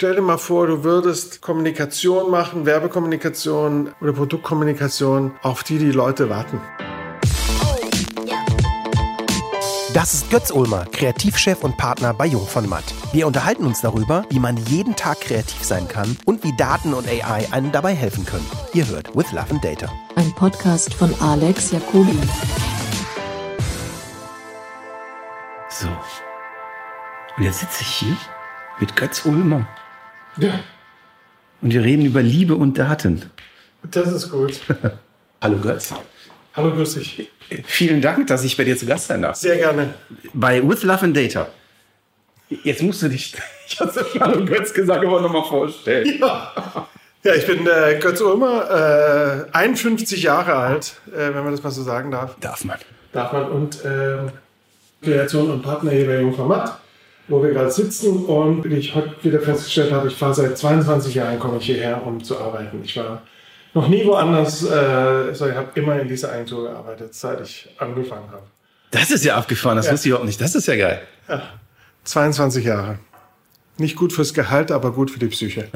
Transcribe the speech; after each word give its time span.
stell 0.00 0.14
dir 0.14 0.22
mal 0.22 0.38
vor, 0.38 0.66
du 0.66 0.82
würdest 0.82 1.42
Kommunikation 1.42 2.30
machen, 2.30 2.64
Werbekommunikation 2.64 3.92
oder 4.00 4.14
Produktkommunikation, 4.14 5.32
auf 5.42 5.62
die 5.62 5.76
die 5.76 5.90
Leute 5.90 6.30
warten. 6.30 6.58
Das 9.92 10.14
ist 10.14 10.30
Götz 10.30 10.50
Ulmer, 10.52 10.86
Kreativchef 10.86 11.62
und 11.62 11.76
Partner 11.76 12.14
bei 12.14 12.24
Jung 12.24 12.46
von 12.46 12.66
Matt. 12.66 12.84
Wir 13.12 13.26
unterhalten 13.26 13.66
uns 13.66 13.82
darüber, 13.82 14.24
wie 14.30 14.38
man 14.38 14.56
jeden 14.56 14.96
Tag 14.96 15.20
kreativ 15.20 15.62
sein 15.62 15.86
kann 15.86 16.16
und 16.24 16.44
wie 16.44 16.56
Daten 16.56 16.94
und 16.94 17.06
AI 17.06 17.48
einen 17.50 17.70
dabei 17.70 17.94
helfen 17.94 18.24
können. 18.24 18.46
Ihr 18.72 18.88
hört 18.88 19.14
With 19.14 19.32
Love 19.32 19.50
and 19.50 19.62
Data. 19.62 19.92
Ein 20.16 20.32
Podcast 20.32 20.94
von 20.94 21.14
Alex 21.20 21.72
Jacobi. 21.72 22.18
So. 25.68 25.88
Und 27.36 27.44
jetzt 27.44 27.60
sitze 27.60 27.82
ich 27.82 27.88
hier 27.88 28.16
mit 28.78 28.96
Götz 28.96 29.26
Ulmer. 29.26 29.68
Ja, 30.40 30.60
Und 31.60 31.72
wir 31.74 31.82
reden 31.82 32.06
über 32.06 32.22
Liebe 32.22 32.54
und 32.56 32.78
Daten. 32.78 33.30
das 33.82 34.10
ist 34.10 34.30
gut. 34.30 34.60
Hallo 35.42 35.58
Götz. 35.58 35.92
Hallo, 36.54 36.70
grüß 36.72 36.94
dich. 36.94 37.30
Vielen 37.64 38.00
Dank, 38.00 38.26
dass 38.28 38.42
ich 38.44 38.56
bei 38.56 38.64
dir 38.64 38.76
zu 38.76 38.86
Gast 38.86 39.08
sein 39.08 39.22
darf. 39.22 39.36
Sehr 39.36 39.56
gerne. 39.56 39.94
Bei 40.32 40.66
With 40.66 40.82
Love 40.82 41.04
and 41.04 41.16
Data. 41.16 41.48
Jetzt 42.64 42.82
musst 42.82 43.02
du 43.02 43.08
dich, 43.08 43.34
ich 43.68 43.78
habe 43.80 43.90
es 43.90 44.20
Hallo 44.20 44.44
Götz 44.44 44.72
gesagt, 44.72 45.04
aber 45.04 45.20
nochmal 45.20 45.44
vorstellen. 45.44 46.18
Ja, 46.18 46.88
ja 47.22 47.34
ich 47.34 47.46
bin 47.46 47.66
äh, 47.66 47.98
Götz 48.00 48.20
Ulmer, 48.20 49.46
äh, 49.52 49.56
51 49.56 50.22
Jahre 50.22 50.54
alt, 50.54 50.94
äh, 51.12 51.34
wenn 51.34 51.44
man 51.44 51.52
das 51.52 51.62
mal 51.62 51.70
so 51.70 51.82
sagen 51.82 52.10
darf. 52.10 52.36
Darf 52.40 52.64
man. 52.64 52.78
Darf 53.12 53.32
man. 53.32 53.50
Und 53.50 53.78
ähm, 53.84 54.30
Kreation 55.02 55.50
und 55.50 55.62
Partner 55.62 55.90
hier 55.90 56.06
bei 56.06 56.20
Jungformat, 56.20 56.78
wo 57.30 57.42
wir 57.42 57.50
gerade 57.52 57.70
sitzen. 57.70 58.26
Und 58.26 58.64
wie 58.68 58.74
ich 58.74 58.94
heute 58.94 59.14
wieder 59.22 59.40
festgestellt 59.40 59.92
habe, 59.92 60.08
ich 60.08 60.14
fahre 60.16 60.34
seit 60.34 60.58
22 60.58 61.14
Jahren, 61.14 61.38
komme 61.38 61.56
ich 61.58 61.64
hierher, 61.66 62.04
um 62.06 62.22
zu 62.22 62.38
arbeiten. 62.38 62.82
Ich 62.84 62.96
war 62.96 63.22
noch 63.72 63.88
nie 63.88 64.04
woanders, 64.04 64.64
äh, 64.68 64.74
also 64.74 65.48
ich 65.48 65.54
habe 65.54 65.68
immer 65.80 65.98
in 66.00 66.08
dieser 66.08 66.32
Agentur 66.32 66.64
gearbeitet, 66.68 67.14
seit 67.14 67.40
ich 67.40 67.68
angefangen 67.78 68.28
habe. 68.30 68.42
Das 68.90 69.10
ist 69.12 69.24
ja 69.24 69.36
abgefahren, 69.36 69.76
das 69.76 69.86
Ja. 69.86 69.92
wusste 69.92 70.08
ich 70.08 70.10
überhaupt 70.10 70.26
nicht. 70.26 70.40
Das 70.40 70.54
ist 70.54 70.66
ja 70.66 70.76
geil. 70.76 71.00
22 72.04 72.64
Jahre. 72.64 72.98
Nicht 73.78 73.96
gut 73.96 74.12
fürs 74.12 74.34
Gehalt, 74.34 74.72
aber 74.72 74.92
gut 74.92 75.10
für 75.10 75.18
die 75.20 75.28
Psyche. 75.28 75.68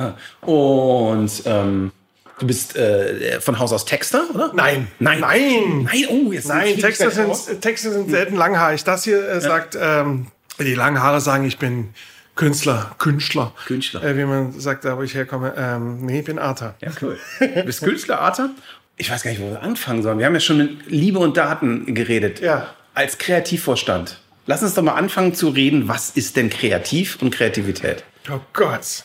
Und 0.40 1.30
ähm, 1.44 1.92
du 2.38 2.46
bist 2.46 2.74
äh, 2.76 3.40
von 3.40 3.58
Haus 3.58 3.72
aus 3.72 3.84
Texter, 3.84 4.22
oder? 4.34 4.50
Nein, 4.54 4.88
Nein. 4.98 5.20
nein, 5.20 5.84
Nein, 5.84 6.04
oh, 6.08 6.32
jetzt 6.32 6.48
nein. 6.48 6.62
flieg 6.62 6.76
ich 6.78 6.82
Texte 6.82 7.08
gleich 7.08 7.28
raus. 7.28 7.46
sind, 7.46 7.60
Texte 7.60 7.92
sind 7.92 8.10
selten 8.10 8.36
langhaarig. 8.36 8.82
Das 8.84 9.04
hier 9.04 9.28
äh, 9.28 9.40
sagt, 9.40 9.76
ähm, 9.80 10.26
die 10.58 10.74
langen 10.74 11.02
Haare 11.02 11.20
sagen, 11.20 11.44
ich 11.44 11.58
bin 11.58 11.94
Künstler, 12.34 12.94
Künstler. 12.98 13.52
Künstler. 13.66 14.02
Äh, 14.02 14.16
wie 14.16 14.24
man 14.24 14.58
sagt, 14.58 14.84
da 14.84 14.96
wo 14.96 15.02
ich 15.02 15.14
herkomme. 15.14 15.54
Ähm, 15.56 16.06
nee, 16.06 16.20
ich 16.20 16.24
bin 16.24 16.38
Arthur. 16.38 16.74
Ja, 16.80 16.90
cool. 17.02 17.18
Du 17.38 17.62
bist 17.64 17.82
Künstler, 17.82 18.20
Arthur? 18.20 18.50
Ich 18.96 19.10
weiß 19.10 19.22
gar 19.22 19.30
nicht, 19.30 19.40
wo 19.40 19.50
wir 19.50 19.62
anfangen 19.62 20.02
sollen. 20.02 20.18
Wir 20.18 20.26
haben 20.26 20.34
ja 20.34 20.40
schon 20.40 20.58
mit 20.58 20.90
Liebe 20.90 21.18
und 21.18 21.36
Daten 21.36 21.94
geredet. 21.94 22.40
Ja. 22.40 22.74
Als 22.94 23.18
Kreativvorstand. 23.18 24.18
Lass 24.46 24.62
uns 24.62 24.74
doch 24.74 24.82
mal 24.82 24.94
anfangen 24.94 25.34
zu 25.34 25.48
reden, 25.48 25.88
was 25.88 26.10
ist 26.10 26.36
denn 26.36 26.50
kreativ 26.50 27.18
und 27.20 27.30
Kreativität? 27.30 28.04
Oh 28.30 28.40
Gott. 28.52 29.04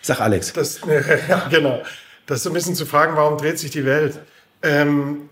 Sag 0.00 0.20
Alex. 0.20 0.52
Das, 0.52 0.80
ja, 1.28 1.48
genau. 1.50 1.82
Das 2.26 2.38
ist 2.38 2.44
so 2.44 2.50
ein 2.50 2.54
bisschen 2.54 2.74
zu 2.74 2.86
fragen, 2.86 3.16
warum 3.16 3.38
dreht 3.38 3.58
sich 3.58 3.70
die 3.70 3.84
Welt? 3.84 4.18
Ähm, 4.62 5.28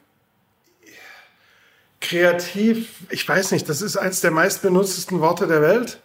kreativ, 2.00 2.88
ich 3.10 3.28
weiß 3.28 3.52
nicht, 3.52 3.68
das 3.68 3.82
ist 3.82 3.96
eines 3.96 4.20
der 4.20 4.30
meistbenutztesten 4.30 5.20
Worte 5.20 5.46
der 5.46 5.62
Welt. 5.62 6.00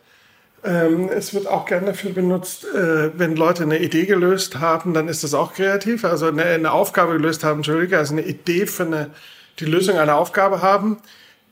Ähm, 0.64 1.10
es 1.10 1.34
wird 1.34 1.48
auch 1.48 1.66
gerne 1.66 1.88
dafür 1.88 2.12
benutzt, 2.12 2.66
äh, 2.66 3.18
wenn 3.18 3.36
Leute 3.36 3.64
eine 3.64 3.80
Idee 3.80 4.06
gelöst 4.06 4.60
haben, 4.60 4.94
dann 4.94 5.08
ist 5.08 5.24
das 5.24 5.34
auch 5.34 5.54
kreativ. 5.54 6.06
Also 6.06 6.28
eine, 6.28 6.44
eine 6.44 6.72
Aufgabe 6.72 7.14
gelöst 7.14 7.44
haben, 7.44 7.60
Entschuldige, 7.60 7.98
also 7.98 8.14
eine 8.14 8.24
Idee 8.24 8.68
für 8.68 8.84
eine, 8.84 9.10
die 9.60 9.66
Lösung 9.66 9.98
einer 9.98 10.16
Aufgabe 10.16 10.62
haben, 10.62 10.98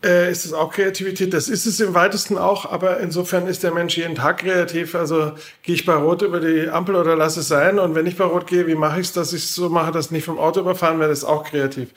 äh, 0.03 0.31
ist 0.31 0.45
das 0.45 0.53
auch 0.53 0.71
Kreativität. 0.71 1.33
Das 1.33 1.49
ist 1.49 1.65
es 1.65 1.79
im 1.79 1.93
weitesten 1.93 2.37
auch, 2.37 2.71
aber 2.71 2.99
insofern 2.99 3.47
ist 3.47 3.63
der 3.63 3.73
Mensch 3.73 3.97
jeden 3.97 4.15
Tag 4.15 4.39
kreativ. 4.39 4.95
Also 4.95 5.33
gehe 5.63 5.75
ich 5.75 5.85
bei 5.85 5.95
Rot 5.95 6.21
über 6.21 6.39
die 6.39 6.69
Ampel 6.69 6.95
oder 6.95 7.15
lasse 7.15 7.41
es 7.41 7.47
sein? 7.47 7.79
Und 7.79 7.95
wenn 7.95 8.05
ich 8.05 8.15
bei 8.15 8.25
Rot 8.25 8.47
gehe, 8.47 8.67
wie 8.67 8.75
mache 8.75 8.99
ich 9.01 9.07
es, 9.07 9.13
dass 9.13 9.33
ich 9.33 9.43
es 9.43 9.55
so 9.55 9.69
mache, 9.69 9.91
dass 9.91 10.07
ich 10.07 10.11
nicht 10.11 10.25
vom 10.25 10.39
Auto 10.39 10.59
überfahren 10.61 10.99
werde, 10.99 11.13
ist 11.13 11.23
auch 11.23 11.43
kreativ. 11.43 11.89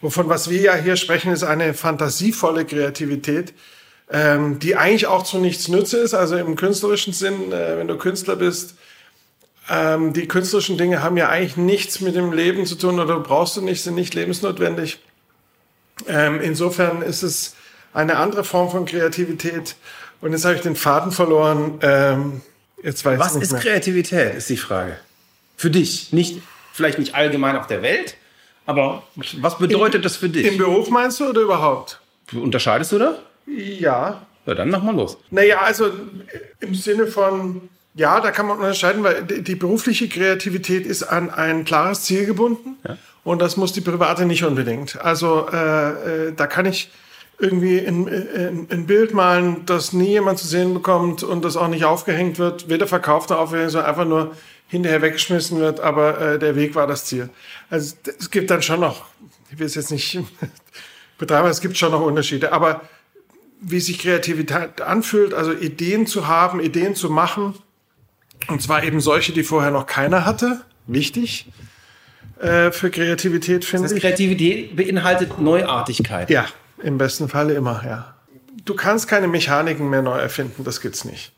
Wovon 0.00 0.28
was 0.28 0.48
wir 0.48 0.60
ja 0.60 0.74
hier 0.74 0.96
sprechen, 0.96 1.32
ist 1.32 1.42
eine 1.42 1.74
fantasievolle 1.74 2.64
Kreativität, 2.64 3.52
ähm, 4.10 4.58
die 4.58 4.76
eigentlich 4.76 5.06
auch 5.06 5.24
zu 5.24 5.38
nichts 5.38 5.68
nütze 5.68 5.98
ist. 5.98 6.14
Also 6.14 6.36
im 6.36 6.56
künstlerischen 6.56 7.12
Sinn, 7.12 7.52
äh, 7.52 7.76
wenn 7.78 7.88
du 7.88 7.96
Künstler 7.96 8.36
bist, 8.36 8.76
ähm, 9.68 10.12
die 10.12 10.26
künstlerischen 10.28 10.78
Dinge 10.78 11.02
haben 11.02 11.16
ja 11.16 11.28
eigentlich 11.28 11.56
nichts 11.56 12.00
mit 12.00 12.14
dem 12.14 12.32
Leben 12.32 12.64
zu 12.64 12.76
tun 12.76 13.00
oder 13.00 13.20
brauchst 13.20 13.56
du 13.56 13.60
nicht, 13.60 13.82
sind 13.82 13.96
nicht 13.96 14.14
lebensnotwendig. 14.14 15.00
Ähm, 16.06 16.40
insofern 16.40 17.02
ist 17.02 17.22
es 17.22 17.54
eine 17.92 18.16
andere 18.16 18.44
Form 18.44 18.70
von 18.70 18.86
Kreativität. 18.86 19.76
Und 20.20 20.32
jetzt 20.32 20.44
habe 20.44 20.54
ich 20.54 20.62
den 20.62 20.76
Faden 20.76 21.12
verloren. 21.12 21.78
Ähm, 21.82 22.40
jetzt 22.82 23.04
weiß 23.04 23.18
Was 23.18 23.28
ich 23.28 23.34
nicht 23.34 23.42
ist 23.44 23.52
mehr. 23.52 23.60
Kreativität, 23.60 24.34
ist 24.34 24.48
die 24.48 24.56
Frage. 24.56 24.96
Für 25.56 25.70
dich. 25.70 26.12
Nicht, 26.12 26.40
vielleicht 26.72 26.98
nicht 26.98 27.14
allgemein 27.14 27.56
auf 27.56 27.66
der 27.66 27.82
Welt, 27.82 28.16
aber 28.68 29.02
was 29.40 29.56
bedeutet 29.56 30.04
das 30.04 30.16
für 30.16 30.28
dich? 30.28 30.46
Im 30.46 30.58
Beruf 30.58 30.90
meinst 30.90 31.20
du 31.20 31.30
oder 31.30 31.40
überhaupt? 31.40 32.00
Unterscheidest 32.34 32.92
du 32.92 32.98
da? 32.98 33.18
Ja. 33.46 34.26
Ja, 34.44 34.54
dann 34.54 34.68
mach 34.68 34.82
mal 34.82 34.94
los. 34.94 35.16
Naja, 35.30 35.62
also 35.62 35.90
im 36.60 36.74
Sinne 36.74 37.06
von, 37.06 37.70
ja, 37.94 38.20
da 38.20 38.30
kann 38.30 38.46
man 38.46 38.58
unterscheiden, 38.58 39.02
weil 39.02 39.22
die, 39.22 39.54
berufliche 39.54 40.06
Kreativität 40.06 40.84
ist 40.84 41.02
an 41.02 41.30
ein 41.30 41.64
klares 41.64 42.02
Ziel 42.02 42.26
gebunden 42.26 42.76
und 43.24 43.40
das 43.40 43.56
muss 43.56 43.72
die 43.72 43.80
private 43.80 44.26
nicht 44.26 44.44
unbedingt. 44.44 45.00
Also 45.00 45.48
äh, 45.50 46.26
äh, 46.26 46.32
da 46.36 46.46
kann 46.46 46.66
ich 46.66 46.90
irgendwie 47.38 47.78
ein, 47.78 48.06
ein, 48.06 48.66
ein 48.70 48.86
Bild 48.86 49.14
malen, 49.14 49.64
das 49.64 49.94
nie 49.94 50.10
jemand 50.10 50.40
zu 50.40 50.46
sehen 50.46 50.74
bekommt 50.74 51.22
und 51.22 51.42
das 51.42 51.56
auch 51.56 51.68
nicht 51.68 51.86
aufgehängt 51.86 52.38
wird, 52.38 52.68
weder 52.68 52.86
verkauft 52.86 53.30
noch 53.30 53.38
aufgehängt, 53.38 53.70
sondern 53.70 53.88
einfach 53.88 54.04
nur 54.04 54.32
hinterher 54.68 55.02
weggeschmissen 55.02 55.58
wird, 55.58 55.80
aber 55.80 56.20
äh, 56.20 56.38
der 56.38 56.54
Weg 56.54 56.74
war 56.74 56.86
das 56.86 57.04
Ziel. 57.06 57.30
Also 57.70 57.96
es 58.18 58.30
gibt 58.30 58.50
dann 58.50 58.62
schon 58.62 58.80
noch, 58.80 59.06
ich 59.50 59.58
will 59.58 59.66
es 59.66 59.74
jetzt 59.74 59.90
nicht 59.90 60.20
betreiben, 61.18 61.48
es 61.48 61.60
gibt 61.60 61.76
schon 61.76 61.90
noch 61.90 62.02
Unterschiede, 62.02 62.52
aber 62.52 62.82
wie 63.60 63.80
sich 63.80 63.98
Kreativität 63.98 64.80
anfühlt, 64.80 65.34
also 65.34 65.52
Ideen 65.52 66.06
zu 66.06 66.28
haben, 66.28 66.60
Ideen 66.60 66.94
zu 66.94 67.10
machen. 67.10 67.54
Und 68.46 68.62
zwar 68.62 68.84
eben 68.84 69.00
solche, 69.00 69.32
die 69.32 69.42
vorher 69.42 69.72
noch 69.72 69.86
keiner 69.86 70.24
hatte. 70.24 70.60
Wichtig 70.86 71.46
äh, 72.40 72.70
für 72.70 72.90
Kreativität, 72.90 73.64
finde 73.64 73.84
Das 73.88 73.92
ich. 73.92 74.00
Kreativität 74.00 74.76
beinhaltet 74.76 75.40
Neuartigkeit. 75.40 76.30
Ja, 76.30 76.46
im 76.82 76.98
besten 76.98 77.28
Falle 77.28 77.54
immer, 77.54 77.82
ja. 77.84 78.14
Du 78.64 78.74
kannst 78.74 79.08
keine 79.08 79.28
Mechaniken 79.28 79.88
mehr 79.90 80.02
neu 80.02 80.18
erfinden, 80.18 80.62
das 80.64 80.80
gibt's 80.80 81.04
nicht. 81.04 81.32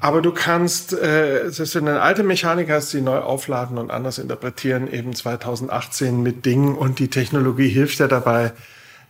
Aber 0.00 0.22
du 0.22 0.32
kannst, 0.32 0.94
äh, 0.94 1.50
selbst 1.50 1.74
wenn 1.74 1.84
du 1.84 1.90
eine 1.90 2.00
alte 2.00 2.22
Mechanik 2.22 2.70
hast, 2.70 2.92
die 2.94 3.02
neu 3.02 3.18
aufladen 3.18 3.76
und 3.76 3.90
anders 3.90 4.18
interpretieren, 4.18 4.90
eben 4.90 5.14
2018 5.14 6.22
mit 6.22 6.46
Dingen 6.46 6.74
und 6.74 6.98
die 6.98 7.08
Technologie 7.08 7.68
hilft 7.68 7.98
ja 8.00 8.08
dabei, 8.08 8.52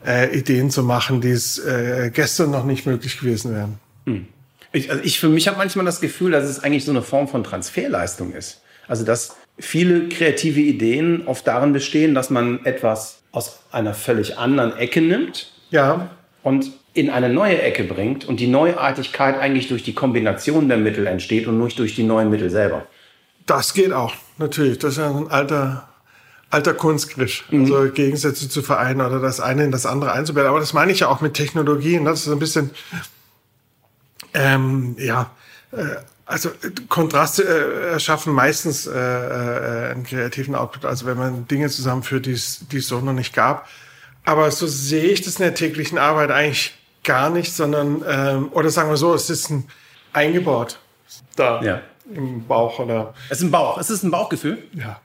äh, 0.04 0.36
Ideen 0.36 0.70
zu 0.70 0.82
machen, 0.82 1.20
die 1.20 1.30
es 1.30 1.58
äh, 1.58 2.10
gestern 2.12 2.50
noch 2.50 2.64
nicht 2.64 2.86
möglich 2.86 3.20
gewesen 3.20 3.54
wären. 3.54 3.78
Ich, 4.72 4.90
also 4.90 5.02
ich 5.04 5.20
für 5.20 5.28
mich 5.28 5.46
habe 5.46 5.58
manchmal 5.58 5.84
das 5.84 6.00
Gefühl, 6.00 6.32
dass 6.32 6.44
es 6.44 6.62
eigentlich 6.62 6.84
so 6.84 6.90
eine 6.90 7.02
Form 7.02 7.28
von 7.28 7.44
Transferleistung 7.44 8.32
ist. 8.32 8.62
Also 8.88 9.04
dass 9.04 9.36
viele 9.58 10.08
kreative 10.08 10.60
Ideen 10.60 11.26
oft 11.26 11.46
darin 11.46 11.72
bestehen, 11.72 12.14
dass 12.14 12.30
man 12.30 12.64
etwas 12.64 13.20
aus 13.30 13.60
einer 13.70 13.94
völlig 13.94 14.38
anderen 14.38 14.76
Ecke 14.76 15.00
nimmt 15.00 15.52
Ja, 15.70 16.10
und 16.42 16.72
in 16.92 17.10
eine 17.10 17.28
neue 17.28 17.60
Ecke 17.62 17.84
bringt 17.84 18.24
und 18.24 18.40
die 18.40 18.48
Neuartigkeit 18.48 19.38
eigentlich 19.38 19.68
durch 19.68 19.82
die 19.82 19.94
Kombination 19.94 20.68
der 20.68 20.78
Mittel 20.78 21.06
entsteht 21.06 21.46
und 21.46 21.62
nicht 21.62 21.78
durch 21.78 21.94
die 21.94 22.02
neuen 22.02 22.30
Mittel 22.30 22.50
selber. 22.50 22.86
Das 23.46 23.74
geht 23.74 23.92
auch, 23.92 24.14
natürlich. 24.38 24.78
Das 24.78 24.92
ist 24.92 24.98
ja 24.98 25.10
ein 25.10 25.28
alter, 25.28 25.88
alter 26.50 26.74
Kunstgriff. 26.74 27.44
Also 27.52 27.90
Gegensätze 27.90 28.48
zu 28.48 28.62
vereinen 28.62 29.00
oder 29.00 29.20
das 29.20 29.40
eine 29.40 29.64
in 29.64 29.70
das 29.70 29.86
andere 29.86 30.12
einzubauen. 30.12 30.46
Aber 30.46 30.60
das 30.60 30.72
meine 30.72 30.92
ich 30.92 31.00
ja 31.00 31.08
auch 31.08 31.20
mit 31.20 31.34
Technologien. 31.34 32.04
Das 32.04 32.26
ist 32.26 32.32
ein 32.32 32.38
bisschen, 32.38 32.70
ähm, 34.34 34.96
ja, 34.98 35.30
äh, 35.72 35.96
also 36.26 36.50
Kontraste 36.88 37.42
äh, 37.42 37.92
erschaffen 37.92 38.32
meistens 38.32 38.86
äh, 38.86 38.92
äh, 38.92 39.90
einen 39.90 40.04
kreativen 40.04 40.54
Output. 40.54 40.84
Also 40.84 41.06
wenn 41.06 41.18
man 41.18 41.48
Dinge 41.48 41.68
zusammenführt, 41.68 42.26
die 42.26 42.32
es 42.32 42.66
die 42.70 42.78
es 42.78 42.88
so 42.88 43.00
noch 43.00 43.12
nicht 43.12 43.34
gab. 43.34 43.68
Aber 44.24 44.50
so 44.50 44.66
sehe 44.66 45.10
ich 45.10 45.22
das 45.22 45.36
in 45.36 45.42
der 45.42 45.54
täglichen 45.54 45.98
Arbeit 45.98 46.30
eigentlich 46.30 46.74
gar 47.04 47.30
nicht, 47.30 47.52
sondern, 47.52 48.04
ähm, 48.06 48.48
oder 48.52 48.70
sagen 48.70 48.90
wir 48.90 48.96
so, 48.96 49.14
es 49.14 49.30
ist 49.30 49.50
ein 49.50 49.66
eingebaut 50.12 50.78
da 51.36 51.62
Ja. 51.62 51.80
im 52.12 52.46
Bauch 52.46 52.78
oder 52.78 53.14
Es 53.28 53.38
ist 53.38 53.44
ein 53.44 53.50
Bauch. 53.50 53.78
Es 53.78 53.90
ist 53.90 54.02
ein 54.02 54.10
Bauchgefühl. 54.10 54.58
ja. 54.74 55.00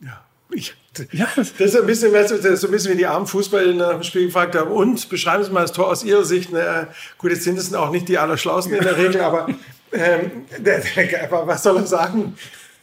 Ja. 0.00 0.20
Ich, 0.50 0.74
Ja. 1.12 1.28
Das 1.36 1.50
ist 1.58 1.76
ein 1.76 1.86
bisschen, 1.86 2.12
das 2.12 2.30
ist 2.32 2.60
so 2.60 2.66
ein 2.68 2.70
bisschen 2.72 2.92
wie 2.92 2.96
die 2.96 3.06
armen 3.06 3.26
Fußballer 3.26 3.72
nach 3.74 3.90
dem 3.92 4.02
Spiel 4.02 4.26
gefragt 4.26 4.56
haben. 4.56 4.70
Und 4.72 5.08
beschreiben 5.08 5.44
Sie 5.44 5.50
mal 5.52 5.60
das 5.62 5.72
Tor 5.72 5.88
aus 5.88 6.02
Ihrer 6.02 6.24
Sicht. 6.24 6.50
Na, 6.52 6.88
gut, 7.18 7.30
jetzt 7.30 7.44
sind 7.44 7.58
es 7.58 7.72
auch 7.74 7.90
nicht 7.90 8.08
die 8.08 8.18
Allerschlausten 8.18 8.74
in 8.74 8.82
der 8.82 8.96
Regel, 8.96 9.20
aber 9.20 9.48
Ähm, 9.90 10.42
der, 10.58 10.80
der, 10.80 11.28
was 11.46 11.62
soll 11.62 11.76
er 11.78 11.86
sagen? 11.86 12.36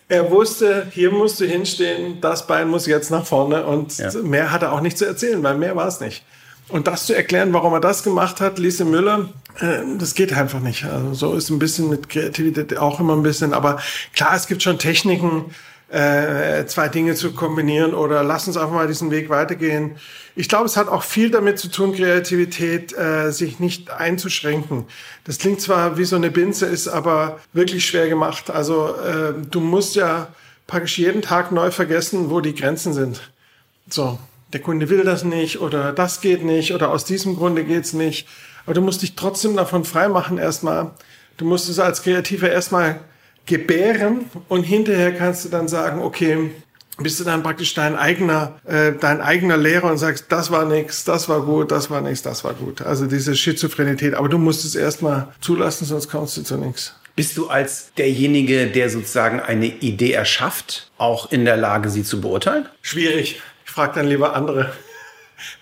Er 0.07 0.29
wusste, 0.31 0.87
hier 0.91 1.11
musst 1.11 1.39
du 1.39 1.45
hinstehen, 1.45 2.19
das 2.21 2.47
Bein 2.47 2.67
muss 2.67 2.85
jetzt 2.87 3.11
nach 3.11 3.25
vorne 3.25 3.65
und 3.65 3.97
ja. 3.97 4.11
mehr 4.23 4.51
hat 4.51 4.63
er 4.63 4.71
auch 4.71 4.81
nicht 4.81 4.97
zu 4.97 5.05
erzählen, 5.05 5.41
weil 5.43 5.55
mehr 5.55 5.75
war 5.75 5.87
es 5.87 5.99
nicht. 5.99 6.23
Und 6.67 6.87
das 6.87 7.05
zu 7.05 7.15
erklären, 7.15 7.53
warum 7.53 7.73
er 7.73 7.79
das 7.79 8.03
gemacht 8.03 8.41
hat, 8.41 8.57
Lise 8.57 8.85
Müller, 8.85 9.29
äh, 9.59 9.79
das 9.99 10.15
geht 10.15 10.33
einfach 10.33 10.59
nicht. 10.59 10.85
Also 10.85 11.13
so 11.13 11.35
ist 11.35 11.49
ein 11.49 11.59
bisschen 11.59 11.89
mit 11.89 12.09
Kreativität 12.09 12.77
auch 12.77 12.99
immer 12.99 13.15
ein 13.15 13.23
bisschen. 13.23 13.53
Aber 13.53 13.79
klar, 14.15 14.35
es 14.35 14.47
gibt 14.47 14.63
schon 14.63 14.79
Techniken, 14.79 15.53
äh, 15.89 16.65
zwei 16.65 16.89
Dinge 16.89 17.13
zu 17.13 17.33
kombinieren 17.33 17.93
oder 17.93 18.23
lass 18.23 18.47
uns 18.47 18.57
einfach 18.57 18.73
mal 18.73 18.87
diesen 18.87 19.11
Weg 19.11 19.29
weitergehen. 19.29 19.97
Ich 20.35 20.49
glaube, 20.49 20.65
es 20.65 20.75
hat 20.75 20.87
auch 20.87 21.03
viel 21.03 21.29
damit 21.29 21.59
zu 21.59 21.69
tun, 21.69 21.93
Kreativität 21.93 22.97
äh, 22.97 23.31
sich 23.31 23.59
nicht 23.59 23.91
einzuschränken. 23.91 24.85
Das 25.23 25.37
klingt 25.37 25.61
zwar 25.61 25.97
wie 25.97 26.05
so 26.05 26.15
eine 26.15 26.31
Binse, 26.31 26.65
ist 26.65 26.87
aber 26.87 27.39
wirklich 27.53 27.85
schwer 27.85 28.09
gemacht. 28.09 28.49
Also 28.49 28.95
äh, 28.95 29.33
du 29.49 29.59
musst 29.59 29.95
ja 29.95 30.27
praktisch 30.65 30.97
jeden 30.97 31.21
Tag 31.21 31.51
neu 31.51 31.69
vergessen, 31.69 32.31
wo 32.31 32.41
die 32.41 32.55
Grenzen 32.55 32.93
sind. 32.93 33.21
So 33.87 34.17
der 34.55 34.61
Kunde 34.61 34.89
will 34.89 35.03
das 35.03 35.25
nicht 35.25 35.59
oder 35.59 35.91
das 35.91 36.21
geht 36.21 36.45
nicht 36.45 36.73
oder 36.73 36.89
aus 36.89 37.03
diesem 37.03 37.35
Grunde 37.35 37.65
geht's 37.65 37.91
nicht. 37.91 38.25
Aber 38.65 38.73
du 38.73 38.79
musst 38.79 39.01
dich 39.01 39.17
trotzdem 39.17 39.57
davon 39.57 39.83
freimachen 39.83 40.37
erstmal. 40.37 40.91
Du 41.35 41.43
musst 41.43 41.67
es 41.67 41.77
als 41.77 42.03
Kreativer 42.03 42.49
erstmal 42.49 43.01
gebären 43.45 44.31
und 44.47 44.63
hinterher 44.63 45.11
kannst 45.11 45.43
du 45.43 45.49
dann 45.49 45.67
sagen, 45.67 46.01
okay, 46.01 46.51
bist 46.97 47.19
du 47.19 47.25
dann 47.25 47.43
praktisch 47.43 47.73
dein 47.73 47.97
eigener, 47.97 48.57
äh, 48.63 48.93
dein 48.93 49.19
eigener 49.19 49.57
Lehrer 49.57 49.91
und 49.91 49.97
sagst, 49.97 50.27
das 50.29 50.51
war 50.51 50.63
nix, 50.63 51.03
das 51.03 51.27
war 51.27 51.41
gut, 51.41 51.69
das 51.71 51.89
war 51.89 51.99
nix, 51.99 52.21
das 52.21 52.45
war 52.45 52.53
gut. 52.53 52.81
Also 52.81 53.07
diese 53.07 53.35
Schizophrenität. 53.35 54.13
Aber 54.13 54.29
du 54.29 54.37
musst 54.37 54.63
es 54.63 54.75
erstmal 54.75 55.33
zulassen, 55.41 55.83
sonst 55.83 56.09
kommst 56.09 56.37
du 56.37 56.43
zu 56.43 56.55
nichts. 56.55 56.95
Bist 57.17 57.35
du 57.35 57.49
als 57.49 57.91
derjenige, 57.97 58.67
der 58.67 58.89
sozusagen 58.89 59.41
eine 59.41 59.65
Idee 59.65 60.13
erschafft, 60.13 60.89
auch 60.97 61.29
in 61.29 61.43
der 61.43 61.57
Lage, 61.57 61.89
sie 61.89 62.03
zu 62.03 62.21
beurteilen? 62.21 62.69
Schwierig 62.81 63.41
frage 63.75 63.95
dann 63.95 64.07
lieber 64.07 64.33
andere. 64.33 64.71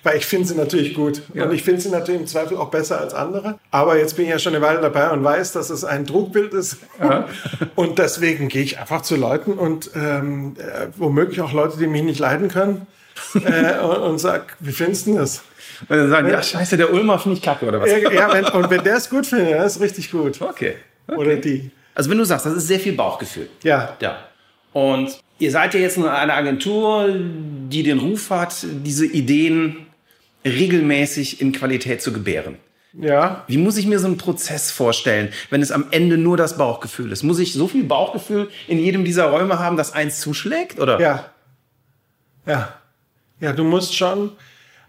Weil 0.03 0.17
ich 0.17 0.25
finde 0.27 0.47
sie 0.47 0.55
natürlich 0.55 0.93
gut. 0.93 1.23
Ja. 1.33 1.45
Und 1.45 1.53
ich 1.53 1.63
finde 1.63 1.81
sie 1.81 1.89
natürlich 1.89 2.21
im 2.21 2.27
Zweifel 2.27 2.57
auch 2.57 2.69
besser 2.69 3.01
als 3.01 3.15
andere. 3.15 3.57
Aber 3.71 3.97
jetzt 3.97 4.15
bin 4.15 4.25
ich 4.25 4.31
ja 4.31 4.37
schon 4.37 4.53
eine 4.53 4.63
Weile 4.63 4.81
dabei 4.81 5.09
und 5.09 5.23
weiß, 5.23 5.51
dass 5.53 5.71
es 5.71 5.83
ein 5.83 6.05
Trugbild 6.05 6.53
ist. 6.53 6.77
Ja. 7.01 7.27
Und 7.75 7.97
deswegen 7.97 8.49
gehe 8.49 8.61
ich 8.61 8.77
einfach 8.77 9.01
zu 9.01 9.15
Leuten 9.15 9.53
und 9.53 9.89
ähm, 9.95 10.55
äh, 10.59 10.87
womöglich 10.95 11.41
auch 11.41 11.53
Leute, 11.53 11.77
die 11.77 11.87
mich 11.87 12.03
nicht 12.03 12.19
leiden 12.19 12.49
können. 12.49 12.85
äh, 13.33 13.79
und, 13.79 13.97
und 13.97 14.19
sag, 14.19 14.55
wie 14.59 14.71
findest 14.71 15.07
du 15.07 15.15
das? 15.15 15.41
Und 15.81 15.97
dann 15.97 16.09
sagen, 16.09 16.29
ja, 16.29 16.41
scheiße, 16.41 16.77
der 16.77 16.93
Ulmer 16.93 17.17
finde 17.17 17.37
ich 17.37 17.43
kacke, 17.43 17.65
oder 17.65 17.81
was? 17.81 17.89
Ja, 17.89 18.31
wenn, 18.31 18.45
und 18.45 18.69
wenn 18.69 18.83
der 18.83 18.97
es 18.97 19.09
gut 19.09 19.25
findet, 19.25 19.53
dann 19.53 19.65
ist 19.65 19.79
richtig 19.79 20.11
gut. 20.11 20.39
Okay. 20.41 20.75
okay. 21.07 21.17
Oder 21.17 21.35
die. 21.37 21.71
Also 21.95 22.09
wenn 22.09 22.17
du 22.17 22.25
sagst, 22.25 22.45
das 22.45 22.53
ist 22.53 22.67
sehr 22.67 22.79
viel 22.79 22.93
Bauchgefühl. 22.93 23.49
Ja. 23.63 23.97
Ja. 23.99 24.17
Und 24.71 25.19
Ihr 25.39 25.51
seid 25.51 25.73
ja 25.73 25.79
jetzt 25.79 25.97
eine 25.97 26.33
Agentur, 26.33 27.09
die 27.13 27.83
den 27.83 27.99
Ruf 27.99 28.29
hat, 28.29 28.55
diese 28.63 29.05
Ideen 29.05 29.87
regelmäßig 30.45 31.41
in 31.41 31.51
Qualität 31.51 32.01
zu 32.01 32.13
gebären. 32.13 32.57
Ja. 32.93 33.43
Wie 33.47 33.57
muss 33.57 33.77
ich 33.77 33.87
mir 33.87 33.97
so 33.97 34.05
einen 34.05 34.17
Prozess 34.17 34.69
vorstellen, 34.69 35.29
wenn 35.49 35.61
es 35.61 35.71
am 35.71 35.85
Ende 35.91 36.17
nur 36.17 36.37
das 36.37 36.57
Bauchgefühl 36.57 37.11
ist? 37.11 37.23
Muss 37.23 37.39
ich 37.39 37.53
so 37.53 37.67
viel 37.67 37.83
Bauchgefühl 37.83 38.49
in 38.67 38.77
jedem 38.77 39.03
dieser 39.03 39.25
Räume 39.25 39.57
haben, 39.59 39.77
dass 39.77 39.93
eins 39.93 40.19
zuschlägt, 40.21 40.79
oder? 40.79 40.99
Ja. 40.99 41.25
Ja. 42.45 42.73
Ja, 43.39 43.51
du 43.53 43.63
musst 43.63 43.95
schon, 43.95 44.31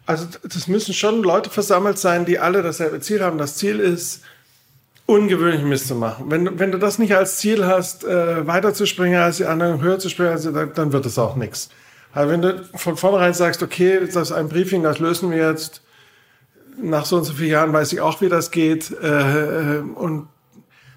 also 0.06 0.26
das 0.43 0.69
müssen 0.69 0.93
schon 0.93 1.23
Leute 1.23 1.49
versammelt 1.49 1.99
sein, 1.99 2.26
die 2.26 2.38
alle 2.38 2.62
dasselbe 2.62 3.00
Ziel 3.00 3.23
haben. 3.23 3.38
Das 3.38 3.56
Ziel 3.56 3.81
ist, 3.81 4.23
ungewöhnlich 5.06 5.62
Mist 5.62 5.89
zu 5.89 5.95
machen. 5.95 6.27
Wenn, 6.29 6.59
wenn 6.59 6.73
du 6.73 6.79
das 6.79 6.99
nicht 6.99 7.15
als 7.15 7.39
Ziel 7.39 7.67
hast, 7.67 8.05
äh, 8.05 8.47
weiter 8.47 8.75
zu 8.75 8.87
springen 8.87 9.21
als 9.21 9.37
die 9.37 9.45
anderen, 9.45 9.81
höher 9.81 9.99
zu 9.99 10.09
springen, 10.09 10.31
also, 10.31 10.51
dann, 10.51 10.73
dann 10.75 10.93
wird 10.93 11.06
es 11.06 11.19
auch 11.19 11.37
nichts. 11.37 11.69
Aber 12.12 12.31
wenn 12.31 12.43
du 12.43 12.65
von 12.75 12.97
vornherein 12.97 13.35
sagst, 13.35 13.62
okay, 13.62 14.01
das 14.01 14.17
ist 14.17 14.33
ein 14.33 14.49
Briefing, 14.49 14.83
das 14.83 14.99
lösen 14.99 15.31
wir 15.31 15.51
jetzt, 15.51 15.83
nach 16.77 17.05
so 17.05 17.17
und 17.17 17.25
so 17.25 17.35
vielen 17.35 17.51
Jahren 17.51 17.73
weiß 17.73 17.93
ich 17.93 18.01
auch, 18.01 18.21
wie 18.21 18.29
das 18.29 18.51
geht, 18.51 18.91
äh, 19.03 19.77
äh 19.77 19.79
und 19.81 20.29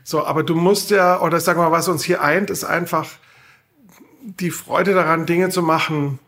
so, 0.04 0.24
aber 0.24 0.44
du 0.44 0.56
musst 0.56 0.90
ja, 0.90 1.22
oder 1.22 1.40
sag 1.40 1.58
mal, 1.58 1.72
was 1.72 1.90
uns 1.90 2.04
hier 2.04 2.22
eint, 2.22 2.50
ist 2.50 2.64
einfach 2.64 3.10
die 4.22 4.52
Freude 4.52 4.94
daran, 4.94 5.26
Dinge 5.26 5.50
zu 5.50 5.62
machen, 5.62 6.20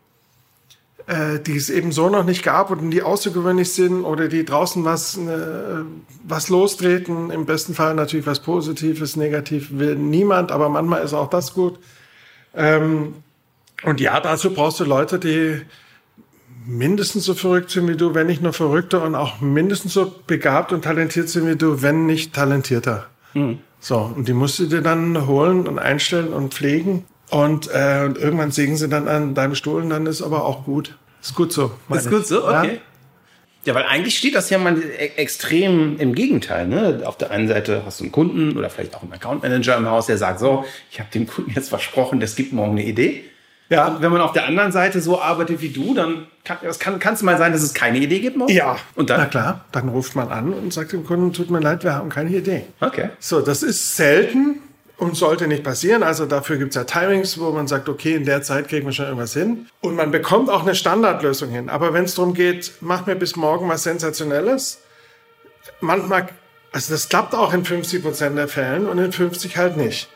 äh, 1.10 1.40
die 1.40 1.56
es 1.56 1.70
eben 1.70 1.90
so 1.90 2.08
noch 2.08 2.24
nicht 2.24 2.44
gab 2.44 2.70
und 2.70 2.90
die 2.90 3.02
außergewöhnlich 3.02 3.72
sind 3.72 4.04
oder 4.04 4.28
die 4.28 4.44
draußen 4.44 4.84
was, 4.84 5.16
äh, 5.16 5.82
was 6.22 6.48
lostreten. 6.48 7.30
Im 7.30 7.46
besten 7.46 7.74
Fall 7.74 7.94
natürlich 7.94 8.26
was 8.26 8.38
Positives, 8.40 9.16
negativ 9.16 9.70
will 9.72 9.96
niemand, 9.96 10.52
aber 10.52 10.68
manchmal 10.68 11.02
ist 11.02 11.12
auch 11.12 11.28
das 11.28 11.52
gut. 11.52 11.80
Ähm, 12.54 13.14
und 13.82 14.00
ja, 14.00 14.20
dazu 14.20 14.54
brauchst 14.54 14.78
du 14.78 14.84
Leute, 14.84 15.18
die 15.18 15.62
mindestens 16.64 17.24
so 17.24 17.34
verrückt 17.34 17.70
sind 17.70 17.88
wie 17.88 17.96
du, 17.96 18.14
wenn 18.14 18.28
nicht 18.28 18.42
nur 18.42 18.52
verrückter 18.52 19.02
und 19.02 19.16
auch 19.16 19.40
mindestens 19.40 19.94
so 19.94 20.14
begabt 20.28 20.72
und 20.72 20.84
talentiert 20.84 21.28
sind 21.28 21.48
wie 21.48 21.56
du, 21.56 21.82
wenn 21.82 22.06
nicht 22.06 22.34
talentierter. 22.34 23.06
Mhm. 23.34 23.58
So, 23.80 24.12
und 24.14 24.28
die 24.28 24.34
musst 24.34 24.60
du 24.60 24.66
dir 24.66 24.82
dann 24.82 25.26
holen 25.26 25.66
und 25.66 25.80
einstellen 25.80 26.32
und 26.32 26.54
pflegen. 26.54 27.04
Und, 27.30 27.68
äh, 27.72 28.04
und 28.04 28.18
irgendwann 28.18 28.50
sägen 28.52 28.76
sie 28.76 28.88
dann 28.88 29.08
an 29.08 29.34
deinem 29.34 29.54
Stuhl 29.54 29.82
und 29.82 29.90
dann 29.90 30.06
ist 30.06 30.22
aber 30.22 30.44
auch 30.44 30.64
gut. 30.64 30.98
Ist 31.22 31.34
gut 31.34 31.52
so. 31.52 31.72
Ist 31.90 32.10
gut 32.10 32.26
so, 32.26 32.46
okay. 32.46 32.74
Ja? 32.74 32.80
Ja, 33.64 33.74
weil 33.74 33.84
eigentlich 33.84 34.16
steht 34.16 34.34
das 34.34 34.48
ja 34.48 34.56
mal 34.56 34.78
e- 34.78 35.10
extrem 35.16 35.98
im 35.98 36.14
Gegenteil. 36.14 36.66
Ne? 36.66 37.02
Auf 37.04 37.18
der 37.18 37.30
einen 37.30 37.46
Seite 37.46 37.82
hast 37.84 38.00
du 38.00 38.04
einen 38.04 38.12
Kunden 38.12 38.56
oder 38.56 38.70
vielleicht 38.70 38.94
auch 38.94 39.02
einen 39.02 39.12
Account 39.12 39.42
Manager 39.42 39.76
im 39.76 39.86
Haus, 39.86 40.06
der 40.06 40.16
sagt 40.16 40.40
so, 40.40 40.64
ich 40.90 40.98
habe 40.98 41.10
dem 41.12 41.26
Kunden 41.26 41.52
jetzt 41.54 41.68
versprochen, 41.68 42.22
es 42.22 42.36
gibt 42.36 42.54
morgen 42.54 42.72
eine 42.72 42.84
Idee. 42.84 43.24
Ja. 43.68 43.86
Und 43.88 44.02
wenn 44.02 44.10
man 44.10 44.22
auf 44.22 44.32
der 44.32 44.46
anderen 44.46 44.72
Seite 44.72 45.00
so 45.00 45.20
arbeitet 45.20 45.60
wie 45.60 45.68
du, 45.68 45.94
dann 45.94 46.26
kann 46.42 46.56
es 46.62 46.78
kann, 46.78 46.98
kann's 46.98 47.22
mal 47.22 47.36
sein, 47.38 47.52
dass 47.52 47.62
es 47.62 47.74
keine 47.74 47.98
Idee 47.98 48.20
gibt 48.20 48.36
morgen. 48.36 48.52
Ja. 48.52 48.78
Und 48.96 49.10
dann? 49.10 49.20
Na 49.20 49.26
klar, 49.26 49.64
dann 49.72 49.90
ruft 49.90 50.16
man 50.16 50.28
an 50.28 50.52
und 50.54 50.72
sagt 50.72 50.92
dem 50.92 51.04
Kunden, 51.04 51.32
tut 51.32 51.50
mir 51.50 51.60
leid, 51.60 51.84
wir 51.84 51.94
haben 51.94 52.08
keine 52.08 52.30
Idee. 52.30 52.64
Okay. 52.80 53.10
So, 53.20 53.42
das 53.42 53.62
ist 53.62 53.94
selten, 53.96 54.59
und 55.00 55.16
sollte 55.16 55.48
nicht 55.48 55.64
passieren. 55.64 56.02
Also 56.02 56.26
dafür 56.26 56.58
gibt 56.58 56.70
es 56.70 56.76
ja 56.76 56.84
Timings, 56.84 57.40
wo 57.40 57.50
man 57.52 57.66
sagt, 57.66 57.88
okay, 57.88 58.14
in 58.14 58.26
der 58.26 58.42
Zeit 58.42 58.68
kriegen 58.68 58.84
wir 58.84 58.92
schon 58.92 59.06
irgendwas 59.06 59.32
hin. 59.32 59.66
Und 59.80 59.96
man 59.96 60.10
bekommt 60.10 60.50
auch 60.50 60.60
eine 60.60 60.74
Standardlösung 60.74 61.48
hin. 61.48 61.70
Aber 61.70 61.94
wenn 61.94 62.04
es 62.04 62.14
darum 62.14 62.34
geht, 62.34 62.72
mach 62.82 63.06
mir 63.06 63.16
bis 63.16 63.34
morgen 63.34 63.66
was 63.68 63.82
Sensationelles, 63.82 64.78
manchmal, 65.80 66.28
also 66.72 66.92
das 66.92 67.08
klappt 67.08 67.34
auch 67.34 67.54
in 67.54 67.64
50 67.64 68.02
Prozent 68.02 68.36
der 68.36 68.46
Fällen 68.46 68.86
und 68.86 68.98
in 68.98 69.10
50 69.10 69.56
halt 69.56 69.78
nicht. 69.78 70.08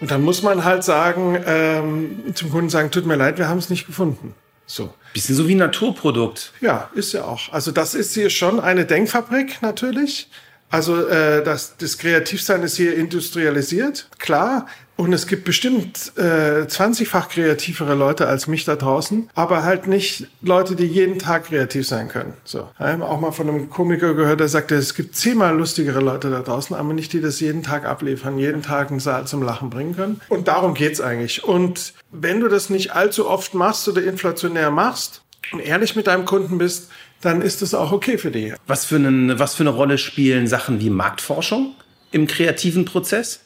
Und 0.00 0.10
dann 0.10 0.22
muss 0.22 0.42
man 0.42 0.64
halt 0.64 0.84
sagen, 0.84 1.38
ähm, 1.46 2.34
zum 2.34 2.50
Kunden 2.50 2.70
sagen, 2.70 2.90
tut 2.90 3.04
mir 3.04 3.16
leid, 3.16 3.36
wir 3.36 3.46
haben 3.46 3.58
es 3.58 3.68
nicht 3.68 3.86
gefunden. 3.86 4.34
So. 4.64 4.94
Bisschen 5.12 5.34
so 5.34 5.48
wie 5.48 5.54
ein 5.54 5.58
Naturprodukt. 5.58 6.54
Ja, 6.62 6.88
ist 6.94 7.12
ja 7.12 7.24
auch. 7.24 7.52
Also 7.52 7.72
das 7.72 7.94
ist 7.94 8.14
hier 8.14 8.30
schon 8.30 8.58
eine 8.58 8.86
Denkfabrik 8.86 9.60
natürlich. 9.60 10.30
Also 10.70 11.06
äh, 11.06 11.42
das, 11.42 11.76
das 11.76 11.98
Kreativsein 11.98 12.62
ist 12.62 12.76
hier 12.76 12.96
industrialisiert, 12.96 14.08
klar. 14.18 14.66
Und 14.96 15.14
es 15.14 15.26
gibt 15.26 15.44
bestimmt 15.44 16.12
äh, 16.16 16.66
20-fach 16.66 17.30
kreativere 17.30 17.94
Leute 17.94 18.28
als 18.28 18.46
mich 18.46 18.66
da 18.66 18.76
draußen, 18.76 19.30
aber 19.34 19.62
halt 19.62 19.86
nicht 19.86 20.26
Leute, 20.42 20.76
die 20.76 20.84
jeden 20.84 21.18
Tag 21.18 21.46
kreativ 21.46 21.88
sein 21.88 22.08
können. 22.08 22.34
So. 22.44 22.68
Ich 22.78 22.84
habe 22.84 23.06
auch 23.06 23.18
mal 23.18 23.32
von 23.32 23.48
einem 23.48 23.70
Komiker 23.70 24.12
gehört, 24.12 24.40
der 24.40 24.48
sagte, 24.48 24.74
es 24.74 24.94
gibt 24.94 25.16
zehnmal 25.16 25.56
lustigere 25.56 26.00
Leute 26.00 26.28
da 26.28 26.40
draußen, 26.40 26.76
aber 26.76 26.92
nicht 26.92 27.14
die 27.14 27.22
das 27.22 27.40
jeden 27.40 27.62
Tag 27.62 27.86
abliefern, 27.86 28.38
jeden 28.38 28.60
Tag 28.60 28.90
einen 28.90 29.00
Saal 29.00 29.26
zum 29.26 29.42
Lachen 29.42 29.70
bringen 29.70 29.96
können. 29.96 30.20
Und 30.28 30.48
darum 30.48 30.74
geht's 30.74 31.00
eigentlich. 31.00 31.44
Und 31.44 31.94
wenn 32.12 32.40
du 32.40 32.48
das 32.48 32.68
nicht 32.68 32.94
allzu 32.94 33.26
oft 33.26 33.54
machst 33.54 33.88
oder 33.88 34.02
inflationär 34.02 34.70
machst 34.70 35.22
und 35.52 35.60
ehrlich 35.60 35.96
mit 35.96 36.06
deinem 36.06 36.24
Kunden 36.24 36.58
bist, 36.58 36.90
dann 37.20 37.42
ist 37.42 37.62
es 37.62 37.74
auch 37.74 37.92
okay 37.92 38.18
für 38.18 38.30
die. 38.30 38.54
Was 38.66 38.84
für, 38.84 38.96
einen, 38.96 39.38
was 39.38 39.54
für 39.54 39.62
eine 39.62 39.70
Rolle 39.70 39.98
spielen 39.98 40.46
Sachen 40.46 40.80
wie 40.80 40.90
Marktforschung 40.90 41.74
im 42.12 42.26
kreativen 42.26 42.84
Prozess? 42.84 43.40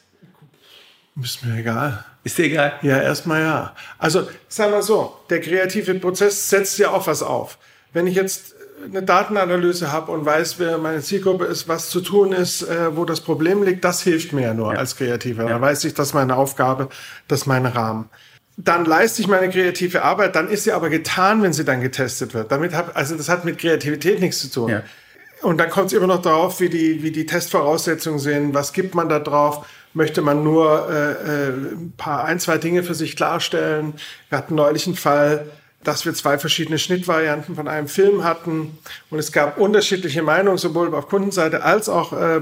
Ist 1.21 1.45
mir 1.45 1.59
egal. 1.59 2.05
Ist 2.23 2.37
dir 2.37 2.45
egal? 2.45 2.73
Ja, 2.81 3.01
erstmal 3.01 3.41
ja. 3.41 3.75
Also, 3.97 4.27
sagen 4.47 4.71
wir 4.71 4.81
so, 4.81 5.17
der 5.29 5.41
kreative 5.41 5.93
Prozess 5.95 6.49
setzt 6.49 6.77
ja 6.77 6.89
auch 6.89 7.07
was 7.07 7.21
auf. 7.21 7.57
Wenn 7.93 8.07
ich 8.07 8.15
jetzt 8.15 8.55
eine 8.83 9.03
Datenanalyse 9.03 9.91
habe 9.91 10.11
und 10.11 10.25
weiß, 10.25 10.59
wer 10.59 10.77
meine 10.77 11.01
Zielgruppe 11.01 11.45
ist, 11.45 11.67
was 11.67 11.89
zu 11.89 12.01
tun 12.01 12.33
ist, 12.33 12.63
äh, 12.63 12.95
wo 12.95 13.05
das 13.05 13.21
Problem 13.21 13.63
liegt, 13.63 13.83
das 13.85 14.01
hilft 14.01 14.33
mir 14.33 14.41
ja 14.41 14.53
nur 14.53 14.73
ja. 14.73 14.79
als 14.79 14.95
Kreativer. 14.95 15.43
Ja. 15.43 15.49
Da 15.49 15.61
weiß 15.61 15.85
ich, 15.85 15.93
das 15.93 16.09
ist 16.09 16.13
meine 16.13 16.35
Aufgabe, 16.35 16.89
das 17.27 17.41
ist 17.41 17.45
mein 17.45 17.65
Rahmen 17.65 18.09
dann 18.57 18.85
leiste 18.85 19.21
ich 19.21 19.27
meine 19.27 19.49
kreative 19.49 20.03
Arbeit, 20.03 20.35
dann 20.35 20.49
ist 20.49 20.63
sie 20.63 20.71
aber 20.71 20.89
getan, 20.89 21.43
wenn 21.43 21.53
sie 21.53 21.65
dann 21.65 21.81
getestet 21.81 22.33
wird. 22.33 22.51
Damit 22.51 22.73
hab, 22.73 22.95
also 22.95 23.15
das 23.15 23.27
hat 23.27 23.43
mit 23.43 23.57
Kreativität 23.57 24.19
nichts 24.19 24.39
zu 24.39 24.49
tun. 24.49 24.69
Ja. 24.69 24.83
Und 25.41 25.57
dann 25.57 25.69
kommt 25.69 25.87
es 25.87 25.93
immer 25.93 26.07
noch 26.07 26.21
darauf, 26.21 26.59
wie 26.59 26.69
die, 26.69 27.03
wie 27.03 27.11
die 27.11 27.25
Testvoraussetzungen 27.25 28.19
sind, 28.19 28.53
was 28.53 28.73
gibt 28.73 28.95
man 28.95 29.09
da 29.09 29.19
drauf, 29.19 29.67
möchte 29.93 30.21
man 30.21 30.43
nur 30.43 30.89
äh, 30.89 31.11
äh, 31.11 31.49
ein 31.49 31.93
paar, 31.97 32.25
ein, 32.25 32.39
zwei 32.39 32.57
Dinge 32.57 32.83
für 32.83 32.95
sich 32.95 33.15
klarstellen. 33.15 33.93
Wir 34.29 34.37
hatten 34.37 34.55
neulich 34.55 34.87
einen 34.87 34.95
Fall, 34.95 35.47
dass 35.87 36.05
wir 36.05 36.13
zwei 36.13 36.37
verschiedene 36.37 36.77
Schnittvarianten 36.77 37.55
von 37.55 37.67
einem 37.67 37.87
Film 37.87 38.23
hatten. 38.23 38.77
Und 39.09 39.19
es 39.19 39.31
gab 39.31 39.57
unterschiedliche 39.57 40.23
Meinungen, 40.23 40.57
sowohl 40.57 40.93
auf 40.93 41.07
Kundenseite 41.07 41.63
als 41.63 41.89
auch 41.89 42.13
äh, 42.13 42.37
äh 42.37 42.41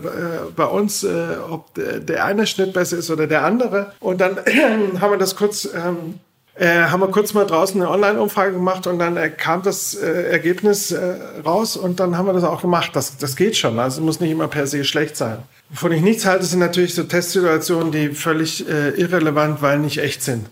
bei 0.55 0.65
uns, 0.65 1.03
äh, 1.03 1.35
ob 1.49 1.69
der 1.75 2.25
eine 2.25 2.47
Schnitt 2.47 2.73
besser 2.73 2.97
ist 2.97 3.09
oder 3.11 3.27
der 3.27 3.43
andere. 3.43 3.93
Und 3.99 4.21
dann 4.21 4.37
haben 5.01 5.11
wir 5.11 5.17
das 5.17 5.35
kurz... 5.35 5.65
Ähm, 5.73 6.19
äh, 6.55 6.83
haben 6.83 6.99
wir 6.99 7.07
kurz 7.07 7.33
mal 7.33 7.47
draußen 7.47 7.81
eine 7.81 7.89
Online-Umfrage 7.89 8.51
gemacht 8.53 8.85
und 8.85 8.99
dann 8.99 9.17
äh, 9.17 9.31
kam 9.31 9.63
das 9.63 9.95
äh, 9.95 10.05
Ergebnis 10.29 10.91
äh, 10.91 11.15
raus 11.43 11.75
und 11.75 11.99
dann 11.99 12.15
haben 12.15 12.27
wir 12.27 12.33
das 12.33 12.43
auch 12.43 12.61
gemacht. 12.61 12.91
Das, 12.93 13.17
das 13.17 13.35
geht 13.35 13.57
schon. 13.57 13.79
Also 13.79 14.03
muss 14.03 14.19
nicht 14.19 14.29
immer 14.29 14.47
per 14.47 14.67
se 14.67 14.83
schlecht 14.83 15.17
sein. 15.17 15.39
Wovon 15.71 15.93
ich 15.93 16.03
nichts 16.03 16.27
halte, 16.27 16.45
sind 16.45 16.59
natürlich 16.59 16.93
so 16.93 17.05
Testsituationen, 17.05 17.91
die 17.91 18.09
völlig 18.09 18.69
äh, 18.69 18.89
irrelevant, 18.89 19.63
weil 19.63 19.79
nicht 19.79 19.97
echt 19.97 20.21
sind 20.21 20.45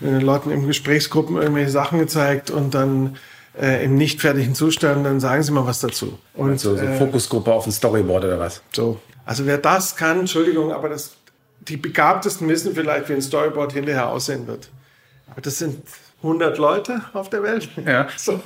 den 0.00 0.20
Leuten 0.20 0.50
in 0.50 0.66
Gesprächsgruppen 0.66 1.36
irgendwelche 1.36 1.70
Sachen 1.70 1.98
gezeigt 1.98 2.50
und 2.50 2.74
dann 2.74 3.16
äh, 3.60 3.84
im 3.84 3.96
nicht 3.96 4.20
fertigen 4.20 4.54
Zustand, 4.54 5.06
dann 5.06 5.20
sagen 5.20 5.42
sie 5.42 5.52
mal 5.52 5.66
was 5.66 5.80
dazu. 5.80 6.18
Und 6.34 6.60
so, 6.60 6.76
so 6.76 6.82
äh, 6.82 6.98
Fokusgruppe 6.98 7.52
auf 7.52 7.64
dem 7.64 7.72
Storyboard 7.72 8.24
oder 8.24 8.38
was? 8.38 8.62
So. 8.72 9.00
Also 9.24 9.46
wer 9.46 9.58
das 9.58 9.96
kann, 9.96 10.20
Entschuldigung, 10.20 10.72
aber 10.72 10.88
das, 10.88 11.16
die 11.60 11.76
Begabtesten 11.76 12.48
wissen 12.48 12.74
vielleicht, 12.74 13.08
wie 13.08 13.14
ein 13.14 13.22
Storyboard 13.22 13.72
hinterher 13.72 14.08
aussehen 14.08 14.46
wird. 14.46 14.70
Aber 15.30 15.40
das 15.40 15.58
sind 15.58 15.82
100 16.22 16.58
Leute 16.58 17.02
auf 17.12 17.30
der 17.30 17.42
Welt. 17.42 17.68
Ja. 17.84 18.06
So. 18.16 18.40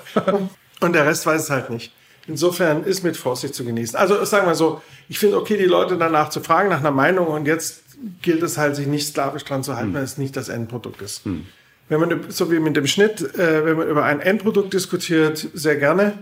Und 0.81 0.95
der 0.95 1.05
Rest 1.05 1.27
weiß 1.27 1.43
es 1.43 1.51
halt 1.51 1.71
nicht. 1.71 1.93
Insofern 2.27 2.85
ist 2.85 3.03
mit 3.03 3.17
Vorsicht 3.17 3.55
zu 3.55 3.65
genießen. 3.65 3.97
Also 3.97 4.25
sagen 4.25 4.47
wir 4.47 4.55
so, 4.55 4.83
ich 5.09 5.19
finde 5.19 5.37
okay, 5.39 5.57
die 5.57 5.65
Leute 5.65 5.97
danach 5.97 6.29
zu 6.31 6.41
fragen, 6.41 6.69
nach 6.69 6.81
einer 6.81 6.91
Meinung 6.91 7.27
und 7.27 7.47
jetzt 7.47 7.83
gilt 8.23 8.43
es 8.43 8.57
halt, 8.57 8.77
sich 8.77 8.87
nicht 8.87 9.09
sklavisch 9.09 9.45
dran 9.45 9.63
zu 9.63 9.75
halten, 9.75 9.89
hm. 9.89 9.95
weil 9.95 10.05
es 10.05 10.19
nicht 10.19 10.37
das 10.37 10.49
Endprodukt 10.49 11.03
ist. 11.03 11.25
Hm. 11.25 11.47
Wenn 11.89 12.01
man, 12.01 12.25
so 12.29 12.53
wie 12.53 12.61
mit 12.61 12.77
dem 12.77 12.87
Schnitt, 12.87 13.21
äh, 13.35 13.65
wenn 13.65 13.77
man 13.77 13.89
über 13.89 14.05
ein 14.05 14.21
Endprodukt 14.21 14.73
diskutiert, 14.73 15.49
sehr 15.55 15.77
gerne, 15.77 16.13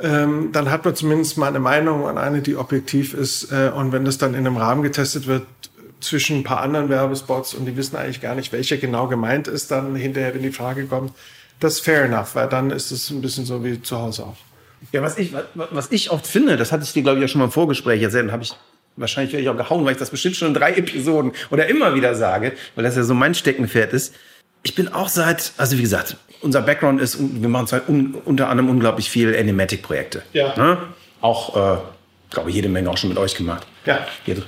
ähm, 0.00 0.50
dann 0.52 0.70
hat 0.70 0.84
man 0.84 0.96
zumindest 0.96 1.38
mal 1.38 1.46
eine 1.46 1.60
Meinung 1.60 2.02
und 2.02 2.18
eine, 2.18 2.42
die 2.42 2.56
objektiv 2.56 3.14
ist. 3.14 3.52
Äh, 3.52 3.70
und 3.74 3.92
wenn 3.92 4.04
das 4.04 4.18
dann 4.18 4.34
in 4.34 4.40
einem 4.40 4.56
Rahmen 4.56 4.82
getestet 4.82 5.26
wird, 5.26 5.46
zwischen 6.04 6.38
ein 6.38 6.44
paar 6.44 6.60
anderen 6.60 6.88
Werbespots 6.88 7.54
und 7.54 7.64
die 7.64 7.76
wissen 7.76 7.96
eigentlich 7.96 8.20
gar 8.20 8.34
nicht, 8.34 8.52
welcher 8.52 8.76
genau 8.76 9.08
gemeint 9.08 9.48
ist, 9.48 9.70
dann 9.70 9.96
hinterher, 9.96 10.34
wenn 10.34 10.42
die 10.42 10.52
Frage 10.52 10.84
kommt, 10.84 11.12
das 11.60 11.74
ist 11.74 11.80
fair 11.80 12.04
enough, 12.04 12.34
weil 12.34 12.48
dann 12.48 12.70
ist 12.70 12.90
es 12.90 13.10
ein 13.10 13.22
bisschen 13.22 13.46
so 13.46 13.64
wie 13.64 13.80
zu 13.80 13.98
Hause 13.98 14.24
auch. 14.24 14.36
Ja, 14.92 15.02
was 15.02 15.18
ich, 15.18 15.32
was 15.54 15.90
ich 15.90 16.10
oft 16.10 16.26
finde, 16.26 16.56
das 16.56 16.72
hatte 16.72 16.84
ich 16.84 16.92
dir, 16.92 17.02
glaube 17.02 17.18
ich, 17.18 17.22
ja 17.22 17.28
schon 17.28 17.38
mal 17.40 17.46
im 17.46 17.50
Vorgespräch 17.50 18.02
erzählt, 18.02 18.30
habe 18.30 18.42
ich 18.42 18.54
wahrscheinlich 18.96 19.32
werde 19.32 19.42
ich 19.42 19.48
auch 19.48 19.56
gehauen, 19.56 19.84
weil 19.84 19.92
ich 19.92 19.98
das 19.98 20.10
bestimmt 20.10 20.36
schon 20.36 20.48
in 20.48 20.54
drei 20.54 20.72
Episoden 20.74 21.32
oder 21.50 21.66
immer 21.66 21.94
wieder 21.94 22.14
sage, 22.14 22.52
weil 22.74 22.84
das 22.84 22.96
ja 22.96 23.02
so 23.02 23.14
mein 23.14 23.34
Steckenpferd 23.34 23.92
ist. 23.92 24.14
Ich 24.62 24.74
bin 24.74 24.88
auch 24.88 25.08
seit, 25.08 25.52
also 25.56 25.76
wie 25.76 25.82
gesagt, 25.82 26.16
unser 26.40 26.62
Background 26.62 27.00
ist, 27.00 27.18
wir 27.18 27.48
machen 27.48 27.68
halt 27.70 27.88
un, 27.88 28.14
unter 28.24 28.48
anderem 28.48 28.70
unglaublich 28.70 29.10
viel 29.10 29.36
Animatic-Projekte. 29.36 30.22
Ja. 30.32 30.56
Ne? 30.56 30.78
Auch, 31.20 31.56
äh, 31.56 31.78
glaube 32.30 32.50
jede 32.50 32.68
Menge 32.68 32.90
auch 32.90 32.96
schon 32.96 33.10
mit 33.10 33.18
euch 33.18 33.34
gemacht. 33.34 33.66
Ja. 33.84 34.06
Hier 34.24 34.42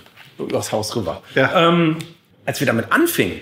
das 0.51 0.73
Haus 0.73 0.95
rüber. 0.97 1.23
Ja. 1.35 1.69
Ähm, 1.69 1.99
als 2.45 2.61
wir 2.61 2.67
damit 2.67 2.93
anfingen, 2.93 3.41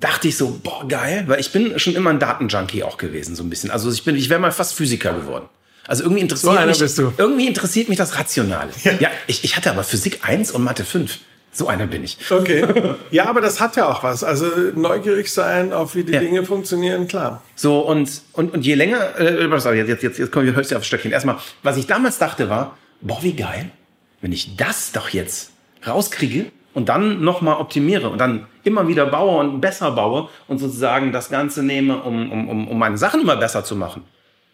dachte 0.00 0.28
ich 0.28 0.36
so, 0.36 0.58
boah, 0.62 0.86
geil, 0.88 1.24
weil 1.26 1.40
ich 1.40 1.52
bin 1.52 1.78
schon 1.78 1.94
immer 1.94 2.10
ein 2.10 2.18
Datenjunkie 2.18 2.82
auch 2.82 2.98
gewesen, 2.98 3.36
so 3.36 3.42
ein 3.42 3.50
bisschen. 3.50 3.70
Also 3.70 3.90
ich 3.90 4.04
bin, 4.04 4.16
ich 4.16 4.28
wäre 4.30 4.40
mal 4.40 4.52
fast 4.52 4.74
Physiker 4.74 5.12
geworden. 5.12 5.48
Also 5.90 6.04
irgendwie 6.04 6.22
interessiert, 6.22 6.88
so 6.88 7.02
mich, 7.02 7.18
irgendwie 7.18 7.46
interessiert 7.48 7.88
mich 7.88 7.98
das 7.98 8.16
Rationale. 8.16 8.70
Ja, 8.84 8.92
ja 9.00 9.10
ich, 9.26 9.42
ich 9.42 9.56
hatte 9.56 9.72
aber 9.72 9.82
Physik 9.82 10.20
1 10.22 10.52
und 10.52 10.62
Mathe 10.62 10.84
5. 10.84 11.18
So 11.50 11.66
einer 11.66 11.88
bin 11.88 12.04
ich. 12.04 12.16
Okay. 12.30 12.64
Ja, 13.10 13.24
aber 13.26 13.40
das 13.40 13.58
hat 13.58 13.74
ja 13.74 13.88
auch 13.88 14.04
was. 14.04 14.22
Also 14.22 14.46
neugierig 14.76 15.32
sein, 15.32 15.72
auf 15.72 15.96
wie 15.96 16.04
die 16.04 16.12
ja. 16.12 16.20
Dinge 16.20 16.44
funktionieren, 16.44 17.08
klar. 17.08 17.42
So, 17.56 17.80
und, 17.80 18.22
und, 18.34 18.54
und 18.54 18.64
je 18.64 18.74
länger, 18.74 19.18
äh, 19.18 19.44
jetzt, 19.44 19.88
jetzt, 19.88 20.02
jetzt, 20.04 20.18
jetzt 20.20 20.30
kommen 20.30 20.46
wir 20.46 20.54
höchst 20.54 20.72
aufs 20.72 20.86
Stöckchen. 20.86 21.10
Erstmal, 21.10 21.38
was 21.64 21.76
ich 21.76 21.88
damals 21.88 22.18
dachte 22.18 22.48
war, 22.48 22.78
boah, 23.00 23.18
wie 23.22 23.32
geil, 23.32 23.72
wenn 24.20 24.30
ich 24.30 24.54
das 24.54 24.92
doch 24.92 25.08
jetzt 25.08 25.50
rauskriege 25.84 26.52
und 26.72 26.88
dann 26.88 27.24
nochmal 27.24 27.56
optimiere 27.56 28.10
und 28.10 28.18
dann 28.18 28.46
immer 28.62 28.86
wieder 28.86 29.06
baue 29.06 29.40
und 29.40 29.60
besser 29.60 29.90
baue 29.90 30.28
und 30.46 30.58
sozusagen 30.58 31.10
das 31.10 31.30
Ganze 31.30 31.64
nehme, 31.64 32.00
um, 32.00 32.30
um, 32.30 32.68
um 32.68 32.78
meine 32.78 32.96
Sachen 32.96 33.22
immer 33.22 33.34
besser 33.34 33.64
zu 33.64 33.74
machen. 33.74 34.04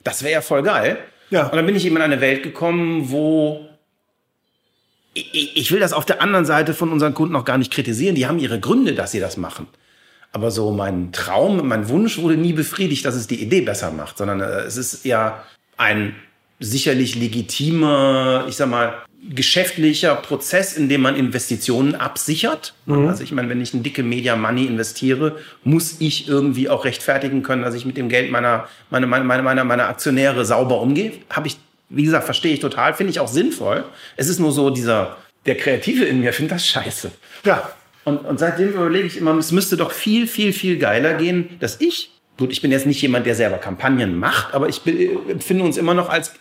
Das 0.03 0.23
wäre 0.23 0.33
ja 0.33 0.41
voll 0.41 0.63
geil. 0.63 0.97
Ja. 1.31 1.49
Und 1.49 1.57
dann 1.57 1.67
bin 1.67 1.77
ich 1.77 1.85
eben 1.85 1.97
in 1.97 2.03
eine 2.03 2.21
Welt 2.21 2.43
gekommen, 2.43 3.11
wo 3.11 3.69
ich, 5.15 5.73
will 5.73 5.81
das 5.81 5.93
auf 5.93 6.05
der 6.05 6.21
anderen 6.21 6.45
Seite 6.45 6.75
von 6.75 6.93
unseren 6.93 7.15
Kunden 7.15 7.37
auch 7.37 7.45
gar 7.45 7.59
nicht 7.59 7.73
kritisieren. 7.73 8.15
Die 8.15 8.27
haben 8.27 8.39
ihre 8.39 8.61
Gründe, 8.61 8.95
dass 8.95 9.13
sie 9.13 9.21
das 9.21 9.37
machen. 9.37 9.67
Aber 10.33 10.51
so 10.51 10.71
mein 10.73 11.13
Traum, 11.13 11.67
mein 11.67 11.89
Wunsch 11.89 12.19
wurde 12.19 12.37
nie 12.37 12.53
befriedigt, 12.53 13.05
dass 13.07 13.15
es 13.15 13.27
die 13.27 13.43
Idee 13.43 13.63
besser 13.63 13.91
macht, 13.91 14.19
sondern 14.19 14.41
äh, 14.41 14.61
es 14.61 14.77
ist 14.77 15.05
ja 15.05 15.43
ein 15.79 16.15
sicherlich 16.59 17.15
legitimer, 17.15 18.47
ich 18.49 18.57
sag 18.57 18.69
mal, 18.69 18.95
geschäftlicher 19.29 20.15
Prozess, 20.15 20.77
in 20.77 20.89
dem 20.89 21.01
man 21.03 21.17
Investitionen 21.17 21.95
absichert. 21.95 22.75
Mhm. 22.87 23.09
Also 23.09 23.25
ich 23.25 23.33
meine, 23.33 23.49
wenn 23.49 23.61
ich 23.61 23.75
ein 23.75 23.83
dicke 23.83 24.03
Media 24.03 24.37
Money 24.37 24.67
investiere, 24.67 25.37
muss 25.65 25.97
ich 26.01 26.29
irgendwie 26.29 26.69
auch 26.69 26.85
rechtfertigen 26.85 27.43
können, 27.43 27.63
dass 27.63 27.75
ich 27.75 27.85
mit 27.85 27.97
dem 27.97 28.09
Geld 28.09 28.31
meiner, 28.31 28.69
meiner, 28.91 29.07
meiner, 29.07 29.43
meiner, 29.43 29.65
meiner 29.65 29.89
Aktionäre 29.89 30.45
sauber 30.45 30.81
umgehe. 30.81 31.13
Habe 31.31 31.49
ich, 31.49 31.59
wie 31.89 32.05
gesagt, 32.05 32.25
verstehe 32.25 32.55
ich 32.55 32.61
total, 32.61 32.95
finde 32.95 33.11
ich 33.11 33.21
auch 33.21 33.29
sinnvoll. 33.29 33.85
Es 34.17 34.29
ist 34.29 34.39
nur 34.39 34.53
so 34.53 34.71
dieser, 34.71 35.17
der 35.45 35.57
Kreative 35.57 36.05
in 36.05 36.21
mir 36.21 36.33
findet 36.33 36.57
das 36.57 36.67
scheiße. 36.67 37.11
Ja. 37.45 37.71
Und, 38.05 38.19
und 38.19 38.39
seitdem 38.39 38.69
überlege 38.69 39.07
ich 39.07 39.17
immer, 39.17 39.37
es 39.37 39.51
müsste 39.51 39.77
doch 39.77 39.91
viel, 39.91 40.29
viel, 40.29 40.53
viel 40.53 40.79
geiler 40.79 41.15
gehen, 41.15 41.57
dass 41.59 41.81
ich, 41.81 42.13
gut, 42.39 42.53
ich 42.53 42.63
bin 42.63 42.71
jetzt 42.71 42.87
nicht 42.87 43.03
jemand, 43.03 43.27
der 43.27 43.35
selber 43.35 43.59
Kampagnen 43.59 44.17
macht, 44.17 44.55
aber 44.55 44.69
ich 44.69 44.83
empfinde 44.87 45.65
uns 45.65 45.77
immer 45.77 45.93
noch 45.93 46.09
als 46.09 46.35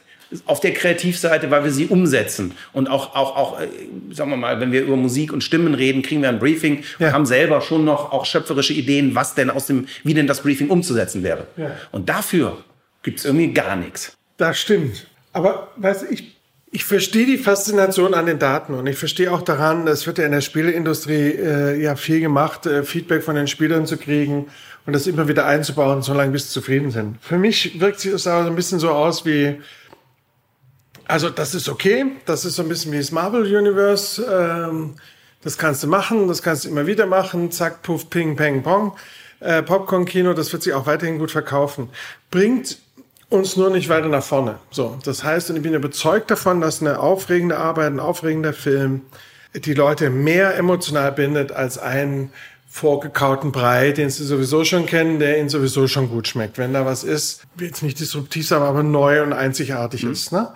auf 0.46 0.60
der 0.60 0.74
Kreativseite, 0.74 1.52
weil 1.52 1.64
wir 1.64 1.72
sie 1.72 1.88
umsetzen. 1.88 2.54
Und 2.74 2.90
auch, 2.90 3.16
auch, 3.16 3.36
auch, 3.36 3.62
äh, 3.62 3.68
sagen 4.12 4.30
wir 4.32 4.38
mal, 4.38 4.60
wenn 4.60 4.72
wir 4.72 4.82
über 4.82 4.96
Musik 4.96 5.32
und 5.32 5.44
Stimmen 5.44 5.74
reden, 5.74 6.02
kriegen 6.02 6.22
wir 6.22 6.30
ein 6.30 6.40
Briefing 6.40 6.84
ja. 7.00 7.08
und 7.08 7.14
haben 7.14 7.26
selber 7.26 7.62
schon 7.62 7.86
noch 7.86 8.12
auch 8.12 8.26
schöpferische 8.26 8.74
Ideen, 8.74 9.16
was 9.16 9.36
denn 9.36 9.50
aus 9.50 9.68
dem, 9.68 9.88
wie 10.04 10.14
denn 10.14 10.28
das 10.28 10.42
Briefing 10.42 10.70
umzusetzen 10.70 11.24
wäre. 11.24 11.48
Ja. 11.58 11.72
Und 11.92 12.10
dafür 12.10 12.64
gibt 13.04 13.20
es 13.20 13.26
irgendwie 13.26 13.54
gar 13.54 13.76
nichts. 13.76 14.16
Das 14.38 14.58
stimmt. 14.60 15.08
Aber 15.32 15.70
du, 15.78 15.90
ich, 16.10 16.36
ich 16.72 16.84
verstehe 16.84 17.26
die 17.26 17.38
Faszination 17.38 18.14
an 18.14 18.26
den 18.26 18.40
Daten 18.40 18.74
und 18.74 18.88
ich 18.88 18.98
verstehe 18.98 19.32
auch 19.32 19.42
daran, 19.42 19.88
es 19.88 20.06
wird 20.08 20.18
ja 20.18 20.26
in 20.26 20.32
der 20.32 20.42
Spieleindustrie 20.42 21.32
äh, 21.32 21.82
ja 21.82 21.96
viel 21.96 22.20
gemacht, 22.20 22.66
äh, 22.66 22.84
Feedback 22.84 23.24
von 23.24 23.36
den 23.36 23.48
Spielern 23.48 23.86
zu 23.86 23.98
kriegen 23.98 24.48
und 24.86 24.94
das 24.94 25.08
immer 25.08 25.28
wieder 25.28 25.46
einzubauen, 25.46 26.02
solange 26.02 26.32
bis 26.32 26.48
sie 26.48 26.54
zufrieden 26.54 26.92
sind. 26.92 27.18
Für 27.22 27.38
mich 27.38 27.80
wirkt 27.80 28.00
sich 28.02 28.12
das 28.12 28.28
aber 28.28 28.44
so 28.44 28.50
ein 28.50 28.56
bisschen 28.56 28.80
so 28.80 28.90
aus 28.90 29.26
wie, 29.26 29.56
also 31.08 31.30
das 31.30 31.56
ist 31.56 31.70
okay. 31.70 32.06
Das 32.26 32.46
ist 32.46 32.56
so 32.56 32.64
ein 32.64 32.70
bisschen 32.70 32.92
wie 32.92 32.98
das 32.98 33.12
Marvel 33.12 33.44
Universe. 33.44 34.24
Ähm, 34.24 34.96
das 35.44 35.58
kannst 35.58 35.84
du 35.84 35.88
machen, 35.88 36.28
das 36.28 36.42
kannst 36.42 36.66
du 36.66 36.70
immer 36.70 36.88
wieder 36.88 37.06
machen. 37.06 37.52
Zack, 37.52 37.84
puff, 37.84 38.10
ping, 38.10 38.36
peng, 38.36 38.64
pong. 38.64 38.94
Äh, 39.40 39.62
Popcorn-Kino, 39.62 40.34
das 40.34 40.52
wird 40.52 40.64
sich 40.64 40.74
auch 40.74 40.88
weiterhin 40.88 41.20
gut 41.20 41.32
verkaufen. 41.32 41.90
Bringt 42.32 42.80
uns 43.30 43.56
nur 43.56 43.70
nicht 43.70 43.90
weiter 43.90 44.08
nach 44.08 44.24
vorne. 44.24 44.58
So, 44.72 44.98
das 45.04 45.24
heißt, 45.24 45.50
und 45.50 45.58
ich 45.58 45.62
bin 45.62 45.74
überzeugt 45.74 46.32
davon, 46.32 46.62
dass 46.62 46.82
eine 46.82 47.00
aufregende 47.00 47.58
Arbeit, 47.58 47.92
ein 47.92 48.00
aufregender 48.00 48.54
Film 48.54 49.02
die 49.54 49.74
Leute 49.74 50.10
mehr 50.10 50.58
emotional 50.58 51.12
bindet 51.12 51.52
als 51.52 51.78
einen 51.78 52.32
vorgekauten 52.68 53.52
Brei, 53.54 53.94
den 53.94 54.10
sie 54.10 54.26
sowieso 54.26 54.66
schon 54.66 54.86
kennen, 54.86 55.20
der 55.20 55.40
ihnen 55.40 55.48
sowieso 55.48 55.88
schon 55.88 56.10
gut 56.10 56.28
schmeckt. 56.28 56.58
Wenn 56.58 56.74
da 56.74 56.86
was 56.86 57.06
ist, 57.06 57.44
jetzt 57.58 57.84
nicht 57.84 58.00
disruptiv 58.00 58.48
sein, 58.48 58.62
aber 58.62 58.84
neu 58.84 59.24
und 59.24 59.32
einzigartig 59.32 60.04
mhm. 60.04 60.12
ist. 60.12 60.34
Ne? 60.34 60.50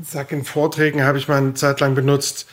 Sag 0.00 0.32
in 0.32 0.44
Vorträgen 0.44 1.04
habe 1.04 1.18
ich 1.18 1.28
mal 1.28 1.38
eine 1.38 1.54
Zeit 1.54 1.80
lang 1.80 1.94
benutzt, 1.94 2.46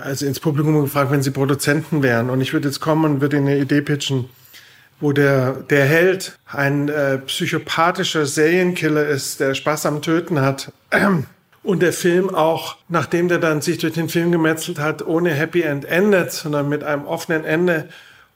also 0.00 0.26
ins 0.26 0.40
Publikum 0.40 0.80
gefragt, 0.82 1.10
wenn 1.10 1.22
sie 1.22 1.30
Produzenten 1.30 2.02
wären. 2.02 2.30
Und 2.30 2.40
ich 2.40 2.52
würde 2.52 2.68
jetzt 2.68 2.80
kommen 2.80 3.04
und 3.04 3.20
würde 3.20 3.36
ihnen 3.36 3.48
eine 3.48 3.58
Idee 3.58 3.82
pitchen, 3.82 4.28
wo 5.00 5.12
der, 5.12 5.52
der 5.52 5.84
Held 5.84 6.38
ein 6.46 6.88
äh, 6.88 7.18
psychopathischer 7.18 8.26
Serienkiller 8.26 9.06
ist, 9.06 9.40
der 9.40 9.54
Spaß 9.54 9.86
am 9.86 10.02
Töten 10.02 10.40
hat. 10.40 10.72
Und 11.64 11.80
der 11.80 11.92
Film 11.92 12.34
auch, 12.34 12.76
nachdem 12.88 13.28
der 13.28 13.38
dann 13.38 13.60
sich 13.60 13.78
durch 13.78 13.92
den 13.92 14.08
Film 14.08 14.32
gemetzelt 14.32 14.80
hat, 14.80 15.06
ohne 15.06 15.30
Happy 15.30 15.62
End 15.62 15.84
endet, 15.84 16.32
sondern 16.32 16.68
mit 16.68 16.82
einem 16.82 17.04
offenen 17.04 17.44
Ende, 17.44 17.88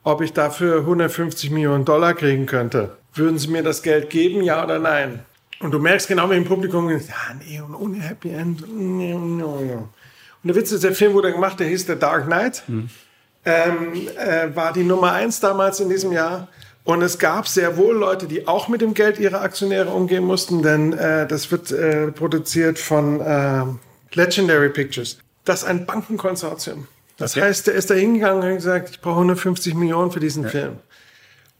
ob 0.04 0.20
ich 0.20 0.32
dafür 0.32 0.78
150 0.82 1.50
Millionen 1.50 1.84
Dollar 1.84 2.14
kriegen 2.14 2.46
könnte. 2.46 2.96
Würden 3.14 3.38
Sie 3.38 3.48
mir 3.48 3.64
das 3.64 3.82
Geld 3.82 4.10
geben, 4.10 4.42
ja 4.42 4.62
oder 4.62 4.78
nein? 4.78 5.24
Und 5.60 5.70
du 5.70 5.78
merkst 5.78 6.08
genau, 6.08 6.30
wie 6.30 6.36
im 6.36 6.44
Publikum, 6.44 6.90
ja, 6.90 6.98
nee, 7.46 7.60
und 7.60 7.74
ohne 7.74 8.00
Happy 8.00 8.30
End. 8.30 8.62
Nee, 8.68 9.14
nee, 9.14 9.42
nee. 9.42 9.72
Und 9.74 9.88
der 10.44 10.54
Witz 10.54 10.70
ist, 10.70 10.84
der 10.84 10.94
Film 10.94 11.14
wurde 11.14 11.32
gemacht, 11.32 11.58
der 11.58 11.66
hieß 11.68 11.86
The 11.86 11.96
Dark 11.96 12.26
Knight. 12.26 12.62
Hm. 12.66 12.88
Ähm, 13.44 14.08
äh, 14.18 14.54
war 14.54 14.72
die 14.72 14.82
Nummer 14.82 15.12
eins 15.12 15.40
damals 15.40 15.80
in 15.80 15.88
diesem 15.88 16.12
Jahr. 16.12 16.48
Und 16.84 17.02
es 17.02 17.18
gab 17.18 17.48
sehr 17.48 17.76
wohl 17.76 17.96
Leute, 17.96 18.26
die 18.26 18.46
auch 18.46 18.68
mit 18.68 18.80
dem 18.80 18.94
Geld 18.94 19.18
ihrer 19.18 19.40
Aktionäre 19.40 19.90
umgehen 19.90 20.24
mussten, 20.24 20.62
denn 20.62 20.92
äh, 20.92 21.26
das 21.26 21.50
wird 21.50 21.72
äh, 21.72 22.12
produziert 22.12 22.78
von 22.78 23.20
äh, 23.20 23.64
Legendary 24.12 24.68
Pictures. 24.68 25.18
Das 25.44 25.62
ist 25.62 25.68
ein 25.68 25.84
Bankenkonsortium. 25.84 26.86
Das 27.16 27.36
okay. 27.36 27.46
heißt, 27.46 27.66
der 27.66 27.74
ist 27.74 27.90
da 27.90 27.94
hingegangen 27.94 28.42
und 28.42 28.48
hat 28.48 28.56
gesagt, 28.56 28.90
ich 28.90 29.00
brauche 29.00 29.16
150 29.16 29.74
Millionen 29.74 30.12
für 30.12 30.20
diesen 30.20 30.44
ja. 30.44 30.48
Film. 30.48 30.78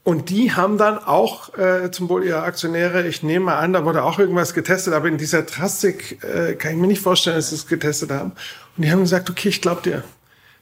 Und 0.07 0.29
die 0.29 0.53
haben 0.53 0.77
dann 0.77 0.99
auch 0.99 1.53
äh, 1.57 1.91
zum 1.91 2.07
Wohl 2.07 2.23
ihrer 2.23 2.43
Aktionäre, 2.43 3.05
ich 3.05 3.23
nehme 3.23 3.47
mal 3.47 3.57
an, 3.57 3.73
da 3.73 3.83
wurde 3.83 4.03
auch 4.03 4.19
irgendwas 4.19 4.53
getestet, 4.53 4.93
aber 4.93 5.09
in 5.09 5.17
dieser 5.17 5.41
Drastik 5.41 6.23
äh, 6.23 6.53
kann 6.53 6.71
ich 6.71 6.77
mir 6.77 6.87
nicht 6.87 7.01
vorstellen, 7.01 7.35
dass 7.35 7.49
sie 7.49 7.55
es 7.55 7.67
getestet 7.67 8.11
haben. 8.11 8.31
Und 8.77 8.85
die 8.85 8.89
haben 8.89 9.01
gesagt, 9.01 9.29
okay, 9.29 9.49
ich 9.49 9.59
glaube 9.59 9.81
dir. 9.81 10.05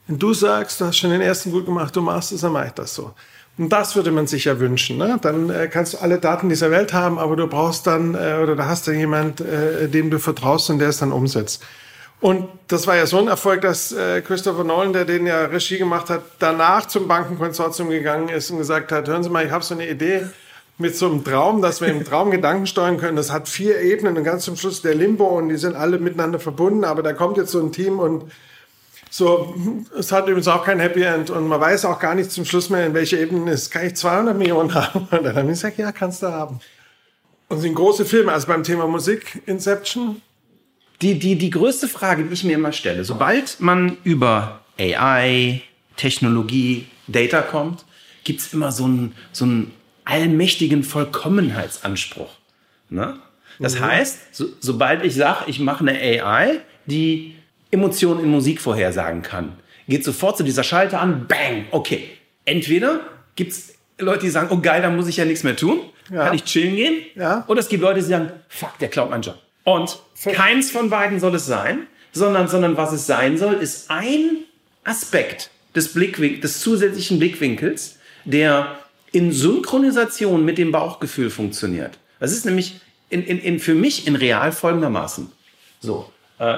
Wenn 0.08 0.18
du 0.18 0.34
sagst, 0.34 0.82
du 0.82 0.86
hast 0.86 0.98
schon 0.98 1.12
den 1.12 1.22
ersten 1.22 1.52
gut 1.52 1.68
gemacht, 1.68 1.96
du 1.96 2.02
machst 2.02 2.32
es, 2.32 2.42
dann 2.42 2.54
mache 2.54 2.66
ich 2.66 2.72
das 2.72 2.96
so. 2.96 3.14
Und 3.60 3.70
das 3.70 3.96
würde 3.96 4.10
man 4.10 4.26
sich 4.26 4.46
ja 4.46 4.60
wünschen. 4.60 4.98
Ne? 4.98 5.20
Dann 5.22 5.52
äh, 5.52 5.68
kannst 5.72 5.94
du 5.94 5.98
alle 6.00 6.18
Daten 6.18 6.50
dieser 6.50 6.72
Welt 6.72 6.92
haben, 6.94 7.20
aber 7.20 7.36
du 7.36 7.46
brauchst 7.46 7.86
dann, 7.86 8.16
äh, 8.16 8.40
oder 8.42 8.56
da 8.56 8.66
hast 8.66 8.88
du 8.88 8.94
jemand, 8.94 9.42
äh, 9.42 9.88
dem 9.88 10.10
du 10.10 10.18
vertraust 10.18 10.72
und 10.72 10.80
der 10.80 10.90
es 10.90 10.98
dann 10.98 11.12
umsetzt. 11.12 11.64
Und 12.26 12.50
das 12.70 12.88
war 12.88 12.96
ja 12.96 13.06
so 13.06 13.20
ein 13.20 13.28
Erfolg, 13.28 13.62
dass 13.62 13.92
äh, 13.92 14.20
Christopher 14.22 14.64
Nolan, 14.64 14.94
der 14.94 15.06
den 15.06 15.28
ja 15.28 15.46
Regie 15.46 15.78
gemacht 15.78 16.10
hat, 16.10 16.24
danach 16.40 16.88
zum 16.88 17.08
Bankenkonsortium 17.08 17.92
gegangen 17.92 18.30
ist 18.30 18.50
und 18.50 18.58
gesagt 18.58 18.92
hat, 18.92 19.08
hören 19.08 19.22
Sie 19.22 19.30
mal, 19.30 19.46
ich 19.46 19.52
habe 19.52 19.64
so 19.64 19.76
eine 19.76 19.88
Idee 19.88 20.26
mit 20.80 20.96
so 20.96 21.06
einem 21.06 21.24
Traum, 21.24 21.62
dass 21.62 21.82
wir 21.82 21.88
im 21.90 22.04
Traum 22.10 22.32
Gedanken 22.32 22.66
steuern 22.66 22.98
können. 22.98 23.16
Das 23.16 23.32
hat 23.32 23.48
vier 23.48 23.80
Ebenen 23.80 24.18
und 24.18 24.24
ganz 24.24 24.44
zum 24.44 24.56
Schluss 24.56 24.82
der 24.82 24.96
Limbo 24.96 25.26
und 25.38 25.50
die 25.50 25.58
sind 25.58 25.76
alle 25.76 26.00
miteinander 26.00 26.40
verbunden, 26.40 26.84
aber 26.84 27.04
da 27.04 27.14
kommt 27.14 27.38
jetzt 27.38 27.52
so 27.52 27.62
ein 27.62 27.72
Team 27.72 28.00
und 28.00 28.24
so, 29.12 29.54
es 29.96 30.12
hat 30.12 30.24
übrigens 30.28 30.48
auch 30.48 30.66
kein 30.66 30.80
Happy 30.80 31.04
End 31.04 31.30
und 31.30 31.48
man 31.48 31.62
weiß 31.62 31.86
auch 31.86 32.00
gar 32.00 32.16
nicht 32.16 32.32
zum 32.32 32.44
Schluss 32.44 32.72
mehr, 32.72 32.88
in 32.88 32.96
welche 32.96 33.20
Ebene 33.20 33.52
es 33.52 33.66
ist. 33.66 33.70
Kann 33.70 33.86
ich 33.86 33.98
200 33.98 34.36
Millionen 34.36 34.74
haben? 34.74 35.08
Und 35.12 35.24
dann 35.24 35.36
habe 35.36 35.42
ich 35.42 35.50
gesagt, 35.50 35.78
ja, 35.78 35.92
kannst 35.92 36.24
du 36.24 36.32
haben. 36.32 36.60
Und 37.50 37.60
sind 37.60 37.76
große 37.76 38.04
Filme, 38.04 38.32
also 38.32 38.48
beim 38.48 38.64
Thema 38.64 38.88
Musik, 38.88 39.44
Inception, 39.46 40.24
die, 41.02 41.20
die, 41.20 41.36
die 41.36 41.50
größte 41.50 41.88
Frage, 41.88 42.24
die 42.24 42.34
ich 42.34 42.44
mir 42.44 42.54
immer 42.54 42.72
stelle, 42.72 43.04
sobald 43.04 43.60
man 43.60 43.98
über 44.04 44.62
AI, 44.80 45.62
Technologie, 45.98 46.88
Data 47.08 47.42
kommt, 47.42 47.86
gibt 48.24 48.42
es 48.42 48.54
immer 48.54 48.72
so 48.72 48.86
einen, 48.86 49.16
so 49.32 49.46
einen 49.46 49.72
allmächtigen 50.04 50.84
Vollkommenheitsanspruch. 50.84 52.32
Ne? 52.90 53.18
Das 53.60 53.76
mhm. 53.76 53.86
heißt, 53.86 54.36
so, 54.36 54.46
sobald 54.60 55.04
ich 55.04 55.16
sage, 55.16 55.46
ich 55.48 55.60
mache 55.60 55.88
eine 55.88 56.00
AI, 56.00 56.60
die 56.86 57.36
Emotionen 57.72 58.24
in 58.24 58.30
Musik 58.30 58.62
vorhersagen 58.62 59.22
kann, 59.22 59.54
geht 59.88 60.04
sofort 60.04 60.38
zu 60.38 60.44
dieser 60.44 60.64
Schalter 60.64 61.00
an, 61.02 61.28
bang, 61.28 61.66
okay. 61.72 62.10
Entweder 62.46 63.02
gibt 63.36 63.52
es 63.52 63.76
Leute, 63.98 64.26
die 64.26 64.30
sagen, 64.30 64.50
oh 64.52 64.60
geil, 64.60 64.82
da 64.82 64.90
muss 64.90 65.08
ich 65.08 65.18
ja 65.18 65.26
nichts 65.26 65.44
mehr 65.44 65.56
tun, 65.56 65.80
ja. 66.12 66.26
kann 66.26 66.36
ich 66.36 66.44
chillen 66.44 66.76
gehen. 66.76 67.02
Ja. 67.16 67.46
Oder 67.48 67.60
es 67.60 67.70
gibt 67.70 67.82
Leute, 67.82 68.00
die 68.00 68.06
sagen, 68.06 68.32
fuck, 68.50 68.78
der 68.80 68.90
klaut 68.90 69.10
meinen 69.10 69.22
Job. 69.22 69.38
Und 69.66 70.00
keins 70.24 70.72
von 70.72 70.90
beiden 70.90 71.20
soll 71.20 71.36
es 71.36 71.46
sein, 71.48 71.88
sondern, 72.14 72.48
sondern 72.48 72.78
was 72.78 72.94
es 72.94 73.06
sein 73.06 73.38
soll, 73.38 73.56
ist 73.56 73.92
ein 73.92 74.46
Aspekt 74.86 75.50
des, 75.76 75.92
Blickwink 75.92 76.42
des 76.42 76.62
zusätzlichen 76.62 77.20
Blickwinkels, 77.20 77.98
der 78.24 78.80
in 79.12 79.32
Synchronisation 79.32 80.46
mit 80.46 80.58
dem 80.58 80.72
Bauchgefühl 80.72 81.30
funktioniert. 81.30 81.98
Das 82.20 82.32
ist 82.32 82.46
nämlich 82.46 82.80
in, 83.10 83.24
in, 83.24 83.40
in 83.40 83.60
für 83.60 83.74
mich 83.74 84.08
in 84.08 84.16
real 84.16 84.52
folgendermaßen. 84.52 85.32
So, 85.80 86.12
äh, 86.38 86.58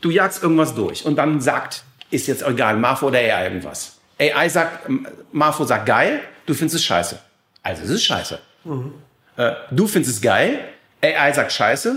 du 0.00 0.10
jagst 0.10 0.42
irgendwas 0.42 0.74
durch 0.74 1.04
und 1.04 1.16
dann 1.16 1.40
sagt, 1.40 1.84
ist 2.10 2.26
jetzt 2.26 2.42
egal, 2.42 2.78
Marfo 2.78 3.08
oder 3.08 3.18
AI 3.18 3.44
irgendwas. 3.44 3.98
AI 4.18 4.48
sagt, 4.48 4.88
Marfo 5.32 5.64
sagt 5.64 5.86
geil, 5.86 6.20
du 6.46 6.54
findest 6.54 6.76
es 6.76 6.84
scheiße. 6.84 7.18
Also 7.62 7.82
es 7.82 7.90
ist 7.90 8.04
scheiße. 8.04 8.38
Mhm. 8.64 8.94
Äh, 9.36 9.52
du 9.70 9.86
findest 9.86 10.16
es 10.16 10.22
geil, 10.22 10.60
AI 11.02 11.32
sagt 11.32 11.52
scheiße, 11.52 11.96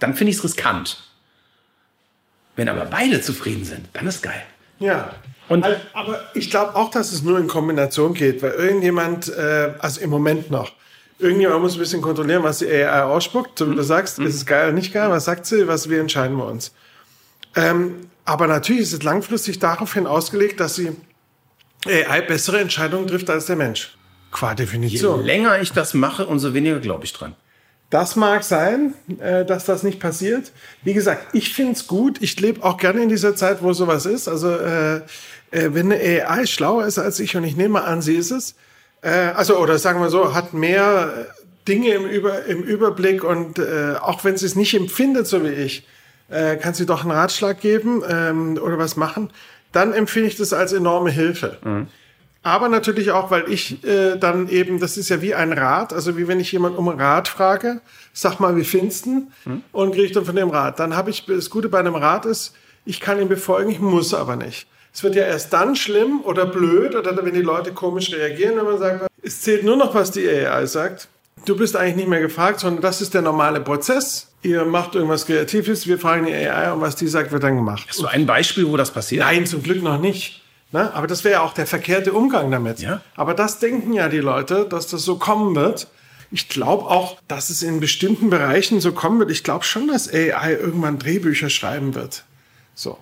dann 0.00 0.14
finde 0.14 0.32
ich 0.32 0.38
es 0.38 0.44
riskant. 0.44 0.98
Wenn 2.56 2.68
aber 2.68 2.84
beide 2.86 3.20
zufrieden 3.20 3.64
sind, 3.64 3.88
dann 3.92 4.06
ist 4.06 4.22
geil. 4.22 4.42
Ja. 4.80 5.14
Und 5.48 5.64
aber 5.92 6.20
ich 6.34 6.50
glaube 6.50 6.76
auch, 6.76 6.90
dass 6.90 7.12
es 7.12 7.22
nur 7.22 7.38
in 7.38 7.48
Kombination 7.48 8.14
geht, 8.14 8.42
weil 8.42 8.52
irgendjemand, 8.52 9.28
äh, 9.28 9.74
also 9.78 10.00
im 10.00 10.10
Moment 10.10 10.50
noch, 10.50 10.72
irgendjemand 11.18 11.62
muss 11.62 11.74
ein 11.74 11.78
bisschen 11.78 12.02
kontrollieren, 12.02 12.42
was 12.42 12.58
die 12.58 12.66
AI 12.66 13.02
ausspuckt. 13.02 13.58
So 13.58 13.70
wie 13.70 13.76
du 13.76 13.82
sagst, 13.82 14.18
mhm. 14.18 14.26
ist 14.26 14.34
es 14.34 14.46
geil 14.46 14.64
oder 14.68 14.72
nicht 14.72 14.92
geil? 14.92 15.10
Was 15.10 15.24
sagt 15.24 15.46
sie? 15.46 15.68
Was 15.68 15.88
wir 15.88 16.00
entscheiden 16.00 16.36
wir 16.36 16.46
uns. 16.46 16.72
Ähm, 17.56 18.10
aber 18.24 18.46
natürlich 18.46 18.82
ist 18.82 18.92
es 18.92 19.02
langfristig 19.02 19.58
daraufhin 19.58 20.06
ausgelegt, 20.06 20.60
dass 20.60 20.76
sie 20.76 20.92
AI 21.86 22.20
bessere 22.22 22.60
Entscheidungen 22.60 23.06
trifft 23.06 23.28
als 23.30 23.46
der 23.46 23.56
Mensch. 23.56 23.96
Qua 24.30 24.54
Definition. 24.54 25.20
Je 25.20 25.26
länger 25.26 25.60
ich 25.60 25.72
das 25.72 25.94
mache, 25.94 26.26
umso 26.26 26.54
weniger 26.54 26.78
glaube 26.78 27.04
ich 27.04 27.12
dran. 27.12 27.34
Das 27.90 28.14
mag 28.14 28.44
sein, 28.44 28.94
äh, 29.18 29.44
dass 29.44 29.64
das 29.64 29.82
nicht 29.82 29.98
passiert. 29.98 30.52
Wie 30.84 30.94
gesagt, 30.94 31.34
ich 31.34 31.52
finde 31.52 31.72
es 31.72 31.88
gut. 31.88 32.22
Ich 32.22 32.40
lebe 32.40 32.62
auch 32.62 32.76
gerne 32.76 33.02
in 33.02 33.08
dieser 33.08 33.34
Zeit, 33.34 33.62
wo 33.62 33.72
sowas 33.72 34.06
ist. 34.06 34.28
Also 34.28 34.48
äh, 34.48 34.96
äh, 34.96 35.00
wenn 35.50 35.92
eine 35.92 36.00
AI 36.00 36.46
schlauer 36.46 36.86
ist 36.86 36.98
als 36.98 37.18
ich 37.18 37.36
und 37.36 37.44
ich 37.44 37.56
nehme 37.56 37.82
an, 37.82 38.00
sie 38.00 38.14
ist 38.14 38.30
es, 38.30 38.54
äh, 39.02 39.10
also 39.10 39.58
oder 39.58 39.78
sagen 39.78 40.00
wir 40.00 40.08
so, 40.08 40.34
hat 40.34 40.54
mehr 40.54 41.26
Dinge 41.66 41.90
im, 41.90 42.06
Über, 42.06 42.44
im 42.46 42.62
Überblick 42.62 43.24
und 43.24 43.58
äh, 43.58 43.94
auch 44.00 44.24
wenn 44.24 44.36
sie 44.36 44.46
es 44.46 44.56
nicht 44.56 44.74
empfindet, 44.74 45.26
so 45.26 45.44
wie 45.44 45.48
ich, 45.48 45.86
äh, 46.28 46.56
kann 46.56 46.74
sie 46.74 46.86
doch 46.86 47.02
einen 47.02 47.10
Ratschlag 47.10 47.60
geben 47.60 48.02
ähm, 48.08 48.58
oder 48.62 48.78
was 48.78 48.96
machen, 48.96 49.30
dann 49.72 49.92
empfinde 49.92 50.28
ich 50.28 50.36
das 50.36 50.52
als 50.52 50.72
enorme 50.72 51.10
Hilfe. 51.10 51.58
Mhm. 51.64 51.88
Aber 52.42 52.70
natürlich 52.70 53.10
auch, 53.10 53.30
weil 53.30 53.50
ich 53.52 53.84
äh, 53.84 54.16
dann 54.16 54.48
eben, 54.48 54.80
das 54.80 54.96
ist 54.96 55.10
ja 55.10 55.20
wie 55.20 55.34
ein 55.34 55.52
Rat, 55.52 55.92
also 55.92 56.16
wie 56.16 56.26
wenn 56.26 56.40
ich 56.40 56.52
jemand 56.52 56.78
um 56.78 56.88
Rat 56.88 57.28
frage, 57.28 57.82
sag 58.14 58.40
mal, 58.40 58.56
wie 58.56 58.64
findest 58.64 59.06
du? 59.06 59.28
Hm. 59.44 59.62
Und 59.72 59.92
kriege 59.92 60.06
ich 60.06 60.12
dann 60.12 60.24
von 60.24 60.36
dem 60.36 60.48
Rat. 60.48 60.80
Dann 60.80 60.96
habe 60.96 61.10
ich, 61.10 61.26
das 61.26 61.50
Gute 61.50 61.68
bei 61.68 61.78
einem 61.78 61.94
Rat 61.94 62.24
ist, 62.24 62.54
ich 62.86 63.00
kann 63.00 63.20
ihn 63.20 63.28
befolgen, 63.28 63.70
ich 63.70 63.80
muss 63.80 64.14
aber 64.14 64.36
nicht. 64.36 64.66
Es 64.92 65.04
wird 65.04 65.14
ja 65.14 65.24
erst 65.24 65.52
dann 65.52 65.76
schlimm 65.76 66.22
oder 66.24 66.46
blöd 66.46 66.96
oder 66.96 67.16
wenn 67.24 67.34
die 67.34 67.42
Leute 67.42 67.72
komisch 67.72 68.12
reagieren, 68.12 68.56
wenn 68.56 68.64
man 68.64 68.78
sagt, 68.78 69.06
es 69.22 69.42
zählt 69.42 69.62
nur 69.62 69.76
noch, 69.76 69.94
was 69.94 70.10
die 70.10 70.28
AI 70.28 70.66
sagt. 70.66 71.08
Du 71.44 71.56
bist 71.56 71.76
eigentlich 71.76 71.96
nicht 71.96 72.08
mehr 72.08 72.20
gefragt, 72.20 72.60
sondern 72.60 72.82
das 72.82 73.00
ist 73.00 73.14
der 73.14 73.22
normale 73.22 73.60
Prozess. 73.60 74.28
Ihr 74.42 74.64
macht 74.64 74.94
irgendwas 74.94 75.26
Kreatives, 75.26 75.86
wir 75.86 75.98
fragen 75.98 76.26
die 76.26 76.32
AI 76.32 76.72
und 76.72 76.80
was 76.80 76.96
die 76.96 77.06
sagt, 77.06 77.32
wird 77.32 77.42
dann 77.42 77.56
gemacht. 77.56 77.86
Hast 77.88 78.00
du 78.00 78.06
ein 78.06 78.26
Beispiel, 78.26 78.66
wo 78.66 78.76
das 78.76 78.90
passiert? 78.90 79.24
Nein, 79.24 79.46
zum 79.46 79.62
Glück 79.62 79.82
noch 79.82 80.00
nicht. 80.00 80.42
Ne? 80.72 80.92
Aber 80.94 81.06
das 81.06 81.24
wäre 81.24 81.34
ja 81.34 81.40
auch 81.42 81.52
der 81.52 81.66
verkehrte 81.66 82.12
Umgang 82.12 82.50
damit. 82.50 82.80
Ja? 82.80 83.00
Aber 83.16 83.34
das 83.34 83.58
denken 83.58 83.92
ja 83.92 84.08
die 84.08 84.18
Leute, 84.18 84.66
dass 84.68 84.86
das 84.86 85.02
so 85.02 85.16
kommen 85.16 85.54
wird. 85.56 85.88
Ich 86.30 86.48
glaube 86.48 86.84
auch, 86.84 87.18
dass 87.26 87.50
es 87.50 87.62
in 87.62 87.80
bestimmten 87.80 88.30
Bereichen 88.30 88.80
so 88.80 88.92
kommen 88.92 89.18
wird. 89.18 89.32
Ich 89.32 89.42
glaube 89.42 89.64
schon, 89.64 89.88
dass 89.88 90.12
AI 90.12 90.52
irgendwann 90.52 90.98
Drehbücher 90.98 91.50
schreiben 91.50 91.94
wird. 91.96 92.24
So, 92.74 92.98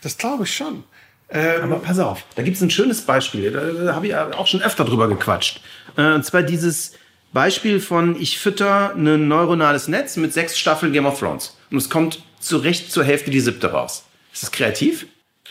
das 0.00 0.18
glaube 0.18 0.44
ich 0.44 0.54
schon. 0.54 0.82
Ähm, 1.30 1.62
Aber 1.62 1.76
pass 1.76 1.98
auf, 2.00 2.24
da 2.34 2.42
gibt 2.42 2.56
es 2.56 2.62
ein 2.62 2.70
schönes 2.70 3.02
Beispiel. 3.02 3.52
Da, 3.52 3.94
habe 3.94 4.08
ich 4.08 4.16
auch 4.16 4.46
schon 4.48 4.60
öfter 4.60 4.84
drüber 4.84 5.08
gequatscht. 5.08 5.60
Äh, 5.96 6.12
und 6.14 6.24
zwar 6.24 6.42
dieses 6.42 6.94
Beispiel 7.32 7.80
von, 7.80 8.20
ich 8.20 8.38
fütter 8.38 8.94
ein 8.94 9.28
neuronales 9.28 9.86
Netz 9.88 10.16
mit 10.16 10.32
sechs 10.32 10.58
Staffeln 10.58 10.92
Game 10.92 11.06
of 11.06 11.20
Thrones. 11.20 11.56
Und 11.70 11.78
es 11.78 11.88
kommt 11.88 12.22
zu 12.40 12.58
Recht 12.58 12.92
zur 12.92 13.04
Hälfte 13.04 13.30
die 13.30 13.40
siebte 13.40 13.70
raus. 13.70 14.04
Ist 14.32 14.42
das 14.42 14.50
kreativ? 14.50 15.06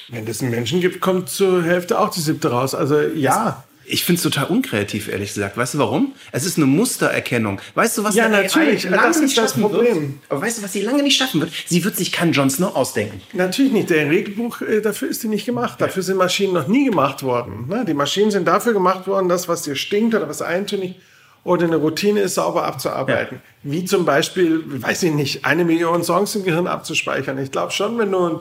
Wenn 0.09 0.27
es 0.27 0.41
einen 0.41 0.51
Menschen 0.51 0.81
gibt, 0.81 1.01
kommt 1.01 1.29
zur 1.29 1.63
Hälfte 1.63 1.99
auch 1.99 2.09
die 2.09 2.21
siebte 2.21 2.49
raus. 2.49 2.75
Also 2.75 2.99
ja. 2.99 3.63
Ich 3.83 4.05
finde 4.05 4.17
es 4.17 4.23
total 4.23 4.45
unkreativ, 4.45 5.09
ehrlich 5.09 5.33
gesagt. 5.33 5.57
Weißt 5.57 5.73
du 5.73 5.79
warum? 5.79 6.13
Es 6.31 6.45
ist 6.45 6.55
eine 6.55 6.65
Mustererkennung. 6.65 7.59
Weißt 7.73 7.97
du, 7.97 8.03
was 8.03 8.15
ja, 8.15 8.29
natürlich. 8.29 8.87
AI 8.87 8.95
das 8.95 9.17
ist 9.17 9.37
das 9.37 9.53
Problem. 9.53 10.01
Wird? 10.01 10.11
Aber 10.29 10.41
weißt 10.41 10.59
du, 10.59 10.63
was 10.63 10.71
sie 10.71 10.81
lange 10.81 11.03
nicht 11.03 11.17
schaffen 11.17 11.41
wird? 11.41 11.51
Sie 11.65 11.83
wird 11.83 11.97
sich 11.97 12.11
keinen 12.11 12.31
Jon 12.31 12.49
Snow 12.49 12.73
ausdenken. 12.73 13.21
Natürlich 13.33 13.73
nicht. 13.73 13.89
Der 13.89 14.09
Regelbuch, 14.09 14.61
äh, 14.61 14.81
dafür 14.81 15.09
ist 15.09 15.23
die 15.23 15.27
nicht 15.27 15.45
gemacht. 15.45 15.81
Ja. 15.81 15.87
Dafür 15.87 16.03
sind 16.03 16.17
Maschinen 16.17 16.53
noch 16.53 16.67
nie 16.67 16.85
gemacht 16.85 17.23
worden. 17.23 17.67
Ne? 17.67 17.83
Die 17.85 17.93
Maschinen 17.93 18.31
sind 18.31 18.47
dafür 18.47 18.71
gemacht 18.71 19.07
worden, 19.07 19.27
das, 19.27 19.49
was 19.49 19.63
dir 19.63 19.75
stinkt 19.75 20.15
oder 20.15 20.29
was 20.29 20.41
eintönig 20.41 20.95
oder 21.43 21.65
eine 21.65 21.77
Routine 21.77 22.21
ist, 22.21 22.35
sauber 22.35 22.63
abzuarbeiten. 22.65 23.41
Ja. 23.63 23.71
Wie 23.71 23.85
zum 23.85 24.05
Beispiel, 24.05 24.63
weiß 24.65 25.03
ich 25.03 25.11
nicht, 25.11 25.43
eine 25.43 25.65
Million 25.65 26.03
Songs 26.03 26.35
im 26.35 26.43
Gehirn 26.43 26.67
abzuspeichern. 26.67 27.37
Ich 27.39 27.51
glaube 27.51 27.71
schon, 27.71 27.97
wenn 27.97 28.11
du 28.11 28.27
ein 28.27 28.39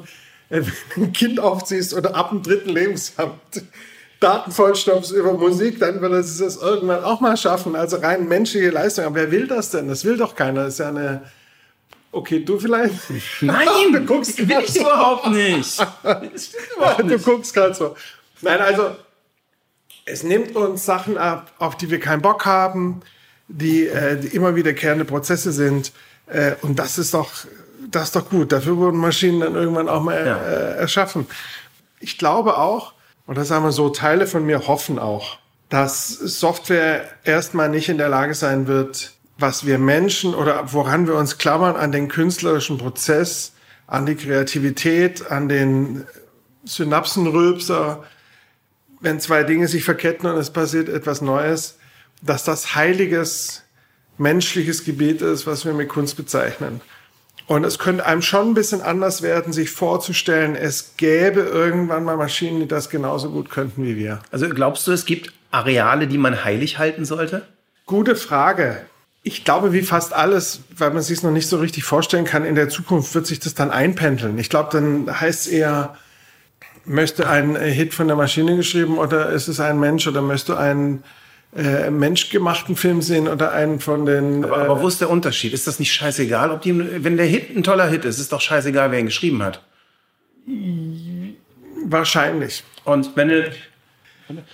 ein 0.51 1.13
Kind 1.13 1.41
aufziehst 1.41 1.95
oder 1.95 2.15
ab 2.15 2.31
dem 2.31 2.43
dritten 2.43 2.71
Lebensjahr 2.71 3.39
Daten 4.21 4.53
vollstopfst 4.53 5.13
über 5.13 5.33
Musik, 5.33 5.81
dann 5.81 6.03
wird 6.03 6.13
es 6.13 6.39
das 6.39 6.59
irgendwann 6.59 7.03
auch 7.03 7.21
mal 7.21 7.39
schaffen. 7.39 7.75
Also 7.75 7.97
rein 7.97 8.29
menschliche 8.29 8.69
Leistung. 8.69 9.07
Aber 9.07 9.15
wer 9.15 9.31
will 9.31 9.47
das 9.47 9.71
denn? 9.71 9.89
Das 9.89 10.05
will 10.05 10.19
doch 10.19 10.35
keiner. 10.35 10.65
Das 10.65 10.75
ist 10.75 10.81
ja 10.81 10.89
eine. 10.91 11.23
Okay, 12.13 12.45
du 12.45 12.59
vielleicht? 12.59 12.95
Nein, 13.41 13.67
du 13.93 14.05
guckst 14.05 14.37
will 14.47 14.59
ich 14.63 14.75
so. 14.75 14.81
überhaupt 14.81 15.31
nicht. 15.31 15.81
überhaupt 16.03 17.05
nicht. 17.05 17.11
Du 17.11 17.19
guckst 17.19 17.55
gerade 17.55 17.75
so. 17.75 17.97
Nein, 18.43 18.61
also 18.61 18.91
es 20.05 20.23
nimmt 20.23 20.55
uns 20.55 20.85
Sachen 20.85 21.17
ab, 21.17 21.53
auf 21.59 21.77
die 21.77 21.91
wir 21.91 22.01
keinen 22.01 22.21
Bock 22.21 22.45
haben, 22.45 23.01
die, 23.49 23.87
äh, 23.87 24.19
die 24.19 24.29
immer 24.29 24.55
wiederkehrende 24.55 25.07
Prozesse 25.07 25.53
sind. 25.53 25.93
Äh, 26.27 26.57
und 26.61 26.79
das 26.79 26.99
ist 26.99 27.15
doch 27.15 27.31
das 27.89 28.05
ist 28.05 28.17
doch 28.17 28.29
gut. 28.29 28.53
Dafür 28.53 28.77
wurden 28.77 28.99
Maschinen 28.99 29.41
dann 29.41 29.55
irgendwann 29.55 29.89
auch 29.89 30.03
mal 30.03 30.27
ja. 30.27 30.37
äh, 30.37 30.77
erschaffen. 30.77 31.27
Ich 32.01 32.19
glaube 32.19 32.59
auch, 32.59 32.93
oder 33.27 33.45
sagen 33.45 33.65
wir 33.65 33.73
so, 33.73 33.91
Teile 33.91 34.27
von 34.27 34.45
mir 34.45 34.67
hoffen 34.67 34.99
auch, 34.99 35.39
dass 35.69 36.09
Software 36.09 37.09
erstmal 37.25 37.69
nicht 37.69 37.89
in 37.89 37.99
der 37.99 38.09
Lage 38.09 38.35
sein 38.35 38.67
wird, 38.67 39.13
was 39.39 39.65
wir 39.65 39.79
Menschen 39.79 40.35
oder 40.35 40.73
woran 40.73 41.07
wir 41.07 41.15
uns 41.15 41.39
klammern, 41.39 41.77
an 41.77 41.93
den 41.93 42.09
künstlerischen 42.09 42.79
Prozess, 42.79 43.53
an 43.87 44.07
die 44.07 44.17
Kreativität, 44.17 45.31
an 45.31 45.49
den 45.49 46.07
Synapsenrülpser, 46.65 48.05
wenn 49.01 49.19
zwei 49.21 49.45
Dinge 49.45 49.67
sich 49.67 49.85
verketten 49.85 50.29
und 50.29 50.37
es 50.37 50.51
passiert 50.51 50.89
etwas 50.89 51.23
Neues, 51.23 51.79
dass 52.21 52.45
das 52.45 52.75
heiliges 52.75 53.63
menschliches 54.19 54.85
Gebiet 54.85 55.23
ist, 55.23 55.47
was 55.47 55.65
wir 55.65 55.73
mit 55.73 55.89
Kunst 55.89 56.17
bezeichnen. 56.17 56.83
Und 57.51 57.65
es 57.65 57.81
könnte 57.81 58.07
einem 58.07 58.23
schon 58.23 58.51
ein 58.51 58.55
bisschen 58.55 58.81
anders 58.81 59.23
werden, 59.23 59.53
sich 59.53 59.73
vorzustellen, 59.73 60.55
es 60.55 60.93
gäbe 60.97 61.41
irgendwann 61.41 62.05
mal 62.05 62.17
Maschinen, 62.17 62.61
die 62.61 62.69
das 62.69 62.91
genauso 62.91 63.29
gut 63.31 63.51
könnten 63.51 63.83
wie 63.83 63.97
wir. 63.97 64.21
Also 64.31 64.49
glaubst 64.49 64.87
du, 64.87 64.93
es 64.93 65.05
gibt 65.05 65.33
Areale, 65.51 66.07
die 66.07 66.17
man 66.17 66.45
heilig 66.45 66.79
halten 66.79 67.05
sollte? 67.05 67.43
Gute 67.87 68.15
Frage. 68.15 68.83
Ich 69.25 69.45
glaube, 69.45 69.73
wie 69.73 69.83
fast 69.83 70.13
alles, 70.13 70.61
weil 70.77 70.93
man 70.93 71.03
sich 71.03 71.19
es 71.19 71.23
noch 71.25 71.33
nicht 71.33 71.49
so 71.49 71.59
richtig 71.59 71.83
vorstellen 71.83 72.25
kann, 72.25 72.45
in 72.45 72.55
der 72.55 72.69
Zukunft 72.69 73.13
wird 73.17 73.27
sich 73.27 73.41
das 73.41 73.57
dann 73.57 73.73
einpendeln. 73.73 74.39
Ich 74.39 74.49
glaube, 74.49 74.69
dann 74.71 75.21
heißt 75.21 75.49
es 75.49 75.53
eher, 75.53 75.97
möchte 76.85 77.29
ein 77.29 77.57
Hit 77.57 77.95
von 77.95 78.07
der 78.07 78.17
Maschine 78.17 78.55
geschrieben 78.55 78.97
oder 78.97 79.31
ist 79.31 79.49
es 79.49 79.59
ein 79.59 79.81
Mensch 79.81 80.07
oder 80.07 80.23
möchte 80.23 80.57
ein 80.57 81.03
äh, 81.57 81.91
menschgemachten 81.91 82.77
Film 82.77 83.03
sehen 83.03 83.27
oder 83.27 83.53
einen 83.53 83.81
von 83.81 84.07
den. 84.07 84.45
Aber, 84.45 84.59
aber 84.59 84.83
wo 84.83 84.89
ist 84.89 85.01
der 85.01 85.11
Unterschied? 85.11 85.53
Ist 85.53 85.67
das 85.67 85.79
nicht 85.79 85.93
scheißegal, 85.93 86.51
ob 86.51 86.63
die, 86.63 87.05
wenn 87.05 87.17
der 87.17 87.27
Hit 87.27 87.57
ein 87.57 87.63
toller 87.63 87.89
Hit 87.89 88.05
ist, 88.05 88.21
ist 88.21 88.33
doch 88.33 88.41
scheißegal, 88.41 88.93
wer 88.93 89.01
ihn 89.01 89.07
geschrieben 89.07 89.43
hat. 89.43 89.61
Wahrscheinlich. 91.85 92.63
Und 92.85 93.17
wenn 93.17 93.29
du, 93.29 93.53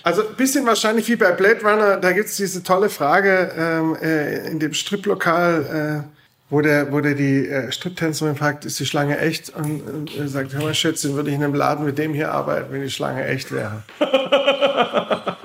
Also 0.03 0.27
ein 0.27 0.35
bisschen 0.35 0.65
wahrscheinlich 0.65 1.07
wie 1.07 1.15
bei 1.15 1.31
Blade 1.31 1.61
Runner, 1.61 1.97
da 1.97 2.11
gibt's 2.13 2.35
diese 2.37 2.63
tolle 2.63 2.89
Frage 2.89 3.51
ähm, 3.55 3.95
äh, 4.01 4.49
in 4.49 4.59
dem 4.59 4.73
Striplokal, 4.73 6.03
äh, 6.03 6.09
wo 6.49 6.61
der, 6.61 6.91
wo 6.91 6.99
der 7.01 7.13
die 7.13 7.47
äh, 7.47 7.71
Striptänzerin 7.71 8.35
fragt, 8.35 8.65
ist 8.65 8.79
die 8.79 8.85
Schlange 8.85 9.19
echt? 9.19 9.49
Und, 9.49 9.81
und 9.81 10.17
er 10.17 10.27
sagt, 10.27 10.53
hör 10.53 10.63
mal 10.63 10.73
Schätzchen, 10.73 11.13
würde 11.15 11.29
ich 11.29 11.35
in 11.35 11.43
einem 11.43 11.53
Laden 11.53 11.85
mit 11.85 11.97
dem 11.97 12.13
hier 12.13 12.31
arbeiten, 12.31 12.73
wenn 12.73 12.81
die 12.81 12.89
Schlange 12.89 13.25
echt 13.25 13.51
wäre. 13.51 13.83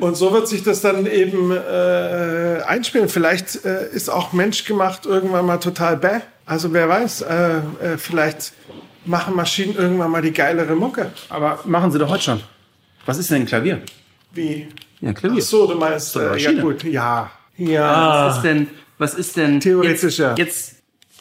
Und 0.00 0.16
so 0.16 0.32
wird 0.32 0.48
sich 0.48 0.62
das 0.62 0.80
dann 0.80 1.06
eben 1.06 1.52
äh, 1.52 2.62
einspielen. 2.66 3.08
Vielleicht 3.08 3.64
äh, 3.64 3.88
ist 3.90 4.08
auch 4.08 4.32
menschgemacht 4.32 5.06
irgendwann 5.06 5.46
mal 5.46 5.58
total 5.58 5.96
bäh. 5.96 6.20
Also 6.46 6.72
wer 6.72 6.88
weiß, 6.88 7.22
äh, 7.22 7.56
äh, 7.56 7.62
vielleicht 7.98 8.52
machen 9.04 9.36
Maschinen 9.36 9.76
irgendwann 9.76 10.10
mal 10.10 10.22
die 10.22 10.32
geilere 10.32 10.74
Mucke. 10.74 11.10
aber 11.28 11.60
machen 11.64 11.90
sie 11.90 11.98
doch 11.98 12.08
heute 12.08 12.22
schon. 12.22 12.40
Was 13.06 13.18
ist 13.18 13.30
denn 13.30 13.42
ein 13.42 13.46
Klavier? 13.46 13.82
Wie? 14.32 14.68
Ja, 15.00 15.12
Klavier. 15.12 15.38
Ach 15.40 15.46
so, 15.46 15.66
du 15.66 15.76
meinst, 15.76 16.16
äh, 16.16 16.36
ja 16.36 16.52
gut, 16.52 16.84
ja. 16.84 17.30
Ja. 17.56 18.26
Was 18.26 18.36
ist 18.36 18.42
denn, 18.42 18.68
was 18.98 19.14
ist 19.14 19.36
denn 19.36 19.60
Theoretisch, 19.60 20.18
jetzt, 20.18 20.38
jetzt 20.38 20.74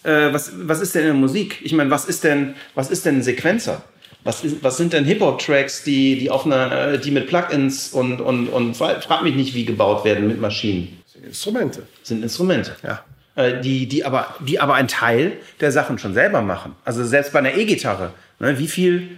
äh, 0.04 0.34
was, 0.34 0.52
was 0.56 0.82
ist 0.82 0.96
denn 0.96 1.02
in 1.02 1.08
der 1.08 1.16
Musik? 1.16 1.60
Ich 1.64 1.74
meine, 1.74 1.92
was 1.92 2.06
ist 2.06 2.24
denn, 2.24 2.56
was 2.76 2.90
ist 2.90 3.06
denn 3.06 3.18
ein 3.18 3.24
Sequenzer? 3.24 3.84
Was, 4.24 4.44
ist, 4.44 4.64
was 4.64 4.78
sind 4.78 4.94
denn 4.94 5.04
Hip-Hop-Tracks, 5.06 5.84
die, 5.84 6.18
die 6.18 6.30
auf 6.32 6.46
einer, 6.46 6.72
äh, 6.94 7.00
die 7.00 7.12
mit 7.12 7.28
Plugins 7.28 7.90
und, 7.94 8.22
und, 8.22 8.48
und 8.48 8.76
frag 8.76 9.22
mich 9.24 9.36
nicht, 9.36 9.54
wie 9.54 9.66
gebaut 9.66 10.06
werden 10.06 10.28
mit 10.28 10.40
Maschinen? 10.40 11.02
Instrumente. 11.24 11.86
Sind 12.04 12.24
Instrumente. 12.24 12.76
Ja. 12.84 13.04
Äh, 13.36 13.62
die, 13.62 13.88
die, 13.88 14.06
aber, 14.06 14.36
die 14.40 14.60
aber 14.60 14.76
einen 14.76 14.88
Teil 14.88 15.38
der 15.60 15.72
Sachen 15.72 15.98
schon 16.00 16.14
selber 16.14 16.42
machen. 16.42 16.76
Also 16.86 17.04
selbst 17.04 17.34
bei 17.34 17.40
einer 17.40 17.54
E-Gitarre. 17.56 18.14
Ne, 18.40 18.58
wie 18.60 18.68
viel 18.68 19.18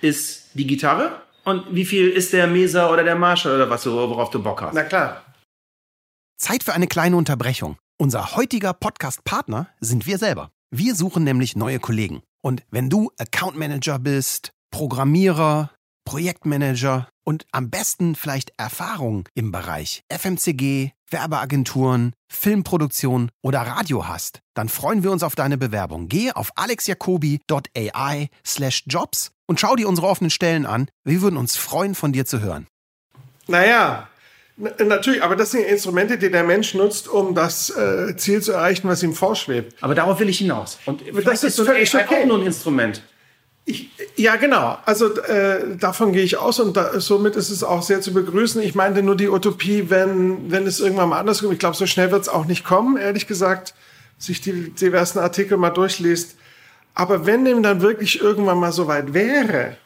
ist 0.00 0.48
die 0.54 0.66
Gitarre 0.66 1.20
und 1.44 1.64
wie 1.70 1.84
viel 1.84 2.08
ist 2.08 2.32
der 2.32 2.46
Mesa 2.46 2.90
oder 2.90 3.02
der 3.04 3.14
Marshall 3.16 3.54
oder 3.56 3.68
was, 3.70 3.82
du- 3.82 3.92
worauf 3.92 4.30
du 4.30 4.42
Bock 4.42 4.62
hast? 4.62 4.74
Na 4.74 4.82
klar. 4.82 5.22
Zeit 6.38 6.62
für 6.62 6.72
eine 6.74 6.86
kleine 6.86 7.16
Unterbrechung. 7.16 7.76
Unser 7.98 8.36
heutiger 8.36 8.74
Podcast-Partner 8.74 9.68
sind 9.80 10.06
wir 10.06 10.18
selber. 10.18 10.50
Wir 10.70 10.94
suchen 10.94 11.24
nämlich 11.24 11.56
neue 11.56 11.78
Kollegen. 11.78 12.22
Und 12.46 12.62
wenn 12.70 12.88
du 12.88 13.10
Account 13.18 13.56
Manager 13.56 13.98
bist, 13.98 14.52
Programmierer, 14.70 15.72
Projektmanager 16.04 17.08
und 17.24 17.44
am 17.50 17.70
besten 17.70 18.14
vielleicht 18.14 18.52
Erfahrung 18.56 19.28
im 19.34 19.50
Bereich 19.50 20.04
FMCG, 20.08 20.92
Werbeagenturen, 21.10 22.12
Filmproduktion 22.30 23.32
oder 23.42 23.62
Radio 23.62 24.06
hast, 24.06 24.42
dann 24.54 24.68
freuen 24.68 25.02
wir 25.02 25.10
uns 25.10 25.24
auf 25.24 25.34
deine 25.34 25.58
Bewerbung. 25.58 26.06
Gehe 26.06 26.36
auf 26.36 26.52
alexjacobi.ai 26.54 28.28
slash 28.46 28.84
jobs 28.86 29.32
und 29.48 29.58
schau 29.58 29.74
dir 29.74 29.88
unsere 29.88 30.06
offenen 30.06 30.30
Stellen 30.30 30.66
an. 30.66 30.88
Wir 31.02 31.22
würden 31.22 31.38
uns 31.38 31.56
freuen, 31.56 31.96
von 31.96 32.12
dir 32.12 32.26
zu 32.26 32.38
hören. 32.38 32.68
Naja, 33.48 34.06
natürlich, 34.56 35.22
aber 35.22 35.36
das 35.36 35.50
sind 35.50 35.64
Instrumente, 35.64 36.18
die 36.18 36.30
der 36.30 36.44
Mensch 36.44 36.74
nutzt, 36.74 37.08
um 37.08 37.34
das 37.34 37.70
äh, 37.70 38.16
Ziel 38.16 38.42
zu 38.42 38.52
erreichen, 38.52 38.88
was 38.88 39.02
ihm 39.02 39.14
vorschwebt. 39.14 39.74
Aber 39.82 39.94
darauf 39.94 40.18
will 40.18 40.28
ich 40.28 40.38
hinaus. 40.38 40.78
Und 40.86 41.02
das 41.24 41.44
ist 41.44 41.60
völlig 41.60 41.94
AI 41.94 42.04
okay. 42.04 42.22
auch 42.22 42.26
nur 42.26 42.38
ein 42.38 42.46
Instrument. 42.46 43.02
Ich, 43.68 43.90
ja, 44.14 44.36
genau. 44.36 44.78
Also 44.84 45.12
äh, 45.22 45.76
davon 45.76 46.12
gehe 46.12 46.22
ich 46.22 46.36
aus 46.38 46.60
und 46.60 46.76
da, 46.76 47.00
somit 47.00 47.34
ist 47.34 47.50
es 47.50 47.64
auch 47.64 47.82
sehr 47.82 48.00
zu 48.00 48.14
begrüßen. 48.14 48.62
Ich 48.62 48.76
meinte 48.76 49.02
nur 49.02 49.16
die 49.16 49.28
Utopie, 49.28 49.90
wenn, 49.90 50.52
wenn 50.52 50.66
es 50.66 50.78
irgendwann 50.78 51.08
mal 51.08 51.18
anders 51.18 51.40
kommt. 51.40 51.52
Ich 51.52 51.58
glaube, 51.58 51.76
so 51.76 51.86
schnell 51.86 52.12
wird 52.12 52.22
es 52.22 52.28
auch 52.28 52.46
nicht 52.46 52.64
kommen, 52.64 52.96
ehrlich 52.96 53.26
gesagt, 53.26 53.74
sich 54.18 54.40
die 54.40 54.70
diversen 54.70 55.18
Artikel 55.18 55.58
mal 55.58 55.70
durchliest. 55.70 56.36
Aber 56.94 57.26
wenn 57.26 57.44
dem 57.44 57.62
dann 57.62 57.82
wirklich 57.82 58.20
irgendwann 58.20 58.58
mal 58.58 58.72
so 58.72 58.86
weit 58.86 59.12
wäre, 59.12 59.76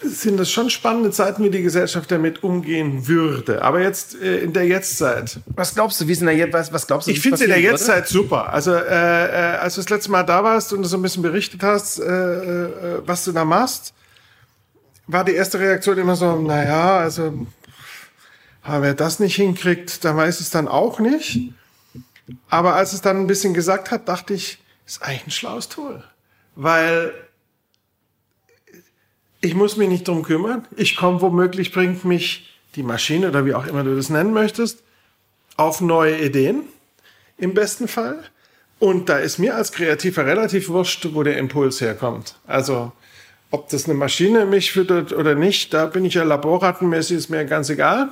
sind 0.00 0.38
das 0.38 0.50
schon 0.50 0.70
spannende 0.70 1.10
Zeiten, 1.10 1.42
wie 1.42 1.50
die 1.50 1.62
Gesellschaft 1.62 2.10
damit 2.10 2.44
umgehen 2.44 3.08
würde. 3.08 3.62
Aber 3.62 3.80
jetzt 3.80 4.20
äh, 4.20 4.38
in 4.38 4.52
der 4.52 4.66
Jetztzeit. 4.66 5.40
Was 5.46 5.74
glaubst 5.74 6.00
du, 6.00 6.06
wie 6.06 6.12
ist 6.12 6.20
denn 6.20 6.26
da 6.26 6.32
jetzt, 6.32 6.52
was, 6.52 6.72
was 6.72 6.86
glaubst 6.86 7.08
du? 7.08 7.12
Ich 7.12 7.20
finde 7.20 7.36
es 7.36 7.40
in 7.40 7.48
der? 7.48 7.60
Jetztzeit 7.60 8.06
super. 8.06 8.52
Also, 8.52 8.74
äh, 8.74 9.54
äh, 9.54 9.56
als 9.56 9.74
du 9.74 9.80
das 9.80 9.90
letzte 9.90 10.10
Mal 10.10 10.22
da 10.22 10.44
warst 10.44 10.72
und 10.72 10.84
so 10.84 10.96
ein 10.96 11.02
bisschen 11.02 11.22
berichtet 11.22 11.62
hast, 11.62 11.98
äh, 11.98 12.04
äh, 12.04 13.02
was 13.04 13.24
du 13.24 13.32
da 13.32 13.44
machst, 13.44 13.92
war 15.08 15.24
die 15.24 15.32
erste 15.32 15.58
Reaktion 15.58 15.98
immer 15.98 16.16
so, 16.16 16.40
naja, 16.40 16.98
also, 16.98 17.46
wer 18.64 18.94
das 18.94 19.18
nicht 19.18 19.36
hinkriegt, 19.36 20.04
der 20.04 20.16
weiß 20.16 20.40
es 20.40 20.50
dann 20.50 20.68
auch 20.68 21.00
nicht. 21.00 21.40
Aber 22.50 22.74
als 22.74 22.92
es 22.92 23.00
dann 23.00 23.16
ein 23.16 23.26
bisschen 23.26 23.54
gesagt 23.54 23.90
hat, 23.90 24.08
dachte 24.08 24.34
ich, 24.34 24.62
ist 24.86 25.02
eigentlich 25.02 25.26
ein 25.26 25.30
schlaues 25.30 25.68
Tool. 25.68 26.04
Weil 26.54 27.12
ich 29.40 29.54
muss 29.54 29.76
mich 29.76 29.88
nicht 29.88 30.08
drum 30.08 30.22
kümmern. 30.22 30.66
Ich 30.76 30.96
komme 30.96 31.20
womöglich, 31.20 31.72
bringt 31.72 32.04
mich 32.04 32.58
die 32.74 32.82
Maschine 32.82 33.28
oder 33.28 33.44
wie 33.44 33.54
auch 33.54 33.66
immer 33.66 33.84
du 33.84 33.94
das 33.94 34.10
nennen 34.10 34.32
möchtest, 34.32 34.82
auf 35.56 35.80
neue 35.80 36.18
Ideen 36.18 36.62
im 37.36 37.54
besten 37.54 37.88
Fall. 37.88 38.22
Und 38.78 39.08
da 39.08 39.18
ist 39.18 39.38
mir 39.38 39.56
als 39.56 39.72
Kreativer 39.72 40.26
relativ 40.26 40.68
wurscht, 40.68 41.08
wo 41.12 41.22
der 41.22 41.36
Impuls 41.36 41.80
herkommt. 41.80 42.36
Also, 42.46 42.92
ob 43.50 43.68
das 43.70 43.86
eine 43.86 43.94
Maschine 43.94 44.46
mich 44.46 44.72
füttert 44.72 45.12
oder 45.12 45.34
nicht, 45.34 45.74
da 45.74 45.86
bin 45.86 46.04
ich 46.04 46.14
ja 46.14 46.22
laborrattenmäßig, 46.22 47.16
ist 47.16 47.30
mir 47.30 47.44
ganz 47.44 47.70
egal. 47.70 48.10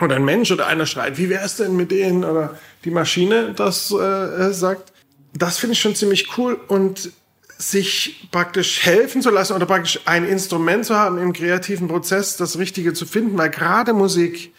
Oder 0.00 0.16
ein 0.16 0.24
Mensch 0.24 0.50
oder 0.50 0.66
einer 0.66 0.86
schreit, 0.86 1.18
wie 1.18 1.28
wär's 1.28 1.56
denn 1.56 1.76
mit 1.76 1.90
denen? 1.90 2.24
Oder 2.24 2.58
die 2.84 2.90
Maschine 2.90 3.52
das 3.54 3.92
äh, 3.92 4.52
sagt. 4.52 4.92
Das 5.34 5.58
finde 5.58 5.74
ich 5.74 5.80
schon 5.80 5.94
ziemlich 5.94 6.36
cool. 6.38 6.58
Und 6.68 7.12
sich 7.60 8.28
praktisch 8.30 8.84
helfen 8.84 9.20
zu 9.20 9.28
lassen 9.30 9.52
oder 9.52 9.66
praktisch 9.66 10.00
ein 10.06 10.26
Instrument 10.26 10.86
zu 10.86 10.96
haben 10.96 11.18
im 11.18 11.34
kreativen 11.34 11.88
Prozess, 11.88 12.38
das 12.38 12.58
Richtige 12.58 12.94
zu 12.94 13.04
finden, 13.04 13.36
weil 13.36 13.50
gerade 13.50 13.92
Musik 13.92 14.54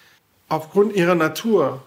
aufgrund 0.49 0.95
ihrer 0.95 1.15
Natur 1.15 1.81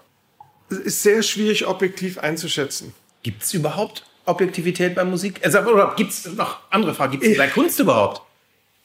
ist 0.69 1.03
sehr 1.03 1.23
schwierig 1.23 1.67
objektiv 1.67 2.17
einzuschätzen. 2.17 2.93
Gibt 3.23 3.43
es 3.43 3.53
überhaupt 3.53 4.05
Objektivität 4.25 4.93
bei 4.93 5.05
Musik? 5.05 5.39
Also, 5.43 5.59
oder 5.59 5.93
gibt 5.95 6.11
es 6.11 6.25
noch 6.25 6.59
andere 6.69 6.93
Fragen? 6.93 7.13
Gibt 7.13 7.23
es 7.23 7.37
bei 7.37 7.47
Kunst 7.47 7.79
überhaupt? 7.79 8.21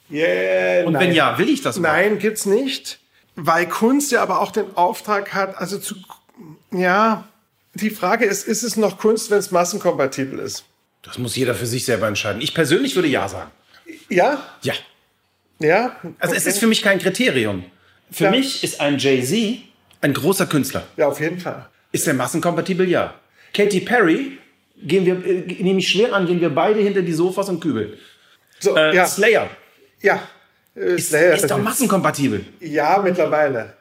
Yeah, 0.09 0.85
Und 0.85 0.93
wenn 0.93 1.11
ja, 1.11 1.37
will 1.37 1.49
ich 1.49 1.61
das 1.61 1.77
überhaupt? 1.77 1.99
Nein, 1.99 2.19
gibt's 2.19 2.45
nicht, 2.45 2.99
weil 3.35 3.67
Kunst 3.67 4.11
ja 4.11 4.21
aber 4.21 4.39
auch 4.39 4.51
den 4.51 4.75
Auftrag 4.75 5.33
hat, 5.33 5.57
also 5.57 5.77
zu, 5.77 5.95
ja, 6.71 7.27
die 7.73 7.89
Frage 7.89 8.25
ist, 8.25 8.47
ist 8.47 8.63
es 8.63 8.77
noch 8.77 8.97
Kunst, 8.97 9.31
wenn 9.31 9.39
es 9.39 9.51
massenkompatibel 9.51 10.39
ist? 10.39 10.65
Das 11.03 11.17
muss 11.17 11.35
jeder 11.35 11.55
für 11.55 11.65
sich 11.65 11.85
selber 11.85 12.07
entscheiden. 12.07 12.41
Ich 12.41 12.53
persönlich 12.53 12.95
würde 12.95 13.07
ja 13.07 13.27
sagen. 13.27 13.51
Ja, 14.09 14.41
Ja. 14.61 14.73
ja. 15.59 15.95
Also 16.19 16.35
es 16.35 16.45
ist 16.45 16.59
für 16.59 16.67
mich 16.67 16.81
kein 16.81 16.99
Kriterium. 16.99 17.65
Für 18.11 18.25
Ja. 18.25 18.31
mich 18.31 18.63
ist 18.63 18.79
ein 18.79 18.97
Jay-Z 18.97 19.59
ein 20.01 20.13
großer 20.13 20.45
Künstler. 20.47 20.83
ja, 20.97 21.07
auf 21.07 21.19
jeden 21.19 21.39
Fall. 21.39 21.67
Ist 21.91 22.07
der 22.07 22.13
massenkompatibel? 22.13 22.87
Ja. 22.89 23.13
Katy 23.53 23.81
Perry, 23.81 24.37
gehen 24.77 25.05
wir, 25.05 25.23
äh, 25.25 25.61
nehme 25.61 25.79
ich 25.79 25.89
schwer 25.89 26.13
an, 26.13 26.25
gehen 26.25 26.39
wir 26.41 26.49
beide 26.49 26.79
hinter 26.79 27.01
die 27.01 27.13
Sofas 27.13 27.49
und 27.49 27.59
kübeln. 27.59 27.93
So, 28.59 28.75
Äh, 28.75 28.95
ja, 28.95 29.05
Slayer 29.05 29.49
ja. 30.01 30.21
Äh, 30.75 30.95
ist, 30.95 31.09
Slayer, 31.09 31.33
ist 31.35 31.49
doch 31.51 31.57
massenkompatibel. 31.57 32.45
ja, 32.59 32.99
mittlerweile. 33.03 33.73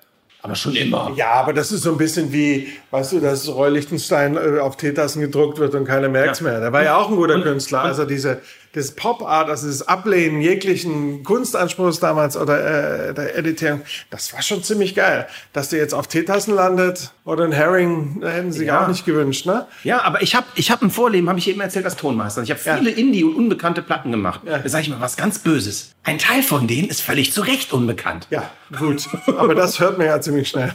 Aber 0.43 0.55
schon 0.55 0.75
immer. 0.75 1.13
Ja, 1.17 1.33
aber 1.33 1.53
das 1.53 1.71
ist 1.71 1.83
so 1.83 1.91
ein 1.93 1.99
bisschen 1.99 2.33
wie, 2.33 2.69
weißt 2.91 3.13
du, 3.13 3.21
dass 3.21 3.47
Roy 3.49 3.69
Lichtenstein 3.71 4.37
äh, 4.37 4.59
auf 4.61 4.77
Teetassen 4.77 5.21
gedruckt 5.21 5.59
wird 5.59 5.75
und 5.75 5.85
keiner 5.85 6.09
merkt's 6.09 6.41
Ja. 6.41 6.47
mehr. 6.47 6.61
Der 6.61 6.73
war 6.73 6.83
ja 6.83 6.97
auch 6.97 7.11
ein 7.11 7.17
guter 7.17 7.41
Künstler. 7.43 7.81
Also 7.83 8.05
diese, 8.07 8.41
das 8.73 8.93
Pop-Art, 8.93 9.49
also 9.51 9.67
das 9.67 9.87
Ablehnen 9.89 10.41
jeglichen 10.41 11.25
Kunstanspruchs 11.25 11.99
damals 12.01 12.37
oder 12.37 13.09
äh, 13.09 13.15
der 13.15 13.37
Editierung, 13.37 13.81
das 14.11 14.33
war 14.33 14.43
schon 14.43 14.63
ziemlich 14.63 14.95
geil. 14.95 15.27
Dass 15.53 15.71
der 15.71 15.81
jetzt 15.81 15.93
auf 15.95 16.07
Teetassen 16.07 16.55
landet 16.55 17.13
oder 17.25 17.45
ein 17.45 17.53
Herring, 17.53 18.19
da 18.21 18.29
hätten 18.31 18.53
sie 18.53 18.67
Ja. 18.67 18.85
auch 18.85 18.89
nicht 18.89 19.05
gewünscht, 19.05 19.47
ne? 19.47 19.67
Ja, 19.83 20.03
aber 20.03 20.23
ich 20.23 20.35
habe 20.35 20.47
ich 20.55 20.71
hab 20.71 20.83
ein 20.83 20.91
Vorleben, 20.91 21.29
habe 21.29 21.39
ich 21.39 21.49
eben 21.49 21.61
erzählt, 21.61 21.85
als 21.85 21.97
Tonmeister. 21.97 22.43
Ich 22.43 22.51
habe 22.51 22.61
Ja. 22.65 22.77
viele 22.77 22.91
Indie- 22.91 23.25
und 23.25 23.35
unbekannte 23.35 23.83
Platten 23.83 24.11
gemacht. 24.13 24.41
Ja. 24.45 24.59
Da 24.59 24.69
sage 24.69 24.83
ich 24.85 24.91
mal 24.91 25.01
was 25.01 25.17
ganz 25.17 25.41
Böses. 25.41 25.93
Ein 26.03 26.19
Teil 26.19 26.43
von 26.43 26.67
denen 26.67 26.89
ist 26.89 27.03
völlig 27.03 27.33
zu 27.33 27.43
Recht 27.43 27.73
unbekannt. 27.73 28.27
Ja, 28.31 28.51
gut. 28.79 29.07
Aber 29.37 29.55
das 29.55 29.81
hört 29.81 29.99
man 29.99 30.07
ja 30.07 30.19
ziemlich 30.21 30.49
schnell. 30.49 30.73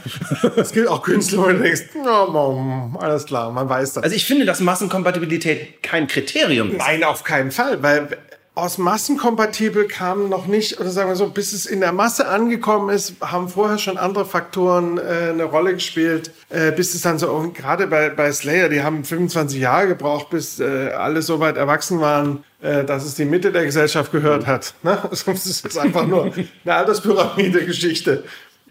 Es 0.56 0.72
gibt 0.72 0.86
auch 0.88 1.02
Künstler, 1.02 1.38
wo 1.38 1.46
du 1.48 1.58
denkst, 1.58 1.82
oh, 1.96 2.30
Mom, 2.30 2.96
alles 3.00 3.24
klar, 3.24 3.50
man 3.50 3.68
weiß 3.68 3.94
das. 3.94 4.04
Also 4.04 4.14
ich 4.14 4.24
finde, 4.24 4.44
dass 4.44 4.60
Massenkompatibilität 4.60 5.82
kein 5.82 6.06
Kriterium 6.06 6.70
ist. 6.72 6.78
Nein, 6.78 7.02
auf 7.04 7.24
keinen 7.24 7.50
Fall, 7.50 7.82
weil 7.86 8.08
aus 8.56 8.78
massenkompatibel 8.78 9.86
kam 9.86 10.28
noch 10.28 10.46
nicht, 10.46 10.80
oder 10.80 10.90
sagen 10.90 11.08
wir 11.08 11.14
so, 11.14 11.28
bis 11.28 11.52
es 11.52 11.66
in 11.66 11.78
der 11.80 11.92
Masse 11.92 12.26
angekommen 12.26 12.88
ist, 12.88 13.14
haben 13.20 13.48
vorher 13.48 13.78
schon 13.78 13.96
andere 13.96 14.24
Faktoren 14.24 14.98
äh, 14.98 15.30
eine 15.30 15.44
Rolle 15.44 15.74
gespielt, 15.74 16.32
äh, 16.48 16.72
bis 16.72 16.94
es 16.94 17.02
dann 17.02 17.20
so, 17.20 17.52
gerade 17.54 17.86
bei, 17.86 18.08
bei 18.08 18.32
Slayer, 18.32 18.68
die 18.68 18.82
haben 18.82 19.04
25 19.04 19.60
Jahre 19.60 19.86
gebraucht, 19.86 20.30
bis 20.30 20.58
äh, 20.58 20.90
alle 20.96 21.22
so 21.22 21.38
weit 21.38 21.58
erwachsen 21.58 22.00
waren, 22.00 22.42
äh, 22.60 22.82
dass 22.82 23.04
es 23.04 23.14
die 23.14 23.26
Mitte 23.26 23.52
der 23.52 23.66
Gesellschaft 23.66 24.10
gehört 24.10 24.48
hat. 24.48 24.74
Ne? 24.82 24.98
Sonst 25.12 25.46
ist 25.46 25.64
es 25.64 25.78
einfach 25.78 26.06
nur 26.06 26.32
eine 26.64 26.74
Alterspyramide-Geschichte. 26.74 28.24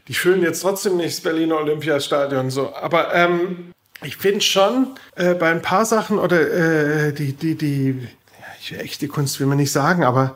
Die 0.09 0.13
füllen 0.13 0.41
jetzt 0.41 0.61
trotzdem 0.61 0.97
nicht 0.97 1.15
das 1.15 1.21
Berliner 1.21 1.57
Olympiastadion 1.57 2.49
so. 2.49 2.75
Aber 2.75 3.13
ähm, 3.13 3.71
ich 4.03 4.17
finde 4.17 4.41
schon 4.41 4.95
äh, 5.15 5.35
bei 5.35 5.51
ein 5.51 5.61
paar 5.61 5.85
Sachen 5.85 6.19
oder 6.19 6.41
äh, 6.41 7.13
die, 7.13 7.33
die, 7.33 7.55
die, 7.55 8.07
echte 8.73 9.07
Kunst 9.07 9.39
will 9.39 9.47
man 9.47 9.57
nicht 9.57 9.71
sagen, 9.71 10.03
aber, 10.03 10.35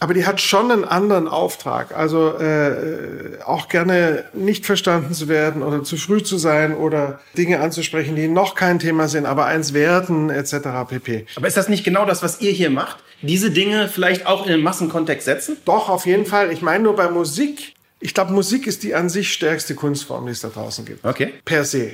aber 0.00 0.14
die 0.14 0.26
hat 0.26 0.40
schon 0.40 0.70
einen 0.70 0.84
anderen 0.84 1.28
Auftrag. 1.28 1.96
Also 1.96 2.38
äh, 2.38 3.42
auch 3.44 3.68
gerne 3.68 4.24
nicht 4.32 4.66
verstanden 4.66 5.14
zu 5.14 5.28
werden 5.28 5.62
oder 5.62 5.82
zu 5.82 5.96
früh 5.96 6.22
zu 6.22 6.38
sein 6.38 6.74
oder 6.74 7.20
Dinge 7.36 7.60
anzusprechen, 7.60 8.16
die 8.16 8.28
noch 8.28 8.54
kein 8.54 8.78
Thema 8.78 9.08
sind, 9.08 9.26
aber 9.26 9.46
eins 9.46 9.74
werden 9.74 10.30
etc. 10.30 10.56
pp. 10.88 11.26
Aber 11.36 11.48
ist 11.48 11.56
das 11.56 11.68
nicht 11.68 11.84
genau 11.84 12.04
das, 12.04 12.22
was 12.22 12.40
ihr 12.40 12.52
hier 12.52 12.70
macht? 12.70 12.98
Diese 13.22 13.50
Dinge 13.50 13.88
vielleicht 13.88 14.26
auch 14.26 14.46
in 14.46 14.52
den 14.52 14.62
Massenkontext 14.62 15.24
setzen? 15.24 15.56
Doch, 15.64 15.88
auf 15.88 16.06
jeden 16.06 16.26
Fall. 16.26 16.52
Ich 16.52 16.62
meine 16.62 16.84
nur 16.84 16.94
bei 16.94 17.10
Musik. 17.10 17.74
Ich 18.00 18.14
glaube, 18.14 18.32
Musik 18.32 18.66
ist 18.66 18.84
die 18.84 18.94
an 18.94 19.08
sich 19.08 19.32
stärkste 19.32 19.74
Kunstform, 19.74 20.26
die 20.26 20.32
es 20.32 20.40
da 20.40 20.48
draußen 20.48 20.84
gibt. 20.84 21.04
Okay. 21.04 21.34
Per 21.44 21.64
se. 21.64 21.92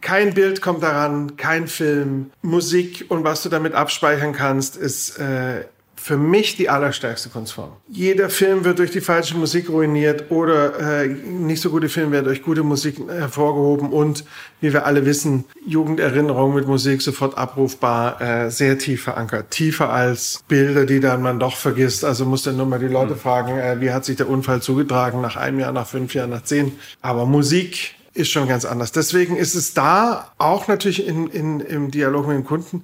Kein 0.00 0.34
Bild 0.34 0.60
kommt 0.60 0.82
daran, 0.82 1.36
kein 1.36 1.68
Film. 1.68 2.30
Musik 2.42 3.06
und 3.08 3.24
was 3.24 3.42
du 3.42 3.48
damit 3.48 3.72
abspeichern 3.72 4.32
kannst, 4.32 4.76
ist 4.76 5.18
äh, 5.18 5.64
für 6.00 6.16
mich 6.16 6.56
die 6.56 6.68
allerstärkste 6.68 7.28
Kunstform. 7.28 7.72
Jeder 7.88 8.30
Film 8.30 8.64
wird 8.64 8.78
durch 8.78 8.90
die 8.90 9.00
falsche 9.00 9.36
Musik 9.36 9.68
ruiniert 9.68 10.30
oder 10.30 11.02
äh, 11.02 11.08
nicht 11.08 11.60
so 11.60 11.70
gute 11.70 11.88
Filme 11.88 12.12
werden 12.12 12.26
durch 12.26 12.42
gute 12.42 12.62
Musik 12.62 12.98
hervorgehoben 13.08 13.90
und 13.90 14.24
wie 14.60 14.72
wir 14.72 14.86
alle 14.86 15.04
wissen, 15.04 15.44
Jugenderinnerung 15.66 16.54
mit 16.54 16.66
Musik 16.66 17.02
sofort 17.02 17.36
abrufbar, 17.36 18.20
äh, 18.20 18.50
sehr 18.50 18.78
tief 18.78 19.02
verankert. 19.02 19.50
Tiefer 19.50 19.90
als 19.90 20.44
Bilder, 20.48 20.86
die 20.86 21.00
dann 21.00 21.20
man 21.20 21.38
doch 21.38 21.56
vergisst. 21.56 22.04
Also 22.04 22.24
muss 22.24 22.44
dann 22.44 22.56
nur 22.56 22.66
mal 22.66 22.78
die 22.78 22.86
Leute 22.86 23.16
fragen, 23.16 23.58
äh, 23.58 23.80
wie 23.80 23.90
hat 23.90 24.04
sich 24.04 24.16
der 24.16 24.28
Unfall 24.28 24.62
zugetragen 24.62 25.20
nach 25.20 25.36
einem 25.36 25.58
Jahr, 25.58 25.72
nach 25.72 25.86
fünf 25.86 26.14
Jahren, 26.14 26.30
nach 26.30 26.44
zehn. 26.44 26.78
Aber 27.02 27.26
Musik 27.26 27.94
ist 28.14 28.30
schon 28.30 28.48
ganz 28.48 28.64
anders. 28.64 28.92
Deswegen 28.92 29.36
ist 29.36 29.54
es 29.54 29.74
da 29.74 30.32
auch 30.38 30.66
natürlich 30.68 31.06
in, 31.06 31.28
in, 31.28 31.60
im 31.60 31.90
Dialog 31.90 32.26
mit 32.26 32.36
dem 32.36 32.44
Kunden 32.44 32.82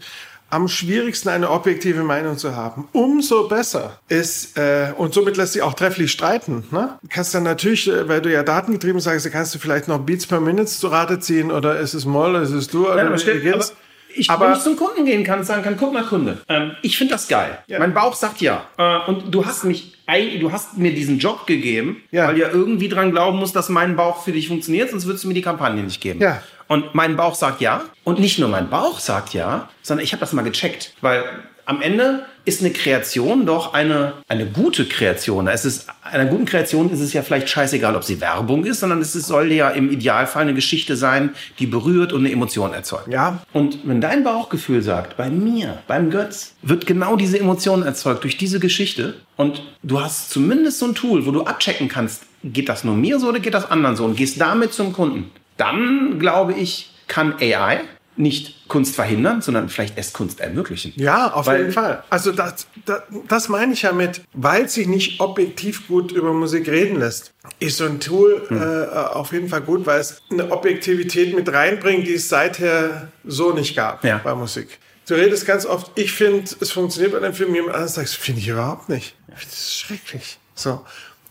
am 0.51 0.69
schwierigsten 0.69 1.29
eine 1.31 1.51
objektive 1.51 2.03
Meinung 2.05 2.39
zu 2.39 2.55
haben. 2.55 2.87
Umso 2.93 3.49
besser 3.49 3.99
ist, 4.09 4.57
äh, 4.57 4.93
und 4.97 5.13
somit 5.15 5.37
lässt 5.37 5.55
sich 5.55 5.63
auch 5.63 5.75
trefflich 5.75 6.13
streiten. 6.13 6.65
Ne? 6.71 6.99
Du 7.03 7.09
kannst 7.09 7.35
dann 7.35 7.43
natürlich, 7.43 7.89
äh, 7.89 8.09
weil 8.09 8.21
du 8.21 8.31
ja 8.33 8.43
datengetrieben 8.43 9.01
sagst, 9.01 9.31
kannst 9.33 9.55
du 9.55 9.59
vielleicht 9.59 9.89
noch 9.89 9.99
Beats 10.01 10.27
per 10.27 10.41
Minute 10.41 10.67
zu 10.67 10.87
Rate 10.89 11.19
ziehen 11.19 11.51
oder 11.51 11.79
ist 11.81 11.95
es 11.95 12.05
Moll, 12.05 12.37
ist 12.37 12.51
es 12.51 12.69
Dur 12.69 12.93
oder 12.93 13.19
stimmt, 13.19 13.43
geht's? 13.43 13.71
aber 13.71 13.79
ich, 14.17 14.31
Aber- 14.31 14.47
wenn 14.47 14.53
ich 14.55 14.61
zum 14.63 14.77
Kunden 14.77 15.05
gehen 15.07 15.25
kann 15.25 15.41
und 15.41 15.45
sagen 15.45 15.65
kann, 15.65 15.77
guck 15.77 15.93
mal 15.93 16.05
Kunde, 16.05 16.39
ähm, 16.49 16.71
ich 16.83 16.97
finde 16.97 17.15
das 17.15 17.27
geil. 17.27 17.59
Ja. 17.67 17.81
Mein 17.81 17.93
Bauch 17.95 18.15
sagt 18.15 18.41
ja. 18.41 18.65
Äh, 18.77 19.11
und 19.11 19.35
du 19.35 19.45
hast 19.45 19.65
mich, 19.65 19.97
ein- 20.07 20.39
du 20.39 20.53
hast 20.53 20.79
mir 20.79 20.95
diesen 20.95 21.19
Job 21.19 21.49
gegeben, 21.49 22.01
Ja. 22.13 22.29
weil 22.29 22.37
du 22.37 22.43
ja 22.43 22.49
irgendwie 22.53 22.89
dran 22.89 23.11
glauben 23.11 23.39
musst, 23.39 23.57
dass 23.57 23.69
mein 23.71 23.97
Bauch 23.97 24.23
für 24.23 24.31
dich 24.31 24.47
funktioniert, 24.47 24.91
sonst 24.91 25.07
würdest 25.07 25.25
du 25.25 25.29
mir 25.29 25.35
die 25.35 25.43
Kampagne 25.43 25.83
nicht 25.83 26.01
geben. 26.01 26.21
Ja. 26.21 26.41
Und 26.75 26.93
mein 26.93 27.15
Bauch 27.15 27.37
sagt 27.37 27.61
ja. 27.61 27.85
Und 28.03 28.19
nicht 28.19 28.41
nur 28.41 28.49
mein 28.49 28.69
Bauch 28.69 28.99
sagt 28.99 29.33
ja, 29.33 29.69
sondern 29.83 30.03
ich 30.03 30.13
habe 30.13 30.19
das 30.19 30.33
mal 30.33 30.43
gecheckt. 30.43 30.93
Weil 31.03 31.23
am 31.67 31.81
Ende 31.81 32.27
ist 32.45 32.63
eine 32.63 32.73
Kreation 32.73 33.47
doch 33.47 33.75
eine, 33.75 34.15
eine 34.27 34.45
gute 34.47 34.85
Kreation. 34.87 35.47
Es 35.47 35.65
ist, 35.65 35.87
einer 36.03 36.27
guten 36.27 36.47
Kreation 36.47 36.91
ist 36.91 36.99
es 36.99 37.13
ja 37.13 37.23
vielleicht 37.23 37.49
scheißegal, 37.49 37.95
ob 37.95 38.03
sie 38.03 38.21
Werbung 38.21 38.65
ist, 38.65 38.81
sondern 38.81 39.01
es 39.01 39.15
ist, 39.15 39.29
soll 39.29 39.53
ja 39.53 39.71
im 39.71 39.89
Idealfall 39.89 40.43
eine 40.43 40.55
Geschichte 40.55 40.97
sein, 40.97 41.31
die 41.61 41.69
berührt 41.69 42.13
und 42.13 42.23
eine 42.23 42.33
Emotion 42.33 42.75
erzeugt. 42.75 43.07
Ja. 43.07 43.39
Und 43.53 43.79
wenn 43.85 44.01
dein 44.01 44.25
Bauchgefühl 44.25 44.83
sagt, 44.83 45.17
bei 45.17 45.31
mir, 45.31 45.79
beim 45.87 46.11
Götz, 46.11 46.57
wird 46.63 46.89
genau 46.89 47.15
diese 47.15 47.39
Emotion 47.39 47.85
erzeugt 47.85 48.25
durch 48.25 48.37
diese 48.37 48.59
Geschichte 48.59 49.15
und 49.37 49.63
du 49.85 50.01
hast 50.01 50.31
zumindest 50.31 50.81
so 50.81 50.87
ein 50.87 50.97
Tool, 50.97 51.25
wo 51.25 51.31
du 51.31 51.45
abchecken 51.45 51.87
kannst, 51.87 52.25
geht 52.43 52.69
das 52.69 52.83
nur 52.83 52.97
mir 52.97 53.21
so 53.21 53.29
oder 53.29 53.39
geht 53.39 53.55
das 53.55 53.71
anderen 53.71 53.95
so 53.95 54.05
und 54.05 54.17
gehst 54.17 54.41
damit 54.41 54.73
zum 54.73 54.93
Kunden, 54.93 55.31
dann 55.57 56.19
glaube 56.19 56.53
ich, 56.55 56.95
kann 57.07 57.35
AI 57.41 57.81
nicht 58.17 58.69
Kunst 58.69 58.95
verhindern, 58.95 59.43
sondern 59.43 59.69
vielleicht 59.69 59.97
erst 59.97 60.15
Kunst 60.15 60.39
ermöglichen. 60.41 60.93
Ja, 60.95 61.33
auf 61.33 61.47
Weil- 61.47 61.63
jeden 61.63 61.73
Fall. 61.73 62.05
Also 62.11 62.31
das, 62.31 62.69
das, 62.85 63.03
das 63.27 63.49
meine 63.49 63.73
ich 63.73 63.83
ja 63.83 63.93
mit, 63.93 64.23
weil 64.35 64.69
sich 64.69 64.87
nicht 64.87 65.19
objektiv 65.21 65.89
gut 65.89 66.13
über 66.13 66.33
Musik 66.33 66.69
reden 66.69 67.01
lässt, 67.01 67.33
ist 67.59 67.79
so 67.79 67.87
ein 67.87 67.99
Tool 67.99 68.45
Hm. 68.49 68.63
äh, 68.63 68.87
auf 68.87 69.33
jeden 69.33 69.49
Fall 69.49 69.63
gut, 69.63 69.85
weil 69.87 69.99
es 70.01 70.23
eine 70.31 70.53
Objektivität 70.53 71.35
mit 71.35 71.53
reinbringt, 71.53 72.07
die 72.07 72.15
es 72.15 72.29
seither 72.29 73.09
so 73.25 73.53
nicht 73.53 73.75
gab 73.75 74.05
Ja. 74.05 74.19
bei 74.23 74.35
Musik. 74.35 74.79
Du 75.09 75.15
redest 75.15 75.45
ganz 75.45 75.67
oft, 75.67 75.91
ich 75.99 76.13
finde, 76.13 76.49
es 76.61 76.71
funktioniert 76.71 77.13
bei 77.13 77.19
einem 77.19 77.35
Film, 77.35 77.53
jemand 77.55 77.75
anderes 77.75 77.95
sagt, 77.95 78.09
finde 78.11 78.41
ich 78.41 78.49
überhaupt 78.49 78.89
nicht. 78.89 79.17
Das 79.29 79.43
ist 79.53 79.79
schrecklich. 79.81 80.39
So. 80.55 80.83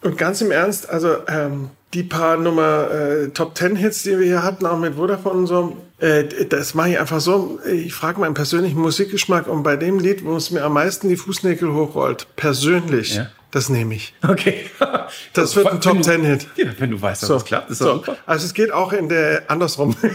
Und 0.03 0.17
ganz 0.17 0.41
im 0.41 0.51
Ernst, 0.51 0.89
also 0.89 1.15
ähm, 1.27 1.69
die 1.93 2.03
paar 2.03 2.37
Nummer 2.37 2.89
äh, 2.91 3.29
Top 3.29 3.55
Ten 3.55 3.75
Hits, 3.75 4.03
die 4.03 4.17
wir 4.19 4.25
hier 4.25 4.43
hatten, 4.43 4.65
auch 4.65 4.77
mit 4.79 4.95
Vodafone 4.95 5.35
und 5.39 5.47
so, 5.47 5.77
äh, 5.99 6.23
das 6.49 6.73
mache 6.73 6.89
ich 6.91 6.99
einfach 6.99 7.21
so. 7.21 7.59
Ich 7.71 7.93
frage 7.93 8.19
meinen 8.19 8.33
persönlichen 8.33 8.79
Musikgeschmack 8.79 9.47
und 9.47 9.63
bei 9.63 9.75
dem 9.77 9.99
Lied, 9.99 10.25
wo 10.25 10.35
es 10.35 10.51
mir 10.51 10.63
am 10.63 10.73
meisten 10.73 11.07
die 11.09 11.15
Fußnägel 11.17 11.71
hochrollt, 11.73 12.27
persönlich, 12.35 13.15
Ja. 13.15 13.27
das 13.51 13.69
nehme 13.69 13.93
ich. 13.95 14.13
Okay. 14.27 14.65
Das 15.33 15.55
wird 15.55 15.67
ein 15.67 15.79
Top 15.81 16.01
Ten 16.01 16.23
Hit. 16.23 16.47
Ja, 16.55 16.65
wenn 16.79 16.91
du 16.91 17.01
weißt, 17.01 17.21
dass 17.23 17.27
So, 17.27 17.33
das 17.35 17.45
klappt, 17.45 17.69
ist 17.69 17.77
so. 17.79 17.93
super. 17.93 18.17
Also 18.25 18.45
es 18.45 18.53
geht 18.53 18.71
auch 18.71 18.91
in 18.91 19.07
der 19.09 19.43
andersrum. 19.47 19.95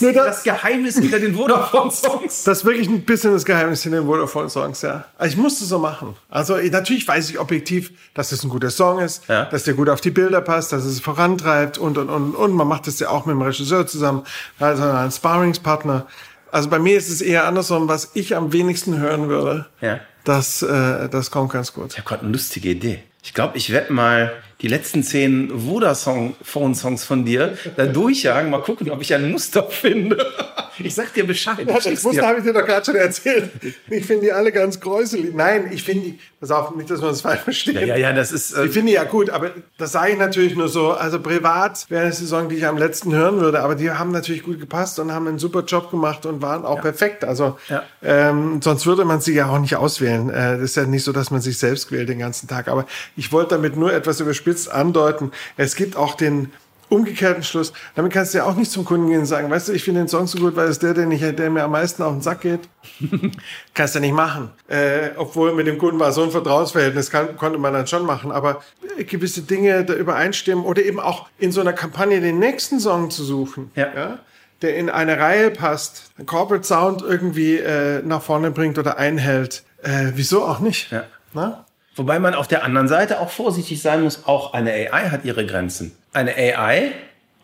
Das 0.00 0.08
ist 0.08 0.16
das- 0.16 0.26
das 0.26 0.42
Geheimnis 0.44 0.94
hinter 0.96 1.18
den 1.18 1.34
Vodafone-Songs. 1.34 2.44
Das 2.44 2.58
ist 2.58 2.64
wirklich 2.64 2.88
ein 2.88 3.02
bisschen 3.02 3.32
das 3.32 3.44
Geheimnis 3.44 3.84
in 3.86 3.92
den 3.92 4.06
Vodafone-Songs, 4.06 4.82
ja. 4.82 5.04
Also 5.18 5.32
ich 5.32 5.36
musste 5.38 5.64
so 5.64 5.78
machen. 5.78 6.16
Also 6.28 6.56
ich- 6.56 6.70
natürlich 6.72 7.06
weiß 7.06 7.30
ich 7.30 7.38
objektiv, 7.38 7.92
dass 8.14 8.32
es 8.32 8.42
ein 8.44 8.48
guter 8.50 8.70
Song 8.70 8.98
ist, 9.00 9.22
Ja. 9.28 9.44
dass 9.46 9.64
der 9.64 9.74
gut 9.74 9.88
auf 9.88 10.00
die 10.00 10.10
Bilder 10.10 10.40
passt, 10.40 10.72
dass 10.72 10.84
es 10.84 11.00
vorantreibt 11.00 11.78
und, 11.78 11.98
und, 11.98 12.08
und, 12.08 12.34
und. 12.34 12.52
Man 12.52 12.68
macht 12.68 12.86
das 12.86 12.98
ja 13.00 13.08
auch 13.08 13.26
mit 13.26 13.34
dem 13.34 13.42
Regisseur 13.42 13.86
zusammen, 13.86 14.22
also 14.58 14.82
ein 14.84 15.10
Sparringspartner. 15.10 16.06
Also 16.52 16.68
bei 16.70 16.78
mir 16.78 16.96
ist 16.96 17.10
es 17.10 17.20
eher 17.20 17.46
andersrum, 17.46 17.88
was 17.88 18.10
ich 18.14 18.34
am 18.36 18.52
wenigsten 18.52 18.98
hören 18.98 19.28
würde. 19.28 19.66
Ja. 19.80 20.00
Das, 20.24 20.62
äh, 20.62 21.08
das 21.08 21.30
kommt 21.30 21.52
ganz 21.52 21.72
gut. 21.72 21.92
Ich 21.92 21.98
habe 21.98 22.08
gerade 22.08 22.22
eine 22.22 22.32
lustige 22.32 22.70
Idee. 22.70 23.02
Ich 23.22 23.34
glaube, 23.34 23.56
ich 23.58 23.70
werde 23.70 23.92
mal 23.92 24.32
die 24.62 24.68
letzten 24.68 25.02
zehn 25.02 25.50
Vodafone-Songs 25.50 27.04
von 27.04 27.24
dir 27.24 27.58
da 27.76 27.86
durchjagen, 27.86 28.50
mal 28.50 28.62
gucken, 28.62 28.90
ob 28.90 29.02
ich 29.02 29.14
ein 29.14 29.30
Muster 29.30 29.64
finde. 29.64 30.16
Ich 30.78 30.94
sag 30.94 31.12
dir 31.14 31.26
Bescheid. 31.26 31.58
Ja, 31.66 31.74
das 31.74 32.02
dir. 32.02 32.22
habe 32.26 32.38
ich 32.38 32.44
dir 32.44 32.52
doch 32.52 32.64
gerade 32.66 32.84
schon 32.84 32.96
erzählt. 32.96 33.50
Ich 33.88 34.04
finde 34.06 34.26
die 34.26 34.32
alle 34.32 34.52
ganz 34.52 34.80
gräuselig. 34.80 35.34
Nein, 35.34 35.70
ich 35.72 35.82
finde 35.82 36.04
die, 36.04 36.18
pass 36.40 36.50
auf, 36.50 36.74
nicht, 36.76 36.90
dass 36.90 37.00
man 37.00 37.10
das 37.10 37.20
falsch 37.22 37.40
versteht. 37.40 37.74
Ja, 37.74 37.80
ja, 37.82 37.96
ja, 37.96 38.12
das 38.12 38.32
ist. 38.32 38.52
Äh, 38.52 38.66
Ich 38.66 38.72
finde 38.72 38.88
die 38.88 38.94
ja 38.94 39.04
gut, 39.04 39.30
aber 39.30 39.50
das 39.78 39.92
sage 39.92 40.12
ich 40.12 40.18
natürlich 40.18 40.54
nur 40.56 40.68
so. 40.68 40.92
Also 40.92 41.20
privat 41.20 41.86
wäre 41.90 42.06
es 42.08 42.18
die 42.18 42.26
Song, 42.26 42.48
die 42.48 42.56
ich 42.56 42.66
am 42.66 42.76
letzten 42.78 43.14
hören 43.14 43.40
würde, 43.40 43.60
aber 43.60 43.74
die 43.74 43.90
haben 43.90 44.10
natürlich 44.12 44.42
gut 44.42 44.60
gepasst 44.60 44.98
und 44.98 45.12
haben 45.12 45.26
einen 45.28 45.38
super 45.38 45.64
Job 45.64 45.90
gemacht 45.90 46.26
und 46.26 46.42
waren 46.42 46.64
auch 46.64 46.80
perfekt. 46.80 47.24
Also 47.24 47.58
Ja. 47.68 47.82
ähm, 48.02 48.60
sonst 48.62 48.86
würde 48.86 49.04
man 49.04 49.20
sie 49.20 49.34
ja 49.34 49.48
auch 49.48 49.58
nicht 49.58 49.76
auswählen. 49.76 50.30
Äh, 50.30 50.54
das 50.58 50.62
ist 50.62 50.76
ja 50.76 50.84
nicht 50.84 51.04
so, 51.04 51.12
dass 51.12 51.30
man 51.30 51.40
sich 51.40 51.58
selbst 51.58 51.88
quält 51.88 52.08
den 52.08 52.18
ganzen 52.18 52.48
Tag. 52.48 52.68
Aber 52.68 52.86
ich 53.16 53.32
wollte 53.32 53.50
damit 53.54 53.76
nur 53.76 53.92
etwas 53.92 54.20
überspitzt 54.20 54.70
andeuten. 54.70 55.32
Es 55.56 55.74
gibt 55.76 55.96
auch 55.96 56.14
den 56.14 56.52
umgekehrten 56.88 57.42
Schluss. 57.42 57.72
Damit 57.94 58.12
kannst 58.12 58.34
du 58.34 58.38
ja 58.38 58.44
auch 58.44 58.54
nicht 58.54 58.70
zum 58.70 58.84
Kunden 58.84 59.08
gehen 59.08 59.20
und 59.20 59.26
sagen, 59.26 59.50
weißt 59.50 59.68
du, 59.68 59.72
ich 59.72 59.82
finde 59.82 60.02
den 60.02 60.08
Song 60.08 60.26
so 60.26 60.38
gut, 60.38 60.56
weil 60.56 60.68
es 60.68 60.78
der, 60.78 60.94
den 60.94 61.10
ich, 61.10 61.20
der 61.20 61.50
mir 61.50 61.64
am 61.64 61.72
meisten 61.72 62.02
auf 62.02 62.12
den 62.12 62.22
Sack 62.22 62.42
geht. 62.42 62.60
kannst 63.74 63.94
du 63.94 64.00
nicht 64.00 64.14
machen. 64.14 64.50
Äh, 64.68 65.10
obwohl 65.16 65.54
mit 65.54 65.66
dem 65.66 65.78
Kunden 65.78 65.98
war 65.98 66.12
so 66.12 66.22
ein 66.22 66.30
Vertrauensverhältnis, 66.30 67.10
kann, 67.10 67.36
konnte 67.36 67.58
man 67.58 67.72
dann 67.72 67.86
schon 67.86 68.04
machen. 68.06 68.30
Aber 68.30 68.62
äh, 68.96 69.04
gewisse 69.04 69.42
Dinge 69.42 69.84
da 69.84 69.94
übereinstimmen 69.94 70.64
oder 70.64 70.82
eben 70.82 71.00
auch 71.00 71.28
in 71.38 71.52
so 71.52 71.60
einer 71.60 71.72
Kampagne 71.72 72.20
den 72.20 72.38
nächsten 72.38 72.80
Song 72.80 73.10
zu 73.10 73.24
suchen. 73.24 73.70
Ja. 73.74 74.18
der 74.62 74.76
in 74.76 74.88
eine 74.88 75.18
Reihe 75.18 75.50
passt, 75.50 76.10
einen 76.16 76.26
Corporate 76.26 76.66
Sound 76.66 77.02
irgendwie 77.02 77.56
äh, 77.56 78.02
nach 78.02 78.22
vorne 78.22 78.50
bringt 78.50 78.78
oder 78.78 78.96
einhält, 78.96 79.64
äh, 79.82 80.12
wieso 80.14 80.44
auch 80.44 80.60
nicht? 80.60 80.90
Ja. 80.90 81.04
Na? 81.34 81.66
Wobei 81.96 82.18
man 82.18 82.34
auf 82.34 82.46
der 82.46 82.62
anderen 82.62 82.88
Seite 82.88 83.20
auch 83.20 83.30
vorsichtig 83.30 83.80
sein 83.80 84.02
muss, 84.02 84.26
auch 84.26 84.52
eine 84.52 84.70
AI 84.70 85.08
hat 85.08 85.24
ihre 85.24 85.46
Grenzen. 85.46 85.96
Eine 86.16 86.34
AI, 86.34 86.92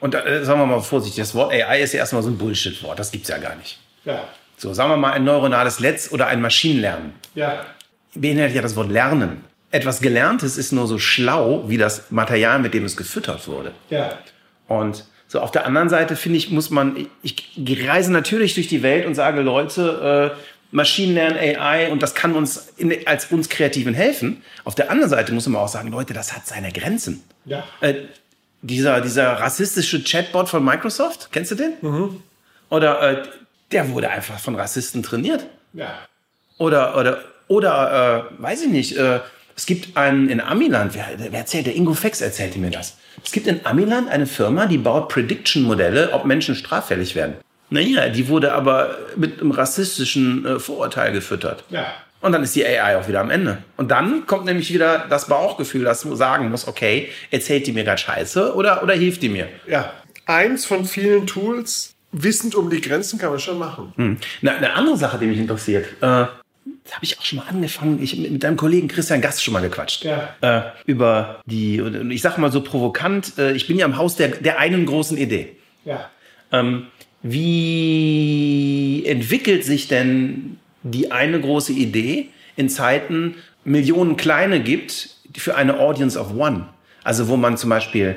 und 0.01 0.15
äh, 0.15 0.45
sagen 0.47 0.59
wir 0.61 0.67
mal 0.67 0.81
vorsichtig, 0.81 1.23
das 1.23 1.35
Wort 1.35 1.53
AI 1.53 1.83
ist 1.83 1.93
ja 1.93 1.99
erstmal 1.99 2.23
so 2.23 2.31
ein 2.31 2.39
Bullshit-Wort, 2.39 2.99
das 2.99 3.13
gibt's 3.13 3.29
ja 3.29 3.37
gar 3.37 3.55
nicht. 3.57 3.79
Ja. 4.07 4.25
So, 4.57 4.73
sagen 4.73 4.89
wir 4.89 4.97
mal 4.97 5.13
ein 5.13 5.25
neuronales 5.25 5.79
Netz 5.79 6.11
oder 6.11 6.27
ein 6.29 6.41
Maschinenlernen. 6.41 7.13
Ja. 7.35 7.67
Beinhaltet 8.15 8.57
ja 8.57 8.63
das 8.63 8.75
Wort 8.75 8.91
Lernen. 8.91 9.45
Etwas 9.71 10.01
Gelerntes 10.01 10.57
ist 10.57 10.73
nur 10.73 10.87
so 10.87 10.99
schlau 10.99 11.65
wie 11.69 11.77
das 11.77 12.11
Material, 12.11 12.61
mit 12.61 12.73
dem 12.73 12.87
es 12.87 12.97
gefüttert 12.97 13.47
wurde. 13.47 13.73
Ja. 13.91 14.19
Und 14.69 15.05
so 15.29 15.41
auf 15.41 15.51
der 15.51 15.67
anderen 15.67 15.91
Seite 15.91 16.17
finde 16.17 16.39
ich, 16.39 16.51
muss 16.51 16.71
man, 16.71 17.09
ich, 17.23 17.59
ich 17.59 17.89
reise 17.89 18.11
natürlich 18.11 18.55
durch 18.55 18.69
die 18.69 18.83
Welt 18.83 19.05
und 19.05 19.15
sage, 19.15 19.43
Leute, 19.43 20.33
äh, 20.35 20.39
Maschinenlernen, 20.71 21.39
AI 21.39 21.93
und 21.93 22.03
das 22.03 22.15
kann 22.15 22.35
uns 22.35 22.73
in, 22.79 23.07
als 23.07 23.27
uns 23.27 23.51
Kreativen 23.51 23.93
helfen. 23.93 24.43
Auf 24.65 24.75
der 24.75 24.91
anderen 24.91 25.11
Seite 25.11 25.33
muss 25.33 25.47
man 25.47 25.61
auch 25.61 25.69
sagen, 25.69 25.91
Leute, 25.91 26.15
das 26.15 26.33
hat 26.33 26.47
seine 26.47 26.73
Grenzen. 26.73 27.23
Ja. 27.45 27.65
Äh, 27.81 27.95
dieser, 28.63 29.01
dieser 29.01 29.33
rassistische 29.33 30.03
Chatbot 30.03 30.49
von 30.49 30.65
Microsoft, 30.65 31.29
kennst 31.33 31.51
du 31.51 31.55
den? 31.57 31.75
Oder 32.71 33.03
äh, 33.03 33.23
der 33.73 33.89
wurde 33.91 34.09
einfach 34.11 34.39
von 34.39 34.55
Rassisten 34.55 35.03
trainiert. 35.03 35.47
Ja. 35.73 35.99
Oder, 36.59 36.97
oder, 36.97 37.25
oder 37.49 38.29
äh, 38.39 38.43
weiß 38.43 38.63
ich 38.63 38.69
nicht, 38.69 38.97
äh, 38.97 39.21
es 39.55 39.67
gibt 39.67 39.97
einen 39.97 40.29
in 40.29 40.41
Amiland, 40.41 40.95
wer, 40.95 41.07
wer 41.19 41.41
erzählt, 41.41 41.67
der 41.67 41.77
Ingo 41.77 41.93
Fex 41.93 42.21
erzählte 42.21 42.59
mir 42.59 42.71
das. 42.71 42.97
Es 43.25 43.33
gibt 43.33 43.47
in 43.47 43.65
Amiland 43.67 44.09
eine 44.09 44.27
Firma, 44.27 44.67
die 44.67 44.79
baut 44.79 45.09
Prediction-Modelle, 45.09 46.13
ob 46.13 46.25
Menschen 46.25 46.55
straffällig 46.55 47.15
werden. 47.15 47.35
Naja, 47.69 48.09
die 48.09 48.29
wurde 48.29 48.53
aber 48.53 48.97
mit 49.17 49.41
einem 49.41 49.51
rassistischen 49.51 50.47
äh, 50.47 50.59
Vorurteil 50.59 51.13
gefüttert. 51.13 51.65
Ja. 51.71 51.87
Und 52.23 52.33
dann 52.33 52.43
ist 52.43 52.55
die 52.55 52.65
AI 52.65 52.97
auch 52.97 53.09
wieder 53.09 53.21
am 53.21 53.31
Ende. 53.31 53.59
Und 53.77 53.91
dann 53.91 54.27
kommt 54.27 54.47
nämlich 54.47 54.73
wieder 54.73 55.07
das 55.11 55.27
Bauchgefühl, 55.27 55.85
das 55.85 56.01
sagen 56.03 56.51
muss, 56.51 56.69
okay, 56.69 57.09
erzählt 57.31 57.67
die 57.67 57.73
mir 57.73 57.85
gerade 57.85 57.99
Scheiße 57.99 58.55
oder, 58.55 58.83
oder 58.83 58.95
hilft 58.95 59.23
die 59.23 59.29
mir? 59.29 59.49
Ja. 59.67 59.93
Eins 60.25 60.65
von 60.65 60.85
vielen 60.85 61.27
Tools, 61.27 61.95
wissend 62.13 62.55
um 62.55 62.71
die 62.71 62.81
Grenzen 62.81 63.19
kann 63.19 63.31
man 63.31 63.41
schon 63.41 63.59
machen. 63.59 63.93
Hm. 63.97 64.19
Na, 64.41 64.53
eine 64.53 64.73
andere 64.75 64.97
Sache, 64.97 65.19
die 65.19 65.27
mich 65.27 65.39
interessiert, 65.39 65.87
äh, 66.01 66.27
das 66.85 66.95
habe 66.95 67.05
ich 67.05 67.19
auch 67.19 67.25
schon 67.25 67.39
mal 67.39 67.47
angefangen. 67.49 68.03
Ich 68.03 68.17
mit, 68.17 68.31
mit 68.31 68.45
deinem 68.45 68.57
Kollegen 68.57 68.89
Christian 68.89 69.21
Gast 69.21 69.43
schon 69.43 69.55
mal 69.55 69.61
gequatscht. 69.61 70.05
Ja. 70.05 70.35
Äh, 70.41 70.63
über 70.87 71.41
die, 71.47 71.81
und 71.81 72.11
ich 72.11 72.23
sage 72.23 72.41
mal 72.41 72.53
so 72.53 72.61
provokant, 72.61 73.39
äh, 73.39 73.53
ich 73.53 73.67
bin 73.67 73.79
ja 73.79 73.87
im 73.87 73.97
Haus 73.97 74.17
der, 74.17 74.29
der 74.29 74.59
einen 74.59 74.87
großen 74.87 75.17
Idee. 75.17 75.57
Ja. 75.85 76.09
Ähm, 76.53 76.87
wie 77.23 79.05
entwickelt 79.07 79.65
sich 79.65 79.89
denn 79.89 80.59
die 80.83 81.13
eine 81.13 81.41
große 81.41 81.73
Idee 81.73 82.29
in 82.57 82.69
Zeiten 82.69 83.37
Millionen 83.65 84.17
kleine 84.17 84.61
gibt 84.61 85.11
für 85.37 85.57
eine 85.57 85.79
Audience 85.79 86.19
of 86.19 86.35
One? 86.35 86.69
Also 87.05 87.29
wo 87.29 87.37
man 87.37 87.57
zum 87.57 87.71
Beispiel 87.71 88.17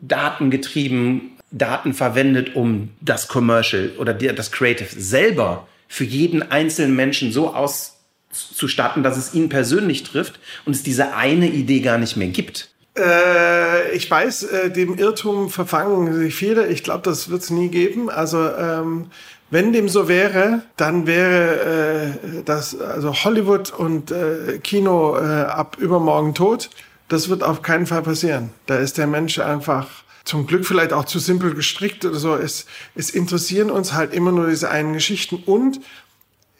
datengetrieben 0.00 1.32
Daten 1.50 1.92
verwendet, 1.94 2.56
um 2.56 2.90
das 3.00 3.28
Commercial 3.28 3.92
oder 3.98 4.14
das 4.14 4.50
Creative 4.50 4.88
selber 4.88 5.68
für 5.86 6.04
jeden 6.04 6.50
einzelnen 6.50 6.96
Menschen 6.96 7.32
so 7.32 7.54
auszustatten, 7.54 9.02
dass 9.02 9.18
es 9.18 9.34
ihn 9.34 9.50
persönlich 9.50 10.02
trifft 10.02 10.40
und 10.64 10.74
es 10.74 10.82
diese 10.82 11.14
eine 11.14 11.48
Idee 11.48 11.80
gar 11.80 11.98
nicht 11.98 12.16
mehr 12.16 12.28
gibt. 12.28 12.70
Äh, 12.96 13.92
ich 13.92 14.10
weiß, 14.10 14.42
äh, 14.44 14.70
dem 14.70 14.98
Irrtum 14.98 15.50
verfangen 15.50 16.14
sich 16.14 16.34
viele. 16.34 16.66
Ich 16.68 16.82
glaube, 16.82 17.02
das 17.04 17.28
wird 17.30 17.42
es 17.42 17.50
nie 17.50 17.68
geben. 17.68 18.10
Also 18.10 18.50
ähm, 18.54 19.06
wenn 19.52 19.74
dem 19.74 19.90
so 19.90 20.08
wäre, 20.08 20.62
dann 20.78 21.06
wäre 21.06 22.16
äh, 22.24 22.42
das 22.42 22.74
also 22.80 23.12
Hollywood 23.12 23.70
und 23.70 24.10
äh, 24.10 24.58
Kino 24.62 25.14
äh, 25.18 25.42
ab 25.42 25.76
übermorgen 25.78 26.32
tot. 26.32 26.70
Das 27.08 27.28
wird 27.28 27.42
auf 27.42 27.60
keinen 27.60 27.86
Fall 27.86 28.00
passieren. 28.00 28.48
Da 28.64 28.76
ist 28.76 28.96
der 28.96 29.06
Mensch 29.06 29.38
einfach 29.38 29.88
zum 30.24 30.46
Glück 30.46 30.64
vielleicht 30.64 30.94
auch 30.94 31.04
zu 31.04 31.18
simpel 31.18 31.52
gestrickt 31.52 32.06
oder 32.06 32.18
so. 32.18 32.34
Es, 32.34 32.64
es 32.94 33.10
interessieren 33.10 33.70
uns 33.70 33.92
halt 33.92 34.14
immer 34.14 34.32
nur 34.32 34.48
diese 34.48 34.70
einen 34.70 34.94
Geschichten 34.94 35.36
und 35.44 35.80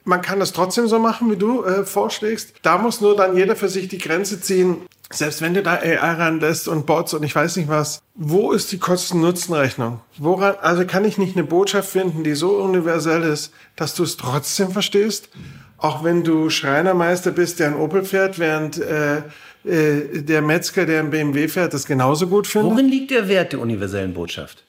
man 0.04 0.22
kann 0.22 0.40
das 0.40 0.52
trotzdem 0.52 0.88
so 0.88 0.98
machen, 0.98 1.30
wie 1.30 1.36
du 1.36 1.64
äh, 1.64 1.84
vorschlägst. 1.84 2.54
Da 2.62 2.78
muss 2.78 3.00
nur 3.00 3.16
dann 3.16 3.36
jeder 3.36 3.56
für 3.56 3.68
sich 3.68 3.88
die 3.88 3.98
Grenze 3.98 4.40
ziehen. 4.40 4.78
Selbst 5.12 5.42
wenn 5.42 5.52
du 5.52 5.62
da 5.62 5.74
AI 5.74 5.96
ranlässt 5.96 6.68
und 6.68 6.86
Bots 6.86 7.12
und 7.12 7.22
ich 7.22 7.34
weiß 7.34 7.56
nicht 7.56 7.68
was, 7.68 8.00
wo 8.14 8.52
ist 8.52 8.72
die 8.72 8.78
Kosten-Nutzen-Rechnung? 8.78 10.00
Woran, 10.16 10.54
also 10.62 10.86
kann 10.86 11.04
ich 11.04 11.18
nicht 11.18 11.36
eine 11.36 11.44
Botschaft 11.44 11.90
finden, 11.90 12.24
die 12.24 12.34
so 12.34 12.56
universell 12.56 13.22
ist, 13.22 13.52
dass 13.76 13.94
du 13.94 14.04
es 14.04 14.16
trotzdem 14.16 14.70
verstehst? 14.70 15.28
Auch 15.76 16.02
wenn 16.02 16.24
du 16.24 16.48
Schreinermeister 16.48 17.30
bist, 17.30 17.60
der 17.60 17.68
ein 17.68 17.76
Opel 17.76 18.04
fährt, 18.04 18.38
während 18.38 18.80
äh, 18.80 19.18
äh, 19.64 20.22
der 20.22 20.40
Metzger, 20.40 20.86
der 20.86 21.00
ein 21.00 21.10
BMW 21.10 21.48
fährt, 21.48 21.74
das 21.74 21.86
genauso 21.86 22.26
gut 22.26 22.46
findet? 22.46 22.72
Worin 22.72 22.88
liegt 22.88 23.10
der 23.10 23.28
Wert 23.28 23.52
der 23.52 23.60
universellen 23.60 24.14
Botschaft? 24.14 24.64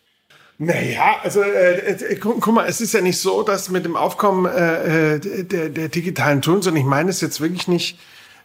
Naja, 0.60 1.18
also 1.24 1.42
äh, 1.42 1.92
äh, 1.92 2.16
guck, 2.16 2.40
guck 2.42 2.54
mal, 2.54 2.68
es 2.68 2.80
ist 2.80 2.94
ja 2.94 3.02
nicht 3.02 3.20
so, 3.20 3.44
dass 3.44 3.70
mit 3.70 3.86
dem 3.86 3.96
Aufkommen 3.96 4.46
äh, 4.46 5.16
äh, 5.16 5.44
der, 5.44 5.70
der 5.70 5.90
digitalen 5.90 6.42
Tools, 6.42 6.68
und 6.68 6.76
ich 6.76 6.84
meine 6.84 7.10
es 7.10 7.22
jetzt 7.22 7.42
wirklich 7.42 7.68
nicht, 7.68 8.00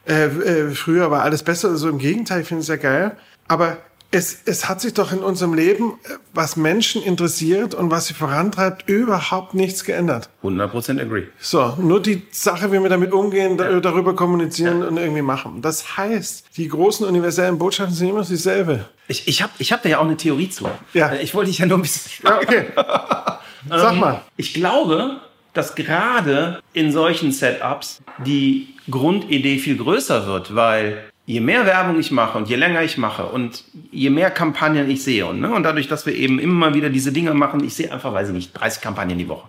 äh, 0.06 0.24
äh, 0.24 0.70
früher 0.70 1.10
war 1.10 1.22
alles 1.22 1.42
besser, 1.42 1.68
also 1.68 1.88
im 1.88 1.98
Gegenteil, 1.98 2.40
ich 2.40 2.48
finde 2.48 2.62
es 2.62 2.68
ja 2.68 2.76
geil, 2.76 3.16
aber 3.46 3.78
es, 4.10 4.38
es 4.46 4.68
hat 4.68 4.80
sich 4.80 4.94
doch 4.94 5.12
in 5.12 5.18
unserem 5.18 5.52
Leben, 5.54 5.98
äh, 6.04 6.14
was 6.32 6.56
Menschen 6.56 7.02
interessiert 7.02 7.74
und 7.74 7.90
was 7.90 8.06
sie 8.06 8.14
vorantreibt, 8.14 8.88
überhaupt 8.88 9.52
nichts 9.54 9.84
geändert. 9.84 10.30
100% 10.42 11.00
agree. 11.00 11.24
So, 11.38 11.74
nur 11.78 12.00
die 12.00 12.22
Sache, 12.30 12.72
wie 12.72 12.80
wir 12.82 12.88
damit 12.88 13.12
umgehen, 13.12 13.58
da, 13.58 13.80
darüber 13.80 14.14
kommunizieren 14.16 14.82
und 14.82 14.96
irgendwie 14.96 15.22
machen. 15.22 15.60
Das 15.60 15.96
heißt, 15.98 16.56
die 16.56 16.68
großen 16.68 17.06
universellen 17.06 17.58
Botschaften 17.58 17.94
sind 17.94 18.08
immer 18.08 18.22
dieselbe. 18.22 18.86
Ich, 19.08 19.28
ich 19.28 19.42
habe 19.42 19.52
ich 19.58 19.72
hab 19.72 19.82
da 19.82 19.88
ja 19.90 19.98
auch 19.98 20.04
eine 20.06 20.16
Theorie 20.16 20.48
zu. 20.48 20.68
Ja. 20.94 21.10
Äh, 21.10 21.22
Ich 21.22 21.34
wollte 21.34 21.50
dich 21.50 21.58
ja 21.58 21.66
nur 21.66 21.78
ein 21.78 21.82
bisschen. 21.82 22.10
Ja, 22.24 22.36
okay. 22.38 22.64
Sag 23.68 23.92
Ähm, 23.92 23.98
mal. 24.00 24.22
Ich 24.36 24.54
glaube, 24.54 25.20
dass 25.52 25.74
gerade 25.74 26.60
in 26.72 26.92
solchen 26.92 27.32
Setups 27.32 28.00
die 28.24 28.68
Grundidee 28.90 29.58
viel 29.58 29.76
größer 29.76 30.26
wird, 30.26 30.54
weil 30.54 31.04
je 31.28 31.40
mehr 31.40 31.66
Werbung 31.66 32.00
ich 32.00 32.10
mache 32.10 32.38
und 32.38 32.48
je 32.48 32.56
länger 32.56 32.82
ich 32.82 32.96
mache 32.96 33.26
und 33.26 33.62
je 33.92 34.08
mehr 34.08 34.30
Kampagnen 34.30 34.88
ich 34.90 35.04
sehe 35.04 35.26
und, 35.26 35.40
ne, 35.40 35.52
und 35.52 35.62
dadurch, 35.62 35.86
dass 35.86 36.06
wir 36.06 36.14
eben 36.14 36.38
immer 36.38 36.72
wieder 36.74 36.88
diese 36.88 37.12
Dinge 37.12 37.34
machen, 37.34 37.62
ich 37.62 37.74
sehe 37.74 37.92
einfach, 37.92 38.12
weiß 38.14 38.28
ich 38.28 38.34
nicht, 38.34 38.52
30 38.54 38.80
Kampagnen 38.80 39.18
die 39.18 39.28
Woche, 39.28 39.46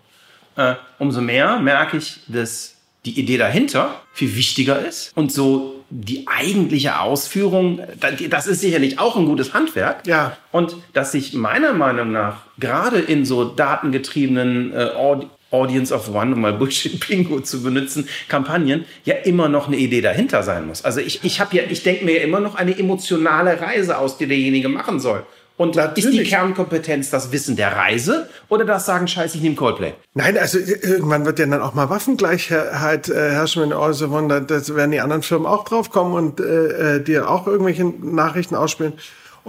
äh, 0.57 0.75
umso 0.99 1.21
mehr 1.21 1.57
merke 1.59 1.95
ich, 1.97 2.19
dass 2.27 2.75
die 3.05 3.17
Idee 3.17 3.37
dahinter 3.37 3.95
viel 4.13 4.35
wichtiger 4.35 4.85
ist 4.85 5.13
und 5.15 5.31
so 5.31 5.75
die 5.89 6.27
eigentliche 6.27 6.99
Ausführung, 6.99 7.79
da- 7.99 8.11
das 8.11 8.45
ist 8.45 8.59
sicherlich 8.59 8.99
auch 8.99 9.15
ein 9.15 9.25
gutes 9.25 9.53
Handwerk. 9.53 10.05
Ja. 10.05 10.35
Und 10.51 10.75
dass 10.93 11.13
sich 11.13 11.33
meiner 11.33 11.73
Meinung 11.73 12.11
nach 12.11 12.41
gerade 12.59 12.99
in 12.99 13.23
so 13.25 13.45
datengetriebenen 13.45 14.73
äh, 14.73 14.89
Audience 15.51 15.93
of 15.93 16.13
One, 16.13 16.33
um 16.33 16.41
mal 16.41 16.53
Bullshit-Bingo 16.59 17.41
zu 17.41 17.63
benutzen, 17.63 18.07
Kampagnen, 18.27 18.85
ja 19.05 19.15
immer 19.15 19.49
noch 19.49 19.67
eine 19.67 19.77
Idee 19.77 20.01
dahinter 20.01 20.43
sein 20.43 20.67
muss. 20.67 20.83
Also 20.85 20.99
ich, 20.99 21.23
ich 21.23 21.39
habe 21.39 21.55
ja, 21.55 21.63
ich 21.69 21.83
denke 21.83 22.05
mir 22.05 22.17
ja 22.17 22.23
immer 22.23 22.39
noch 22.39 22.55
eine 22.55 22.77
emotionale 22.77 23.59
Reise 23.62 23.97
aus, 23.97 24.17
die 24.17 24.27
derjenige 24.27 24.69
machen 24.69 24.99
soll. 24.99 25.25
Und 25.59 25.75
ist 25.75 25.95
die 25.97 26.03
Natürlich. 26.03 26.29
Kernkompetenz 26.29 27.09
das 27.09 27.33
Wissen 27.33 27.57
der 27.57 27.75
Reise 27.75 28.29
oder 28.47 28.63
das 28.63 28.85
Sagen, 28.85 29.09
scheiße, 29.09 29.35
ich 29.35 29.43
nehme 29.43 29.55
Coldplay? 29.55 29.91
Nein, 30.13 30.38
also 30.38 30.57
irgendwann 30.57 31.25
wird 31.25 31.38
ja 31.38 31.47
dann 31.47 31.62
auch 31.62 31.73
mal 31.73 31.89
Waffengleichheit 31.89 33.09
äh, 33.09 33.31
herrschen 33.31 33.63
in 33.63 33.73
All 33.73 33.93
Wonder. 34.09 34.39
Das 34.39 34.73
werden 34.73 34.91
die 34.91 35.01
anderen 35.01 35.21
Firmen 35.21 35.45
auch 35.45 35.65
drauf 35.65 35.89
kommen 35.89 36.13
und 36.13 36.39
äh, 36.39 36.95
äh, 36.95 37.03
dir 37.03 37.29
auch 37.29 37.45
irgendwelche 37.45 37.83
Nachrichten 37.83 38.55
ausspielen. 38.55 38.93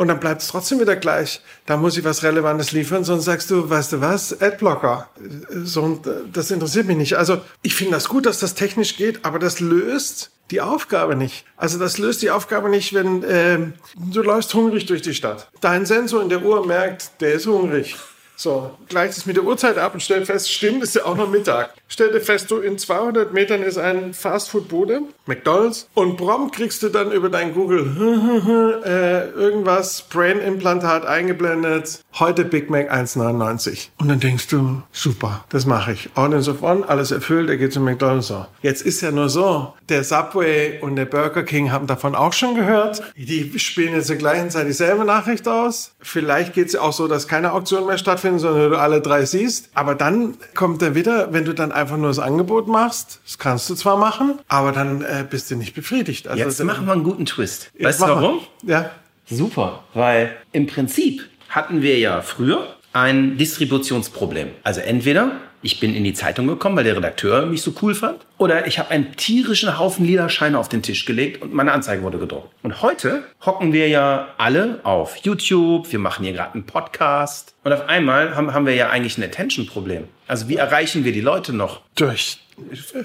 Und 0.01 0.09
dann 0.09 0.19
bleibt 0.19 0.41
es 0.41 0.49
trotzdem 0.49 0.81
wieder 0.81 0.97
gleich. 0.97 1.43
Da 1.67 1.77
muss 1.77 1.99
ich 1.99 2.05
was 2.05 2.23
Relevantes 2.23 2.73
liefern, 2.73 3.05
sonst 3.05 3.27
sagst 3.27 3.51
du, 3.51 3.69
weißt 3.69 3.93
du 3.93 4.01
was, 4.01 4.41
Adblocker. 4.41 5.11
Äh, 5.19 5.59
So, 5.63 6.01
äh, 6.07 6.27
das 6.33 6.51
interessiert 6.51 6.87
mich 6.87 6.97
nicht. 6.97 7.19
Also 7.19 7.43
ich 7.61 7.75
finde 7.75 7.93
das 7.93 8.09
gut, 8.09 8.25
dass 8.25 8.41
das 8.41 8.55
technisch 8.55 8.97
geht, 8.97 9.27
aber 9.27 9.39
das 9.39 9.61
löst 9.61 10.31
die 10.51 10.63
Aufgabe 10.63 11.17
nicht. 11.17 11.45
Also 11.59 11.79
das 11.79 11.99
löst 11.99 12.23
die 12.23 12.31
Aufgabe 12.31 12.71
nicht, 12.71 12.95
wenn 12.95 13.23
ähm, 13.29 13.75
du 13.95 14.23
läufst 14.23 14.55
hungrig 14.55 14.87
durch 14.87 15.03
die 15.03 15.13
Stadt. 15.13 15.51
Dein 15.61 15.85
Sensor 15.85 16.23
in 16.23 16.31
der 16.31 16.43
Uhr 16.43 16.67
merkt, 16.67 17.21
der 17.21 17.35
ist 17.35 17.47
hungrig. 17.47 17.95
So, 18.37 18.71
gleicht 18.89 19.19
es 19.19 19.27
mit 19.27 19.37
der 19.37 19.45
Uhrzeit 19.45 19.77
ab 19.77 19.93
und 19.93 20.01
stellt 20.01 20.25
fest, 20.25 20.51
stimmt, 20.51 20.83
ist 20.83 20.95
ja 20.95 21.05
auch 21.05 21.15
noch 21.15 21.29
Mittag. 21.29 21.75
Stellte 21.89 22.23
fest, 22.23 22.51
du 22.51 22.61
in 22.61 22.79
200 22.79 23.35
Metern 23.35 23.63
ist 23.63 23.77
ein 23.77 24.15
Fastfood-Bude 24.15 25.03
McDonalds 25.31 25.89
und 25.95 26.17
prompt 26.17 26.55
kriegst 26.55 26.83
du 26.83 26.89
dann 26.89 27.13
über 27.13 27.31
dein 27.31 27.55
Google 27.55 28.83
äh, 28.85 29.31
irgendwas, 29.31 30.03
Brain-Implantat 30.03 31.07
eingeblendet, 31.07 32.03
heute 32.19 32.45
Big 32.45 32.69
Mac 32.69 32.93
1,99. 32.93 33.89
Und 33.99 34.09
dann 34.09 34.21
denkst 34.21 34.49
du, 34.49 34.83
super, 34.93 35.45
das 35.49 35.67
mache 35.67 35.93
ich. 35.93 36.11
Ordnance 36.17 36.51
of 36.51 36.63
One, 36.63 36.89
alles 36.89 37.11
erfüllt, 37.11 37.49
er 37.49 37.57
geht 37.57 37.73
zu 37.73 37.81
McDonalds. 37.81 38.27
So. 38.27 38.47
Jetzt 38.63 38.83
ist 38.83 39.01
ja 39.01 39.11
nur 39.11 39.29
so, 39.29 39.75
der 39.89 40.05
Subway 40.05 40.79
und 40.81 40.97
der 40.97 41.05
Burger 41.05 41.43
King 41.43 41.71
haben 41.71 41.87
davon 41.87 42.15
auch 42.15 42.33
schon 42.33 42.55
gehört. 42.55 43.03
Die 43.17 43.59
spielen 43.59 43.95
jetzt 43.95 44.09
zur 44.09 44.17
gleichen 44.17 44.51
Zeit 44.51 44.67
dieselbe 44.67 45.05
Nachricht 45.05 45.47
aus. 45.47 45.93
Vielleicht 46.01 46.55
geht 46.55 46.69
es 46.69 46.77
auch 46.77 46.93
so, 46.93 47.09
dass 47.09 47.29
keine 47.29 47.53
Auktion 47.53 47.87
mehr 47.87 47.99
stattfindet, 47.99 48.41
sondern 48.41 48.71
du 48.71 48.79
alle 48.79 49.01
drei 49.01 49.25
siehst. 49.25 49.71
Aber 49.75 49.95
dann 49.95 50.37
kommt 50.55 50.83
er 50.83 50.95
wieder, 50.95 51.33
wenn 51.33 51.45
du 51.45 51.55
dann 51.55 51.73
einfach 51.73 51.97
nur 51.97 52.09
das 52.09 52.19
Angebot 52.19 52.69
machst, 52.69 53.21
das 53.25 53.39
kannst 53.39 53.69
du 53.71 53.75
zwar 53.75 53.97
machen, 53.97 54.39
aber 54.49 54.73
dann 54.73 55.03
äh, 55.03 55.20
bist 55.23 55.51
du 55.51 55.57
nicht 55.57 55.75
befriedigt. 55.75 56.29
Also 56.29 56.43
Jetzt 56.43 56.63
machen 56.65 56.87
wir 56.87 56.93
einen 56.93 57.05
guten 57.05 57.27
Twist. 57.27 57.71
Weißt 57.79 58.01
du 58.01 58.05
warum? 58.05 58.41
Ja. 58.63 58.91
Super, 59.27 59.85
weil 59.95 60.37
im 60.53 60.67
Prinzip 60.67 61.23
hatten 61.49 61.83
wir 61.83 61.99
ja 61.99 62.21
früher 62.23 62.77
ein 62.93 63.37
Distributionsproblem. 63.37 64.49
Also 64.65 64.81
entweder 64.81 65.33
ich 65.63 65.81
bin 65.81 65.95
in 65.95 66.05
die 66.05 66.15
Zeitung 66.15 66.47
gekommen, 66.47 66.77
weil 66.77 66.85
der 66.85 66.97
Redakteur 66.97 67.47
mich 67.47 67.63
so 67.63 67.75
cool 67.83 67.95
fand. 67.95 68.25
Oder 68.39 68.67
ich 68.67 68.79
habe 68.79 68.91
einen 68.91 69.17
tierischen 69.17 69.79
Haufen 69.79 70.07
lila 70.07 70.29
Scheine 70.29 70.59
auf 70.59 70.69
den 70.69 70.83
Tisch 70.83 71.05
gelegt 71.05 71.43
und 71.43 71.53
meine 71.53 71.73
Anzeige 71.73 72.03
wurde 72.03 72.19
gedruckt. 72.19 72.49
Und 72.63 72.83
heute 72.83 73.25
hocken 73.45 73.73
wir 73.73 73.89
ja 73.89 74.29
alle 74.39 74.81
auf 74.85 75.17
YouTube, 75.17 75.93
wir 75.93 75.99
machen 75.99 76.25
hier 76.25 76.33
gerade 76.33 76.55
einen 76.55 76.65
Podcast. 76.65 77.55
Und 77.65 77.73
auf 77.73 77.89
einmal 77.89 78.35
haben, 78.35 78.55
haben 78.55 78.67
wir 78.67 78.75
ja 78.75 78.91
eigentlich 78.91 79.19
ein 79.19 79.25
Attention-Problem. 79.25 80.05
Also 80.27 80.49
wie 80.49 80.57
erreichen 80.57 81.05
wir 81.05 81.13
die 81.13 81.21
Leute 81.21 81.53
noch? 81.53 81.83
Durch 81.95 82.39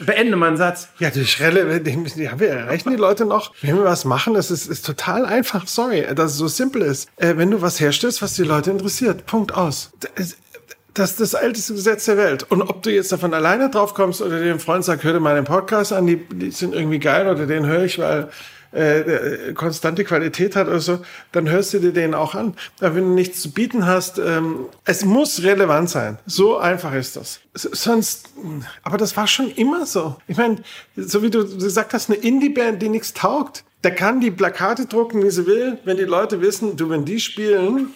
Beende 0.06 0.36
meinen 0.36 0.58
Satz. 0.58 0.89
Ja, 0.99 1.10
durch 1.10 1.39
Relle, 1.39 1.82
ja, 2.16 2.39
wir 2.39 2.49
erreichen 2.49 2.89
die 2.89 2.97
Leute 2.97 3.26
noch. 3.26 3.53
Wenn 3.62 3.78
wir 3.78 3.86
was 3.86 4.06
machen, 4.06 4.34
das 4.34 4.51
ist, 4.51 4.68
ist 4.68 4.86
total 4.86 5.26
einfach. 5.26 5.68
Sorry, 5.68 6.06
dass 6.14 6.32
es 6.32 6.38
so 6.38 6.47
simpel 6.47 6.82
ist. 6.82 7.10
Äh, 7.18 7.38
wenn 7.38 7.51
du 7.51 7.62
was 7.62 7.80
herstellst, 7.80 8.22
was 8.22 8.34
die 8.34 8.43
Leute 8.43 8.72
interessiert. 8.72 9.26
Punkt 9.26 9.53
aus. 9.53 9.91
Das 10.96 11.12
ist 11.12 11.20
das 11.20 11.34
älteste 11.34 11.74
Gesetz 11.74 12.06
der 12.06 12.18
Welt. 12.18 12.50
Und 12.50 12.62
ob 12.62 12.82
du 12.82 12.89
jetzt 12.89 13.12
davon 13.12 13.34
alleine 13.34 13.70
drauf 13.70 13.93
kommst 13.93 14.22
oder 14.22 14.39
dem 14.39 14.60
Freund 14.60 14.84
sagst, 14.84 15.04
hör 15.04 15.14
dir 15.14 15.20
mal 15.20 15.36
den 15.36 15.43
Podcast 15.43 15.91
an, 15.93 16.08
die, 16.08 16.18
die 16.18 16.52
sind 16.52 16.74
irgendwie 16.74 17.00
geil 17.00 17.28
oder 17.28 17.46
den 17.46 17.66
höre 17.66 17.84
ich, 17.84 18.00
weil 18.00 18.30
äh, 18.72 19.54
konstante 19.54 20.04
Qualität 20.04 20.56
hat 20.56 20.68
oder 20.68 20.80
so, 20.80 21.00
dann 21.32 21.50
hörst 21.50 21.74
du 21.74 21.80
dir 21.80 21.91
den 21.91 22.14
auch 22.14 22.36
an. 22.36 22.56
Aber 22.80 22.96
wenn 22.96 23.04
du 23.04 23.10
nichts 23.10 23.41
zu 23.41 23.52
bieten 23.52 23.86
hast, 23.86 24.20
ähm, 24.20 24.66
es 24.86 25.06
muss 25.06 25.43
relevant 25.43 25.89
sein. 25.89 26.18
So 26.26 26.58
einfach 26.58 26.93
ist 26.93 27.16
das. 27.16 27.39
S 27.54 27.64
sonst, 27.72 28.30
aber 28.84 28.98
das 28.98 29.16
war 29.18 29.28
schon 29.28 29.50
immer 29.52 29.86
so. 29.86 30.16
Ich 30.28 30.38
meine, 30.38 30.58
so 30.96 31.22
wie 31.24 31.30
du 31.30 31.46
gesagt 31.58 31.93
hast, 31.93 32.10
eine 32.10 32.20
Indie-Band, 32.20 32.82
die 32.82 32.89
nichts 32.89 33.14
taugt, 33.14 33.64
der 33.84 33.93
kann 33.93 34.20
die 34.20 34.32
Plakate 34.32 34.86
drucken, 34.86 35.24
wie 35.24 35.30
sie 35.30 35.46
will. 35.46 35.78
Wenn 35.86 35.98
die 35.98 36.04
Leute 36.04 36.41
wissen, 36.41 36.76
du, 36.76 36.89
wenn 36.89 37.06
die 37.06 37.20
spielen, 37.20 37.93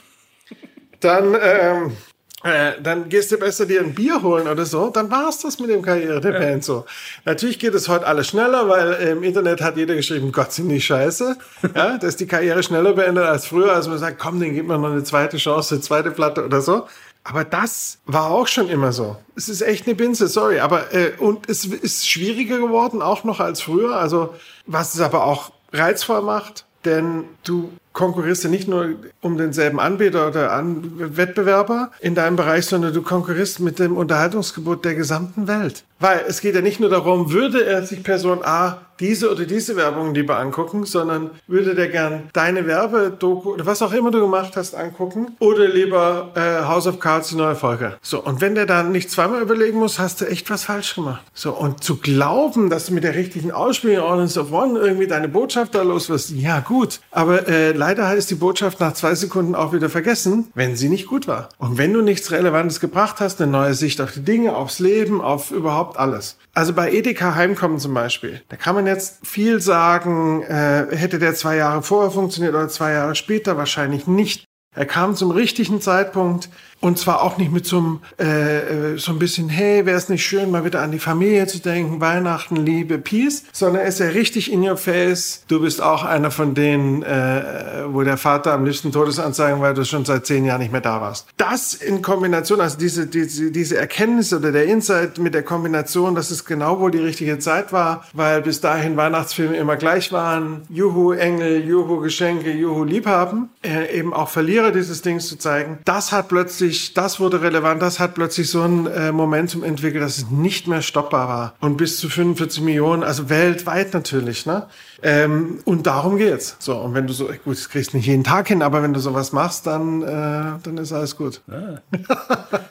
dann 0.99 1.35
ähm, 1.41 1.97
äh, 2.43 2.73
dann 2.81 3.09
gehst 3.09 3.31
du 3.31 3.37
besser 3.37 3.65
dir 3.65 3.81
ein 3.81 3.93
Bier 3.93 4.21
holen 4.21 4.47
oder 4.47 4.65
so, 4.65 4.89
dann 4.89 5.11
war's 5.11 5.39
das 5.39 5.59
mit 5.59 5.69
dem 5.69 5.81
Karriere 5.81 6.21
der 6.21 6.33
ja. 6.33 6.39
Band 6.39 6.63
so. 6.63 6.85
Natürlich 7.25 7.59
geht 7.59 7.73
es 7.73 7.89
heute 7.89 8.07
alles 8.07 8.27
schneller, 8.27 8.69
weil 8.69 8.93
im 8.93 9.23
Internet 9.23 9.61
hat 9.61 9.75
jeder 9.75 9.95
geschrieben, 9.95 10.31
Gott 10.31 10.53
sind 10.53 10.69
die 10.69 10.81
scheiße. 10.81 11.37
Ja, 11.75 11.97
dass 11.97 12.15
die 12.15 12.25
Karriere 12.25 12.63
schneller 12.63 12.93
beendet 12.93 13.25
als 13.25 13.45
früher, 13.45 13.73
als 13.73 13.87
man 13.87 13.97
sagt, 13.97 14.19
komm, 14.19 14.39
den 14.39 14.53
gibt 14.53 14.67
man 14.67 14.81
noch 14.81 14.91
eine 14.91 15.03
zweite 15.03 15.37
Chance, 15.37 15.75
eine 15.75 15.81
zweite 15.81 16.11
Platte 16.11 16.43
oder 16.43 16.61
so. 16.61 16.87
Aber 17.23 17.43
das 17.43 17.99
war 18.05 18.31
auch 18.31 18.47
schon 18.47 18.69
immer 18.69 18.91
so. 18.91 19.17
Es 19.35 19.49
ist 19.49 19.61
echt 19.61 19.85
eine 19.85 19.95
Binse, 19.95 20.27
sorry. 20.27 20.59
Aber 20.59 20.93
äh, 20.93 21.11
und 21.19 21.49
es 21.49 21.65
ist 21.65 22.09
schwieriger 22.09 22.57
geworden, 22.57 23.01
auch 23.01 23.23
noch 23.23 23.39
als 23.39 23.61
früher. 23.61 23.95
Also 23.95 24.33
was 24.65 24.95
es 24.95 25.01
aber 25.01 25.25
auch 25.25 25.51
reizvoll 25.71 26.21
macht, 26.21 26.65
denn 26.85 27.25
du 27.43 27.71
konkurrierst 27.93 28.43
du 28.43 28.49
nicht 28.49 28.67
nur 28.67 28.95
um 29.21 29.37
denselben 29.37 29.79
Anbieter 29.79 30.27
oder 30.27 30.51
An 30.51 31.17
Wettbewerber 31.17 31.91
in 31.99 32.15
deinem 32.15 32.35
Bereich, 32.35 32.65
sondern 32.65 32.93
du 32.93 33.01
konkurrierst 33.01 33.59
mit 33.59 33.79
dem 33.79 33.97
Unterhaltungsgebot 33.97 34.85
der 34.85 34.95
gesamten 34.95 35.47
Welt. 35.47 35.83
Weil 35.99 36.23
es 36.27 36.39
geht 36.39 36.55
ja 36.55 36.61
nicht 36.61 36.79
nur 36.79 36.89
darum, 36.89 37.31
würde 37.31 37.65
er 37.65 37.85
sich 37.85 38.03
Person 38.03 38.39
A 38.43 38.79
diese 38.99 39.31
oder 39.31 39.45
diese 39.45 39.75
Werbung 39.75 40.13
lieber 40.13 40.37
angucken, 40.37 40.85
sondern 40.85 41.31
würde 41.47 41.75
der 41.75 41.87
gern 41.87 42.29
deine 42.33 42.67
Werbedoku 42.67 43.53
oder 43.53 43.65
was 43.65 43.81
auch 43.81 43.93
immer 43.93 44.11
du 44.11 44.19
gemacht 44.19 44.57
hast 44.57 44.75
angucken 44.75 45.35
oder 45.39 45.67
lieber 45.67 46.31
äh, 46.35 46.65
House 46.65 46.87
of 46.87 46.99
Cards 46.99 47.29
die 47.29 47.35
neue 47.35 47.55
Folge. 47.55 47.97
So, 48.01 48.23
und 48.23 48.41
wenn 48.41 48.55
der 48.55 48.65
dann 48.65 48.91
nicht 48.91 49.09
zweimal 49.09 49.41
überlegen 49.41 49.79
muss, 49.79 49.99
hast 49.99 50.21
du 50.21 50.25
echt 50.25 50.49
was 50.49 50.65
falsch 50.65 50.95
gemacht. 50.95 51.21
So, 51.33 51.51
und 51.51 51.83
zu 51.83 51.97
glauben, 51.97 52.69
dass 52.69 52.87
du 52.87 52.93
mit 52.93 53.03
der 53.03 53.15
richtigen 53.15 53.51
Ausspielung 53.51 54.05
Ordnance 54.05 54.39
of 54.39 54.51
One 54.51 54.77
irgendwie 54.79 55.07
deine 55.07 55.29
Botschaft 55.29 55.75
da 55.75 55.81
los 55.81 56.09
wirst, 56.09 56.31
ja 56.31 56.59
gut, 56.59 56.99
aber 57.11 57.47
äh, 57.47 57.71
leider 57.79 58.13
ist 58.13 58.29
die 58.29 58.35
Botschaft 58.35 58.79
nach 58.79 58.93
zwei 58.93 59.15
Sekunden 59.15 59.55
auch 59.55 59.73
wieder 59.73 59.89
vergessen, 59.89 60.51
wenn 60.53 60.75
sie 60.75 60.89
nicht 60.89 61.07
gut 61.07 61.27
war. 61.27 61.49
Und 61.57 61.77
wenn 61.77 61.93
du 61.93 62.01
nichts 62.01 62.31
Relevantes 62.31 62.79
gebracht 62.79 63.21
hast, 63.21 63.41
eine 63.41 63.51
neue 63.51 63.73
Sicht 63.73 64.01
auf 64.01 64.11
die 64.11 64.23
Dinge, 64.23 64.55
aufs 64.55 64.79
Leben, 64.79 65.21
auf 65.21 65.51
überhaupt 65.51 65.97
alles. 65.97 66.37
Also 66.53 66.73
bei 66.73 66.91
Edeka 66.91 67.35
Heimkommen 67.35 67.79
zum 67.79 67.93
Beispiel, 67.93 68.41
da 68.49 68.57
kann 68.57 68.75
man 68.75 68.85
jetzt 68.85 69.25
viel 69.25 69.61
sagen, 69.61 70.43
äh, 70.43 70.87
hätte 70.91 71.19
der 71.19 71.33
zwei 71.35 71.55
Jahre 71.55 71.81
vorher 71.81 72.11
funktioniert 72.11 72.53
oder 72.53 72.67
zwei 72.67 72.91
Jahre 72.91 73.15
später, 73.15 73.55
wahrscheinlich 73.55 74.07
nicht. 74.07 74.43
Er 74.75 74.85
kam 74.85 75.15
zum 75.15 75.31
richtigen 75.31 75.81
Zeitpunkt. 75.81 76.49
Und 76.81 76.97
zwar 76.97 77.21
auch 77.21 77.37
nicht 77.37 77.51
mit 77.51 77.65
so 77.65 77.77
einem, 77.77 77.99
äh, 78.19 78.93
äh 78.93 78.97
so 78.97 79.11
ein 79.11 79.19
bisschen, 79.19 79.49
hey, 79.49 79.85
wäre 79.85 79.97
es 79.97 80.09
nicht 80.09 80.25
schön, 80.25 80.51
mal 80.51 80.63
wieder 80.65 80.81
an 80.81 80.91
die 80.91 80.99
Familie 80.99 81.45
zu 81.47 81.59
denken, 81.59 81.99
Weihnachten, 81.99 82.55
Liebe, 82.55 82.97
Peace, 82.97 83.43
sondern 83.51 83.81
er 83.81 83.87
ist 83.87 83.99
ja 83.99 84.07
richtig 84.07 84.51
in 84.51 84.67
your 84.67 84.77
face. 84.77 85.43
Du 85.47 85.61
bist 85.61 85.81
auch 85.81 86.03
einer 86.03 86.31
von 86.31 86.53
denen, 86.53 87.03
äh, 87.03 87.83
wo 87.87 88.03
der 88.03 88.17
Vater 88.17 88.53
am 88.53 88.65
liebsten 88.65 88.91
Todesanzeigen, 88.91 89.61
weil 89.61 89.73
du 89.73 89.83
schon 89.83 90.05
seit 90.05 90.25
zehn 90.25 90.45
Jahren 90.45 90.61
nicht 90.61 90.71
mehr 90.71 90.81
da 90.81 91.01
warst. 91.01 91.27
Das 91.37 91.73
in 91.73 92.01
Kombination, 92.01 92.61
also 92.61 92.77
diese, 92.77 93.07
diese, 93.07 93.51
diese 93.51 93.77
Erkenntnis 93.77 94.33
oder 94.33 94.51
der 94.51 94.65
Insight 94.65 95.17
mit 95.17 95.33
der 95.33 95.43
Kombination, 95.43 96.15
dass 96.15 96.31
es 96.31 96.45
genau 96.45 96.79
wohl 96.79 96.91
die 96.91 96.99
richtige 96.99 97.39
Zeit 97.39 97.73
war, 97.73 98.05
weil 98.13 98.41
bis 98.41 98.61
dahin 98.61 98.95
Weihnachtsfilme 98.95 99.57
immer 99.57 99.75
gleich 99.75 100.11
waren. 100.11 100.61
Juhu 100.69 101.11
Engel, 101.11 101.65
Juhu 101.65 101.99
Geschenke, 101.99 102.51
Juhu 102.51 102.83
Liebhaben. 102.83 103.49
Äh, 103.63 103.97
eben 103.97 104.13
auch 104.13 104.29
Verlierer 104.29 104.71
dieses 104.71 105.01
Dings 105.01 105.27
zu 105.27 105.37
zeigen. 105.37 105.79
Das 105.83 106.11
hat 106.11 106.29
plötzlich 106.29 106.68
plötzlich, 106.69 106.93
das 106.93 107.19
wurde 107.19 107.41
relevant, 107.41 107.81
das 107.81 107.99
hat 107.99 108.13
plötzlich 108.15 108.49
so 108.49 108.61
ein 108.61 108.85
äh, 108.87 109.11
Momentum 109.11 109.63
entwickelt, 109.63 110.03
dass 110.03 110.17
es 110.17 110.29
nicht 110.29 110.67
mehr 110.67 110.81
stoppbar 110.81 111.27
war. 111.27 111.55
Und 111.59 111.77
bis 111.77 111.97
zu 111.97 112.09
45 112.09 112.61
Millionen, 112.61 113.03
also 113.03 113.29
weltweit 113.29 113.93
natürlich, 113.93 114.45
ne? 114.45 114.67
Ähm, 115.03 115.59
und 115.65 115.87
darum 115.87 116.17
geht's. 116.17 116.55
So, 116.59 116.75
und 116.77 116.93
wenn 116.93 117.07
du 117.07 117.13
so, 117.13 117.25
gut, 117.25 117.57
das 117.57 117.69
kriegst 117.69 117.93
nicht 117.93 118.07
jeden 118.07 118.23
Tag 118.23 118.47
hin, 118.47 118.61
aber 118.61 118.83
wenn 118.83 118.93
du 118.93 118.99
sowas 118.99 119.31
machst, 119.31 119.67
dann, 119.67 120.01
äh, 120.01 120.59
dann 120.63 120.77
ist 120.77 120.91
alles 120.91 121.15
gut. 121.15 121.41
Ah. 121.49 121.79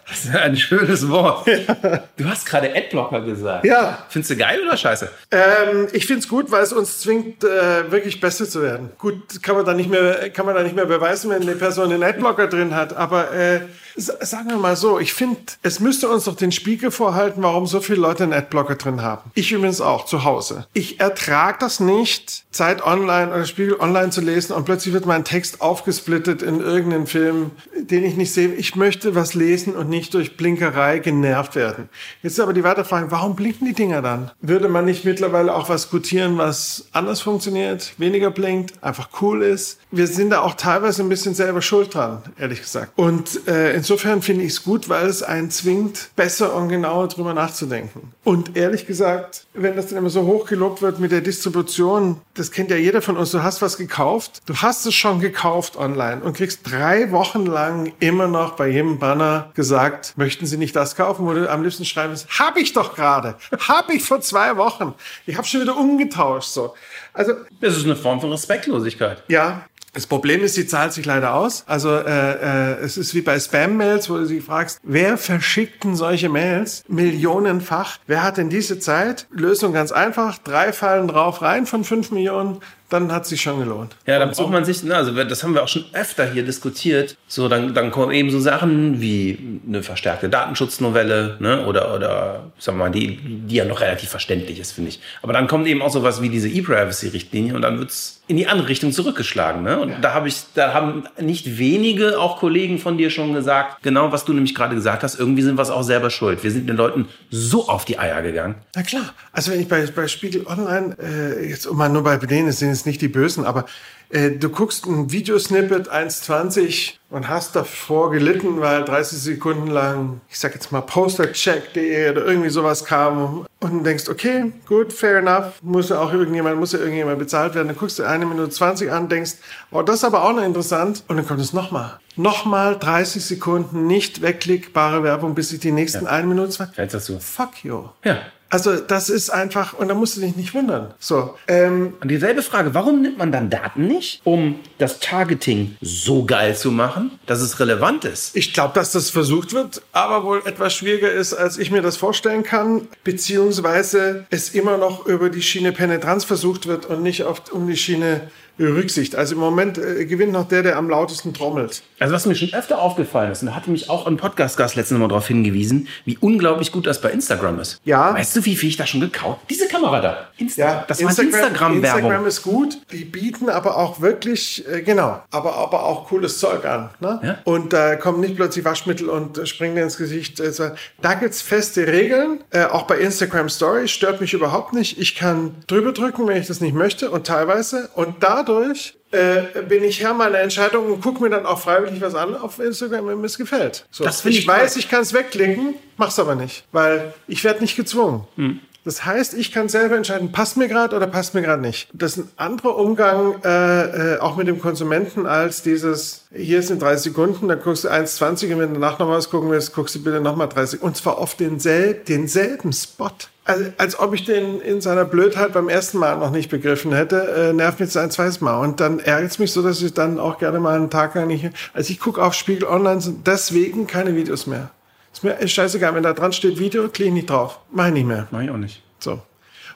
Das 0.08 0.24
ist 0.24 0.34
ein 0.34 0.56
schönes 0.56 1.08
Wort. 1.08 1.46
Ja. 1.46 2.02
Du 2.16 2.24
hast 2.24 2.46
gerade 2.46 2.74
Adblocker 2.74 3.20
gesagt. 3.20 3.64
Ja. 3.64 3.98
Findest 4.08 4.30
du 4.30 4.36
geil 4.36 4.60
oder 4.66 4.76
scheiße? 4.76 5.10
Ähm, 5.30 5.88
ich 5.92 6.06
find's 6.06 6.28
gut, 6.28 6.50
weil 6.50 6.62
es 6.62 6.72
uns 6.72 7.00
zwingt, 7.00 7.44
äh, 7.44 7.90
wirklich 7.90 8.20
besser 8.20 8.48
zu 8.48 8.62
werden. 8.62 8.90
Gut, 8.98 9.42
kann 9.42 9.56
man 9.56 9.64
da 9.64 9.74
nicht 9.74 9.90
mehr, 9.90 10.30
kann 10.30 10.46
man 10.46 10.54
da 10.54 10.62
nicht 10.62 10.74
mehr 10.74 10.86
beweisen, 10.86 11.30
wenn 11.30 11.42
eine 11.42 11.56
Person 11.56 11.92
einen 11.92 12.02
Adblocker 12.02 12.46
drin 12.46 12.74
hat, 12.74 12.96
aber 12.96 13.32
äh, 13.32 13.60
sagen 13.96 14.48
wir 14.48 14.56
mal 14.56 14.76
so, 14.76 14.98
ich 14.98 15.12
finde, 15.12 15.40
es 15.62 15.80
müsste 15.80 16.08
uns 16.08 16.24
doch 16.24 16.36
den 16.36 16.52
Spiegel 16.52 16.90
vorhalten, 16.90 17.42
warum 17.42 17.66
so 17.66 17.80
viele 17.80 18.00
Leute 18.00 18.22
einen 18.22 18.32
Adblocker 18.32 18.76
drin 18.76 19.02
haben. 19.02 19.30
Ich 19.34 19.52
übrigens 19.52 19.80
auch, 19.80 20.06
zu 20.06 20.24
Hause. 20.24 20.66
Ich 20.72 21.00
ertrage 21.00 21.58
das 21.60 21.80
nicht, 21.80 22.17
Zeit 22.50 22.84
online 22.84 23.32
oder 23.32 23.44
Spiegel 23.44 23.78
online 23.80 24.10
zu 24.10 24.20
lesen 24.20 24.52
und 24.52 24.64
plötzlich 24.64 24.94
wird 24.94 25.06
mein 25.06 25.24
Text 25.24 25.60
aufgesplittet 25.60 26.42
in 26.42 26.60
irgendeinen 26.60 27.06
Film, 27.06 27.50
den 27.76 28.04
ich 28.04 28.16
nicht 28.16 28.32
sehe. 28.32 28.54
Ich 28.54 28.74
möchte 28.76 29.14
was 29.14 29.34
lesen 29.34 29.76
und 29.76 29.88
nicht 29.88 30.14
durch 30.14 30.36
Blinkerei 30.36 30.98
genervt 30.98 31.54
werden. 31.54 31.88
Jetzt 32.22 32.34
ist 32.34 32.40
aber 32.40 32.52
die 32.52 32.64
weitere 32.64 32.84
Frage, 32.84 33.10
warum 33.10 33.36
blinken 33.36 33.66
die 33.66 33.74
Dinger 33.74 34.02
dann? 34.02 34.30
Würde 34.40 34.68
man 34.68 34.84
nicht 34.84 35.04
mittlerweile 35.04 35.54
auch 35.54 35.68
was 35.68 35.90
gutieren, 35.90 36.38
was 36.38 36.88
anders 36.92 37.20
funktioniert, 37.20 37.94
weniger 37.98 38.30
blinkt, 38.30 38.82
einfach 38.82 39.10
cool 39.20 39.42
ist? 39.42 39.78
Wir 39.90 40.06
sind 40.06 40.30
da 40.30 40.40
auch 40.40 40.54
teilweise 40.54 41.02
ein 41.02 41.08
bisschen 41.08 41.34
selber 41.34 41.62
schuld 41.62 41.94
dran, 41.94 42.22
ehrlich 42.38 42.60
gesagt. 42.60 42.92
Und 42.96 43.46
äh, 43.46 43.74
insofern 43.74 44.22
finde 44.22 44.44
ich 44.44 44.52
es 44.52 44.64
gut, 44.64 44.88
weil 44.88 45.06
es 45.06 45.22
einen 45.22 45.50
zwingt, 45.50 46.10
besser 46.16 46.54
und 46.54 46.68
genauer 46.68 47.08
drüber 47.08 47.34
nachzudenken. 47.34 48.12
Und 48.24 48.56
ehrlich 48.56 48.86
gesagt, 48.86 49.46
wenn 49.54 49.76
das 49.76 49.88
dann 49.88 49.98
immer 49.98 50.10
so 50.10 50.22
hoch 50.22 50.46
gelobt 50.46 50.82
wird 50.82 50.98
mit 50.98 51.12
der 51.12 51.20
Distribution, 51.20 52.07
das 52.34 52.50
kennt 52.50 52.70
ja 52.70 52.76
jeder 52.76 53.02
von 53.02 53.16
uns, 53.16 53.30
du 53.30 53.42
hast 53.42 53.62
was 53.62 53.76
gekauft, 53.76 54.42
du 54.46 54.56
hast 54.56 54.86
es 54.86 54.94
schon 54.94 55.20
gekauft 55.20 55.76
online 55.76 56.22
und 56.22 56.36
kriegst 56.36 56.60
drei 56.70 57.10
Wochen 57.12 57.46
lang 57.46 57.92
immer 58.00 58.26
noch 58.28 58.56
bei 58.56 58.68
jedem 58.68 58.98
Banner 58.98 59.50
gesagt, 59.54 60.14
möchten 60.16 60.46
Sie 60.46 60.56
nicht 60.56 60.74
das 60.76 60.96
kaufen, 60.96 61.26
wo 61.26 61.32
du 61.32 61.50
am 61.50 61.62
liebsten 61.62 61.84
schreiben 61.84 62.10
willst, 62.10 62.28
hab 62.38 62.56
ich 62.56 62.72
doch 62.72 62.94
gerade, 62.94 63.36
hab 63.68 63.90
ich 63.90 64.02
vor 64.02 64.20
zwei 64.20 64.56
Wochen, 64.56 64.94
ich 65.26 65.36
habe 65.36 65.46
schon 65.46 65.60
wieder 65.60 65.76
umgetauscht, 65.76 66.48
so. 66.48 66.74
Also. 67.12 67.32
Das 67.60 67.76
ist 67.76 67.84
eine 67.84 67.96
Form 67.96 68.20
von 68.20 68.30
Respektlosigkeit. 68.30 69.24
Ja, 69.28 69.64
Das 69.92 70.06
Problem 70.06 70.42
ist, 70.42 70.54
sie 70.54 70.66
zahlt 70.66 70.92
sich 70.92 71.06
leider 71.06 71.34
aus. 71.34 71.64
Also 71.66 71.90
äh, 71.94 72.72
äh, 72.72 72.78
es 72.82 72.96
ist 72.96 73.14
wie 73.14 73.22
bei 73.22 73.38
Spam-Mails, 73.38 74.10
wo 74.10 74.16
du 74.16 74.26
sie 74.26 74.40
fragst, 74.40 74.80
wer 74.82 75.16
verschickt 75.16 75.84
denn 75.84 75.96
solche 75.96 76.28
Mails 76.28 76.84
millionenfach? 76.88 77.98
Wer 78.06 78.22
hat 78.22 78.36
denn 78.36 78.50
diese 78.50 78.78
Zeit? 78.78 79.26
Lösung 79.30 79.72
ganz 79.72 79.92
einfach, 79.92 80.38
drei 80.38 80.72
fallen 80.72 81.08
drauf 81.08 81.42
rein 81.42 81.66
von 81.66 81.84
fünf 81.84 82.10
Millionen, 82.10 82.60
dann 82.88 83.12
hat 83.12 83.26
sich 83.26 83.42
schon 83.42 83.58
gelohnt. 83.58 83.96
Ja, 84.06 84.18
dann 84.18 84.30
braucht 84.30 84.50
man 84.50 84.64
sich, 84.64 84.82
ne, 84.82 84.94
also 84.94 85.12
das 85.24 85.42
haben 85.42 85.54
wir 85.54 85.62
auch 85.62 85.68
schon 85.68 85.84
öfter 85.92 86.30
hier 86.30 86.44
diskutiert. 86.44 87.16
So, 87.26 87.48
dann, 87.48 87.74
dann 87.74 87.90
kommen 87.90 88.12
eben 88.12 88.30
so 88.30 88.40
Sachen 88.40 89.00
wie 89.00 89.60
eine 89.66 89.82
verstärkte 89.82 90.28
Datenschutznovelle, 90.28 91.36
ne, 91.40 91.66
oder, 91.66 91.94
oder, 91.94 92.50
sagen 92.58 92.78
wir 92.78 92.84
mal, 92.84 92.90
die, 92.90 93.18
die 93.22 93.56
ja 93.56 93.64
noch 93.64 93.80
relativ 93.80 94.08
verständlich 94.08 94.58
ist, 94.58 94.72
finde 94.72 94.90
ich. 94.90 95.00
Aber 95.22 95.32
dann 95.32 95.48
kommt 95.48 95.66
eben 95.66 95.82
auch 95.82 95.92
sowas 95.92 96.22
wie 96.22 96.28
diese 96.28 96.48
E-Privacy-Richtlinie 96.48 97.54
und 97.54 97.62
dann 97.62 97.78
wird's 97.78 98.17
in 98.28 98.36
die 98.36 98.46
andere 98.46 98.68
Richtung 98.68 98.92
zurückgeschlagen, 98.92 99.62
ne? 99.62 99.80
Und 99.80 99.88
ja. 99.88 99.98
da 100.00 100.14
habe 100.14 100.28
ich, 100.28 100.42
da 100.54 100.74
haben 100.74 101.04
nicht 101.18 101.58
wenige, 101.58 102.20
auch 102.20 102.38
Kollegen 102.38 102.78
von 102.78 102.98
dir 102.98 103.08
schon 103.10 103.32
gesagt, 103.32 103.82
genau 103.82 104.12
was 104.12 104.26
du 104.26 104.34
nämlich 104.34 104.54
gerade 104.54 104.74
gesagt 104.74 105.02
hast, 105.02 105.18
irgendwie 105.18 105.42
sind 105.42 105.56
wir 105.56 105.62
es 105.62 105.70
auch 105.70 105.82
selber 105.82 106.10
schuld. 106.10 106.44
Wir 106.44 106.50
sind 106.50 106.68
den 106.68 106.76
Leuten 106.76 107.08
so 107.30 107.68
auf 107.68 107.86
die 107.86 107.98
Eier 107.98 108.20
gegangen. 108.20 108.56
Na 108.76 108.82
klar. 108.82 109.14
Also 109.32 109.50
wenn 109.50 109.60
ich 109.60 109.68
bei, 109.68 109.84
bei 109.86 110.06
Spiegel 110.08 110.46
Online, 110.46 110.94
äh, 111.02 111.48
jetzt 111.48 111.66
um 111.66 111.78
mal 111.78 111.88
nur 111.88 112.04
bei 112.04 112.18
denen, 112.18 112.52
sind 112.52 112.68
jetzt 112.68 112.86
nicht 112.86 113.00
die 113.00 113.08
Bösen, 113.08 113.44
aber 113.44 113.64
äh, 114.10 114.30
du 114.30 114.48
guckst 114.48 114.86
ein 114.86 115.12
Videosnippet 115.12 115.90
1,20 115.90 116.94
und 117.10 117.28
hast 117.28 117.56
davor 117.56 118.10
gelitten, 118.10 118.60
weil 118.60 118.84
30 118.84 119.18
Sekunden 119.18 119.66
lang, 119.66 120.20
ich 120.28 120.38
sag 120.38 120.54
jetzt 120.54 120.72
mal 120.72 120.80
postercheck.de 120.80 122.10
oder 122.10 122.24
irgendwie 122.24 122.48
sowas 122.48 122.84
kam 122.84 123.46
und 123.60 123.84
denkst, 123.84 124.08
okay, 124.08 124.52
gut, 124.66 124.92
fair 124.92 125.18
enough, 125.18 125.60
muss 125.62 125.90
ja 125.90 126.00
auch 126.00 126.12
irgendjemand, 126.12 126.58
muss 126.58 126.72
ja 126.72 126.78
irgendjemand 126.78 127.18
bezahlt 127.18 127.54
werden. 127.54 127.68
Dann 127.68 127.76
guckst 127.76 127.98
du 127.98 128.04
eine 128.04 128.24
Minute 128.24 128.50
20 128.50 128.90
an, 128.90 129.08
denkst, 129.08 129.34
oh, 129.70 129.82
das 129.82 129.96
ist 129.96 130.04
aber 130.04 130.24
auch 130.24 130.32
noch 130.32 130.44
interessant 130.44 131.04
und 131.08 131.16
dann 131.16 131.26
kommt 131.26 131.40
es 131.40 131.52
nochmal. 131.52 131.98
Nochmal 132.16 132.78
30 132.78 133.24
Sekunden 133.24 133.86
nicht 133.86 134.22
wegklickbare 134.22 135.02
Werbung, 135.02 135.34
bis 135.34 135.52
ich 135.52 135.60
die 135.60 135.72
nächsten 135.72 136.04
ja. 136.04 136.10
eine 136.10 136.26
Minute 136.26 136.50
zwei. 136.50 136.68
Jetzt 136.76 136.94
hast 136.94 137.08
du. 137.08 137.18
Fuck 137.20 137.64
you. 137.64 137.84
Ja. 138.04 138.18
Also 138.50 138.76
das 138.76 139.10
ist 139.10 139.30
einfach, 139.30 139.74
und 139.74 139.88
da 139.88 139.94
musst 139.94 140.16
du 140.16 140.20
dich 140.20 140.36
nicht 140.36 140.54
wundern. 140.54 140.94
So, 140.98 141.34
ähm, 141.48 141.94
und 142.00 142.10
dieselbe 142.10 142.42
Frage, 142.42 142.74
warum 142.74 143.02
nimmt 143.02 143.18
man 143.18 143.30
dann 143.30 143.50
Daten 143.50 143.86
nicht, 143.86 144.22
um 144.24 144.60
das 144.78 145.00
Targeting 145.00 145.76
so 145.80 146.24
geil 146.24 146.56
zu 146.56 146.70
machen, 146.70 147.18
dass 147.26 147.40
es 147.40 147.60
relevant 147.60 148.04
ist? 148.04 148.34
Ich 148.36 148.54
glaube, 148.54 148.74
dass 148.74 148.92
das 148.92 149.10
versucht 149.10 149.52
wird, 149.52 149.82
aber 149.92 150.24
wohl 150.24 150.42
etwas 150.46 150.74
schwieriger 150.74 151.12
ist, 151.12 151.34
als 151.34 151.58
ich 151.58 151.70
mir 151.70 151.82
das 151.82 151.96
vorstellen 151.98 152.42
kann, 152.42 152.88
beziehungsweise 153.04 154.26
es 154.30 154.50
immer 154.50 154.78
noch 154.78 155.06
über 155.06 155.28
die 155.28 155.42
Schiene 155.42 155.72
Penetranz 155.72 156.24
versucht 156.24 156.66
wird 156.66 156.86
und 156.86 157.02
nicht 157.02 157.24
auf, 157.24 157.42
um 157.52 157.66
die 157.66 157.76
Schiene 157.76 158.30
Rücksicht. 158.58 159.16
Also 159.16 159.34
im 159.34 159.40
Moment 159.40 159.78
äh, 159.78 160.04
gewinnt 160.06 160.32
noch 160.32 160.48
der, 160.48 160.62
der 160.62 160.76
am 160.76 160.88
lautesten 160.90 161.32
trommelt. 161.34 161.82
Also 161.98 162.14
was 162.14 162.26
mir 162.26 162.34
schon 162.34 162.52
öfter 162.52 162.80
aufgefallen 162.80 163.32
ist, 163.32 163.42
und 163.42 163.48
da 163.48 163.54
hatte 163.54 163.70
mich 163.70 163.90
auch 163.90 164.06
ein 164.06 164.16
Podcast-Gast 164.16 164.76
letztes 164.76 164.96
Mal 164.98 165.08
darauf 165.08 165.26
hingewiesen, 165.26 165.88
wie 166.04 166.18
unglaublich 166.18 166.72
gut 166.72 166.86
das 166.86 167.00
bei 167.00 167.10
Instagram 167.10 167.60
ist. 167.60 167.80
Ja. 167.84 168.14
Weißt 168.14 168.36
du, 168.36 168.44
wie 168.44 168.56
viel 168.56 168.68
ich 168.68 168.76
da 168.76 168.86
schon 168.86 169.00
gekauft? 169.00 169.40
Diese 169.50 169.68
Kamera 169.68 170.00
da. 170.00 170.28
Insta 170.38 170.62
ja, 170.62 170.84
das 170.86 171.02
war 171.02 171.10
Instagram-Werbung. 171.10 172.00
Instagram 172.00 172.26
ist 172.26 172.42
gut. 172.42 172.78
Die 172.92 173.04
bieten 173.04 173.48
aber 173.48 173.76
auch 173.76 174.00
wirklich, 174.00 174.64
äh, 174.68 174.82
genau, 174.82 175.22
aber, 175.30 175.56
aber 175.56 175.84
auch 175.84 176.08
cooles 176.08 176.38
Zeug 176.38 176.64
an. 176.64 176.90
Ne? 177.00 177.20
Ja? 177.22 177.38
Und 177.44 177.72
da 177.72 177.92
äh, 177.92 177.96
kommen 177.96 178.20
nicht 178.20 178.36
plötzlich 178.36 178.64
Waschmittel 178.64 179.08
und 179.08 179.38
äh, 179.38 179.46
springen 179.46 179.76
dir 179.76 179.82
ins 179.82 179.96
Gesicht. 179.96 180.40
Also, 180.40 180.70
da 181.00 181.14
gibt's 181.14 181.42
feste 181.42 181.86
Regeln. 181.86 182.40
Äh, 182.50 182.64
auch 182.64 182.82
bei 182.82 182.98
Instagram 182.98 183.48
Stories 183.48 183.90
stört 183.90 184.20
mich 184.20 184.32
überhaupt 184.32 184.72
nicht. 184.72 184.98
Ich 184.98 185.14
kann 185.14 185.54
drüber 185.66 185.92
drücken, 185.92 186.26
wenn 186.26 186.40
ich 186.40 186.46
das 186.46 186.60
nicht 186.60 186.74
möchte 186.74 187.10
und 187.10 187.26
teilweise. 187.26 187.90
Und 187.94 188.22
da 188.22 188.42
dadurch 188.48 188.96
äh, 189.10 189.62
bin 189.68 189.84
ich 189.84 190.00
Herr 190.00 190.14
meiner 190.14 190.38
Entscheidung 190.38 190.86
und 190.92 191.00
gucke 191.00 191.22
mir 191.22 191.30
dann 191.30 191.46
auch 191.46 191.60
freiwillig 191.60 192.00
was 192.00 192.14
an 192.14 192.34
auf 192.34 192.58
Instagram, 192.58 193.06
wenn 193.06 193.20
mir 193.20 193.26
es 193.26 193.38
gefällt. 193.38 193.86
So. 193.90 194.04
Das 194.04 194.24
ich, 194.24 194.40
ich 194.40 194.46
weiß, 194.46 194.76
ich 194.76 194.88
kann 194.88 195.02
es 195.02 195.12
wegklicken, 195.12 195.74
mach's 195.96 196.18
aber 196.18 196.34
nicht, 196.34 196.64
weil 196.72 197.14
ich 197.26 197.44
werde 197.44 197.60
nicht 197.60 197.76
gezwungen. 197.76 198.26
Hm. 198.36 198.60
Das 198.84 199.04
heißt, 199.04 199.34
ich 199.34 199.52
kann 199.52 199.68
selber 199.68 199.96
entscheiden, 199.96 200.32
passt 200.32 200.56
mir 200.56 200.66
gerade 200.66 200.96
oder 200.96 201.06
passt 201.06 201.34
mir 201.34 201.42
gerade 201.42 201.60
nicht. 201.60 201.88
Das 201.92 202.16
ist 202.16 202.24
ein 202.24 202.30
anderer 202.36 202.76
Umgang 202.76 203.42
äh, 203.44 204.14
äh, 204.14 204.18
auch 204.18 204.36
mit 204.36 204.46
dem 204.46 204.60
Konsumenten 204.60 205.26
als 205.26 205.62
dieses, 205.62 206.24
hier 206.34 206.62
sind 206.62 206.80
30 206.80 207.12
Sekunden, 207.12 207.48
dann 207.48 207.60
guckst 207.60 207.84
du 207.84 207.88
1,20 207.88 208.54
und 208.54 208.60
wenn 208.60 208.74
du 208.74 208.80
danach 208.80 208.98
noch 208.98 209.10
was 209.10 209.28
gucken 209.28 209.50
willst, 209.50 209.74
guckst 209.74 209.94
du 209.96 210.02
bitte 210.02 210.20
nochmal 210.20 210.48
30. 210.48 210.80
Und 210.80 210.96
zwar 210.96 211.18
auf 211.18 211.34
denselben, 211.34 212.04
denselben 212.06 212.72
Spot. 212.72 213.10
Also, 213.48 213.64
als 213.78 213.98
ob 213.98 214.12
ich 214.12 214.26
den 214.26 214.60
in 214.60 214.82
seiner 214.82 215.06
Blödheit 215.06 215.54
beim 215.54 215.70
ersten 215.70 215.96
Mal 215.96 216.18
noch 216.18 216.30
nicht 216.30 216.50
begriffen 216.50 216.92
hätte, 216.92 217.16
äh, 217.34 217.52
nervt 217.54 217.80
mich 217.80 217.88
das 217.88 217.96
ein 217.96 218.10
zweites 218.10 218.42
Mal. 218.42 218.58
Und 218.58 218.78
dann 218.78 218.98
ärgert 218.98 219.30
es 219.30 219.38
mich 219.38 219.52
so, 219.52 219.62
dass 219.62 219.80
ich 219.80 219.94
dann 219.94 220.20
auch 220.20 220.38
gerne 220.38 220.60
mal 220.60 220.76
einen 220.76 220.90
Tag 220.90 221.14
lang 221.14 221.28
nicht... 221.28 221.48
Also 221.72 221.90
ich 221.90 221.98
gucke 221.98 222.22
auf 222.22 222.34
Spiegel 222.34 222.68
Online, 222.68 223.00
sind 223.00 223.26
deswegen 223.26 223.86
keine 223.86 224.14
Videos 224.14 224.46
mehr. 224.46 224.68
Ist 225.14 225.24
mir 225.24 225.48
scheißegal, 225.48 225.94
wenn 225.94 226.02
da 226.02 226.12
dran 226.12 226.34
steht 226.34 226.58
Video, 226.58 226.88
klicke 226.88 227.08
ich 227.08 227.14
nicht 227.14 227.30
drauf. 227.30 227.60
Mach 227.72 227.86
ich 227.86 227.94
nicht 227.94 228.06
mehr. 228.06 228.28
Mach 228.30 228.42
ich 228.42 228.50
auch 228.50 228.58
nicht. 228.58 228.82
So. 228.98 229.22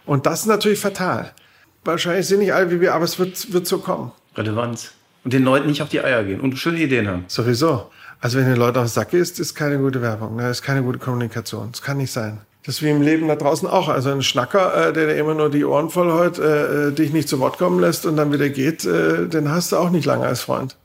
Und 0.04 0.26
das 0.26 0.40
ist 0.40 0.46
natürlich 0.46 0.78
fatal. 0.78 1.32
Wahrscheinlich 1.82 2.26
sind 2.26 2.40
nicht 2.40 2.52
alle 2.52 2.70
wie 2.70 2.80
wir, 2.82 2.92
aber 2.92 3.06
es 3.06 3.18
wird, 3.18 3.54
wird 3.54 3.66
so 3.66 3.78
kommen. 3.78 4.12
Relevanz. 4.36 4.92
Und 5.24 5.32
den 5.32 5.44
Leuten 5.44 5.68
nicht 5.68 5.80
auf 5.80 5.88
die 5.88 6.02
Eier 6.02 6.24
gehen 6.24 6.40
und 6.40 6.58
schöne 6.58 6.78
Ideen 6.78 7.08
haben. 7.08 7.24
Sowieso. 7.26 7.90
Also 8.20 8.38
wenn 8.38 8.44
den 8.44 8.56
Leuten 8.56 8.76
auf 8.76 8.84
den 8.84 8.90
Sack 8.90 9.14
ist, 9.14 9.40
ist 9.40 9.54
keine 9.54 9.78
gute 9.78 10.02
Werbung, 10.02 10.36
ne? 10.36 10.50
ist 10.50 10.60
keine 10.60 10.82
gute 10.82 10.98
Kommunikation. 10.98 11.70
Das 11.72 11.80
kann 11.80 11.96
nicht 11.96 12.12
sein. 12.12 12.42
Das 12.64 12.76
ist 12.76 12.82
wie 12.82 12.90
im 12.90 13.02
Leben 13.02 13.26
da 13.26 13.34
draußen 13.34 13.68
auch. 13.68 13.88
Also 13.88 14.10
ein 14.10 14.22
Schnacker, 14.22 14.88
äh, 14.88 14.92
der 14.92 15.06
dir 15.06 15.16
immer 15.16 15.34
nur 15.34 15.50
die 15.50 15.64
Ohren 15.64 15.90
voll 15.90 16.12
heut, 16.12 16.38
äh, 16.38 16.88
äh, 16.88 16.92
dich 16.92 17.12
nicht 17.12 17.28
zu 17.28 17.40
Wort 17.40 17.58
kommen 17.58 17.80
lässt 17.80 18.06
und 18.06 18.16
dann 18.16 18.32
wieder 18.32 18.48
geht, 18.48 18.84
äh, 18.84 19.26
den 19.26 19.50
hast 19.50 19.72
du 19.72 19.76
auch 19.76 19.90
nicht 19.90 20.04
lange 20.04 20.26
als 20.26 20.42
Freund. 20.42 20.76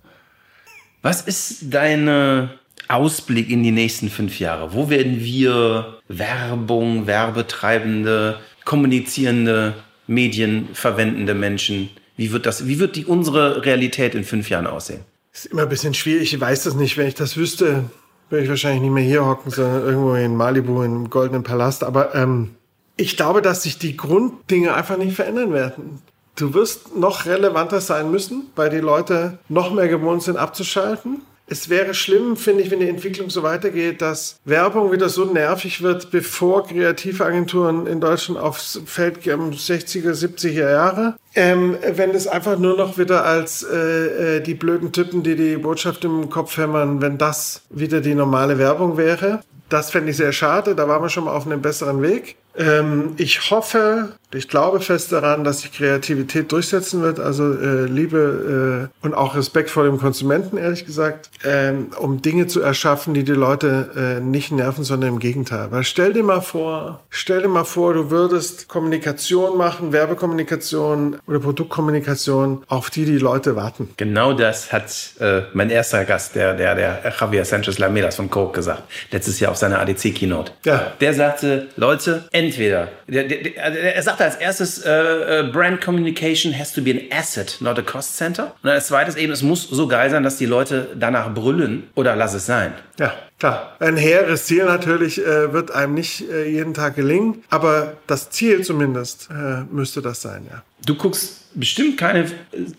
Was 1.03 1.21
ist 1.21 1.73
deine 1.73 2.49
Ausblick 2.87 3.49
in 3.49 3.61
die 3.61 3.71
nächsten 3.71 4.09
fünf 4.09 4.39
Jahre? 4.39 4.73
Wo 4.73 4.89
werden 4.89 5.19
wir 5.19 5.99
Werbung, 6.07 7.05
Werbetreibende, 7.05 8.39
kommunizierende, 8.65 9.75
Medien 10.07 10.69
verwendende 10.73 11.35
Menschen? 11.35 11.89
Wie 12.15 12.31
wird 12.31 12.47
das, 12.47 12.67
wie 12.67 12.79
wird 12.79 12.95
die, 12.95 13.05
unsere 13.05 13.63
Realität 13.65 14.15
in 14.15 14.23
fünf 14.23 14.49
Jahren 14.49 14.65
aussehen? 14.65 15.01
Ist 15.31 15.45
immer 15.45 15.63
ein 15.63 15.69
bisschen 15.69 15.93
schwierig. 15.93 16.33
Ich 16.33 16.41
weiß 16.41 16.63
das 16.63 16.73
nicht. 16.73 16.97
Wenn 16.97 17.07
ich 17.07 17.13
das 17.13 17.37
wüsste, 17.37 17.83
würde 18.29 18.43
ich 18.43 18.49
wahrscheinlich 18.49 18.81
nicht 18.81 18.91
mehr 18.91 19.03
hier 19.03 19.25
hocken, 19.25 19.51
sondern 19.51 19.83
irgendwo 19.83 20.13
in 20.15 20.35
Malibu 20.35 20.83
im 20.83 21.09
Goldenen 21.09 21.43
Palast. 21.43 21.83
Aber 21.83 22.13
ähm, 22.15 22.55
ich 22.95 23.15
glaube, 23.15 23.41
dass 23.41 23.63
sich 23.63 23.77
die 23.77 23.95
Grunddinge 23.95 24.73
einfach 24.73 24.97
nicht 24.97 25.15
verändern 25.15 25.53
werden. 25.53 26.01
Du 26.35 26.53
wirst 26.53 26.95
noch 26.95 27.25
relevanter 27.25 27.81
sein 27.81 28.11
müssen, 28.11 28.47
weil 28.55 28.69
die 28.69 28.77
Leute 28.77 29.39
noch 29.49 29.73
mehr 29.73 29.87
gewohnt 29.87 30.23
sind 30.23 30.37
abzuschalten. 30.37 31.21
Es 31.49 31.69
wäre 31.69 31.93
schlimm, 31.93 32.35
finde 32.35 32.61
ich, 32.61 32.71
wenn 32.71 32.81
die 32.81 32.89
Entwicklung 32.89 33.29
so 33.29 33.41
weitergeht, 33.41 34.01
dass 34.01 34.37
Werbung 34.43 34.91
wieder 34.91 35.07
so 35.07 35.23
nervig 35.23 35.81
wird, 35.81 36.11
bevor 36.11 36.67
kreative 36.67 37.25
Agenturen 37.25 37.87
in 37.87 38.01
Deutschland 38.01 38.37
aufs 38.37 38.81
Feld 38.85 39.21
gehen, 39.21 39.53
60er, 39.53 40.11
70er 40.11 40.69
Jahre. 40.69 41.15
Ähm, 41.35 41.77
wenn 41.93 42.11
es 42.11 42.27
einfach 42.27 42.59
nur 42.59 42.75
noch 42.75 42.97
wieder 42.97 43.23
als 43.23 43.63
äh, 43.63 44.37
äh, 44.37 44.41
die 44.41 44.55
blöden 44.55 44.91
Typen, 44.91 45.23
die 45.23 45.37
die 45.37 45.55
Botschaft 45.55 46.03
im 46.03 46.29
Kopf 46.29 46.57
hämmern, 46.57 47.01
wenn 47.01 47.17
das 47.17 47.61
wieder 47.69 48.01
die 48.01 48.15
normale 48.15 48.57
Werbung 48.57 48.97
wäre. 48.97 49.39
Das 49.69 49.91
fände 49.91 50.11
ich 50.11 50.17
sehr 50.17 50.33
schade, 50.33 50.75
da 50.75 50.87
waren 50.87 51.01
wir 51.01 51.09
schon 51.09 51.25
mal 51.25 51.35
auf 51.35 51.45
einem 51.45 51.61
besseren 51.61 52.01
Weg. 52.01 52.35
Ähm, 52.57 53.13
ich 53.17 53.51
hoffe, 53.51 54.13
ich 54.33 54.49
glaube 54.49 54.81
fest 54.81 55.11
daran, 55.13 55.43
dass 55.43 55.61
sich 55.61 55.71
Kreativität 55.71 56.51
durchsetzen 56.51 57.01
wird. 57.01 57.19
Also 57.19 57.53
äh, 57.53 57.85
Liebe 57.85 58.89
äh, 59.01 59.05
und 59.05 59.13
auch 59.13 59.35
Respekt 59.35 59.69
vor 59.69 59.85
dem 59.85 59.97
Konsumenten, 59.99 60.57
ehrlich 60.57 60.85
gesagt, 60.85 61.29
ähm, 61.45 61.87
um 61.97 62.21
Dinge 62.21 62.47
zu 62.47 62.61
erschaffen, 62.61 63.13
die 63.13 63.23
die 63.23 63.31
Leute 63.31 64.17
äh, 64.17 64.19
nicht 64.19 64.51
nerven, 64.51 64.83
sondern 64.83 65.11
im 65.11 65.19
Gegenteil. 65.19 65.71
Weil 65.71 65.83
stell 65.83 66.11
dir 66.11 66.23
mal 66.23 66.41
vor, 66.41 67.03
stell 67.09 67.41
dir 67.41 67.47
mal 67.47 67.63
vor, 67.63 67.93
du 67.93 68.09
würdest 68.09 68.67
Kommunikation 68.67 69.57
machen, 69.57 69.93
Werbekommunikation 69.93 71.17
oder 71.25 71.39
Produktkommunikation, 71.39 72.63
auf 72.67 72.89
die 72.89 73.05
die 73.05 73.17
Leute 73.17 73.55
warten. 73.55 73.89
Genau 73.95 74.33
das 74.33 74.73
hat 74.73 74.91
äh, 75.19 75.43
mein 75.53 75.69
erster 75.69 76.03
Gast, 76.03 76.35
der, 76.35 76.53
der, 76.53 76.75
der 76.75 77.13
Javier 77.17 77.45
Sanchez 77.45 77.79
Lamedas 77.79 78.17
von 78.17 78.29
Coke 78.29 78.57
gesagt, 78.57 78.83
letztes 79.11 79.39
Jahr 79.39 79.51
auf 79.51 79.57
seiner 79.57 79.79
ADC-Keynote. 79.79 80.51
Ja. 80.65 80.91
Der 80.99 81.13
sagte, 81.13 81.67
Leute, 81.77 82.27
entweder, 82.47 82.89
der, 83.07 83.23
der, 83.23 83.43
der, 83.43 83.95
er 83.95 84.03
sagte 84.03 84.23
als 84.23 84.35
erstes, 84.35 84.79
äh, 84.79 84.91
äh, 84.91 85.51
Brand 85.51 85.81
Communication 85.81 86.57
has 86.57 86.73
to 86.73 86.81
be 86.81 86.91
an 86.91 87.01
asset, 87.11 87.57
not 87.59 87.77
a 87.77 87.81
cost 87.81 88.17
center. 88.17 88.55
Und 88.63 88.69
als 88.69 88.87
zweites 88.87 89.15
eben, 89.15 89.31
es 89.31 89.43
muss 89.43 89.63
so 89.69 89.87
geil 89.87 90.09
sein, 90.09 90.23
dass 90.23 90.37
die 90.37 90.45
Leute 90.45 90.89
danach 90.95 91.33
brüllen 91.33 91.89
oder 91.95 92.15
lass 92.15 92.33
es 92.33 92.45
sein. 92.45 92.73
Ja. 92.99 93.13
Klar, 93.39 93.75
ein 93.79 93.97
hehres 93.97 94.45
Ziel 94.45 94.65
natürlich 94.65 95.23
äh, 95.23 95.53
wird 95.53 95.69
einem 95.69 95.93
nicht 95.93 96.27
äh, 96.27 96.49
jeden 96.49 96.73
Tag 96.73 96.95
gelingen, 96.95 97.43
aber 97.51 97.93
das 98.07 98.31
Ziel 98.31 98.63
zumindest 98.63 99.29
äh, 99.29 99.61
müsste 99.71 100.01
das 100.01 100.23
sein, 100.23 100.47
ja. 100.49 100.63
Du 100.85 100.95
guckst 100.95 101.46
bestimmt 101.57 101.97
keine 101.97 102.19
äh, 102.21 102.27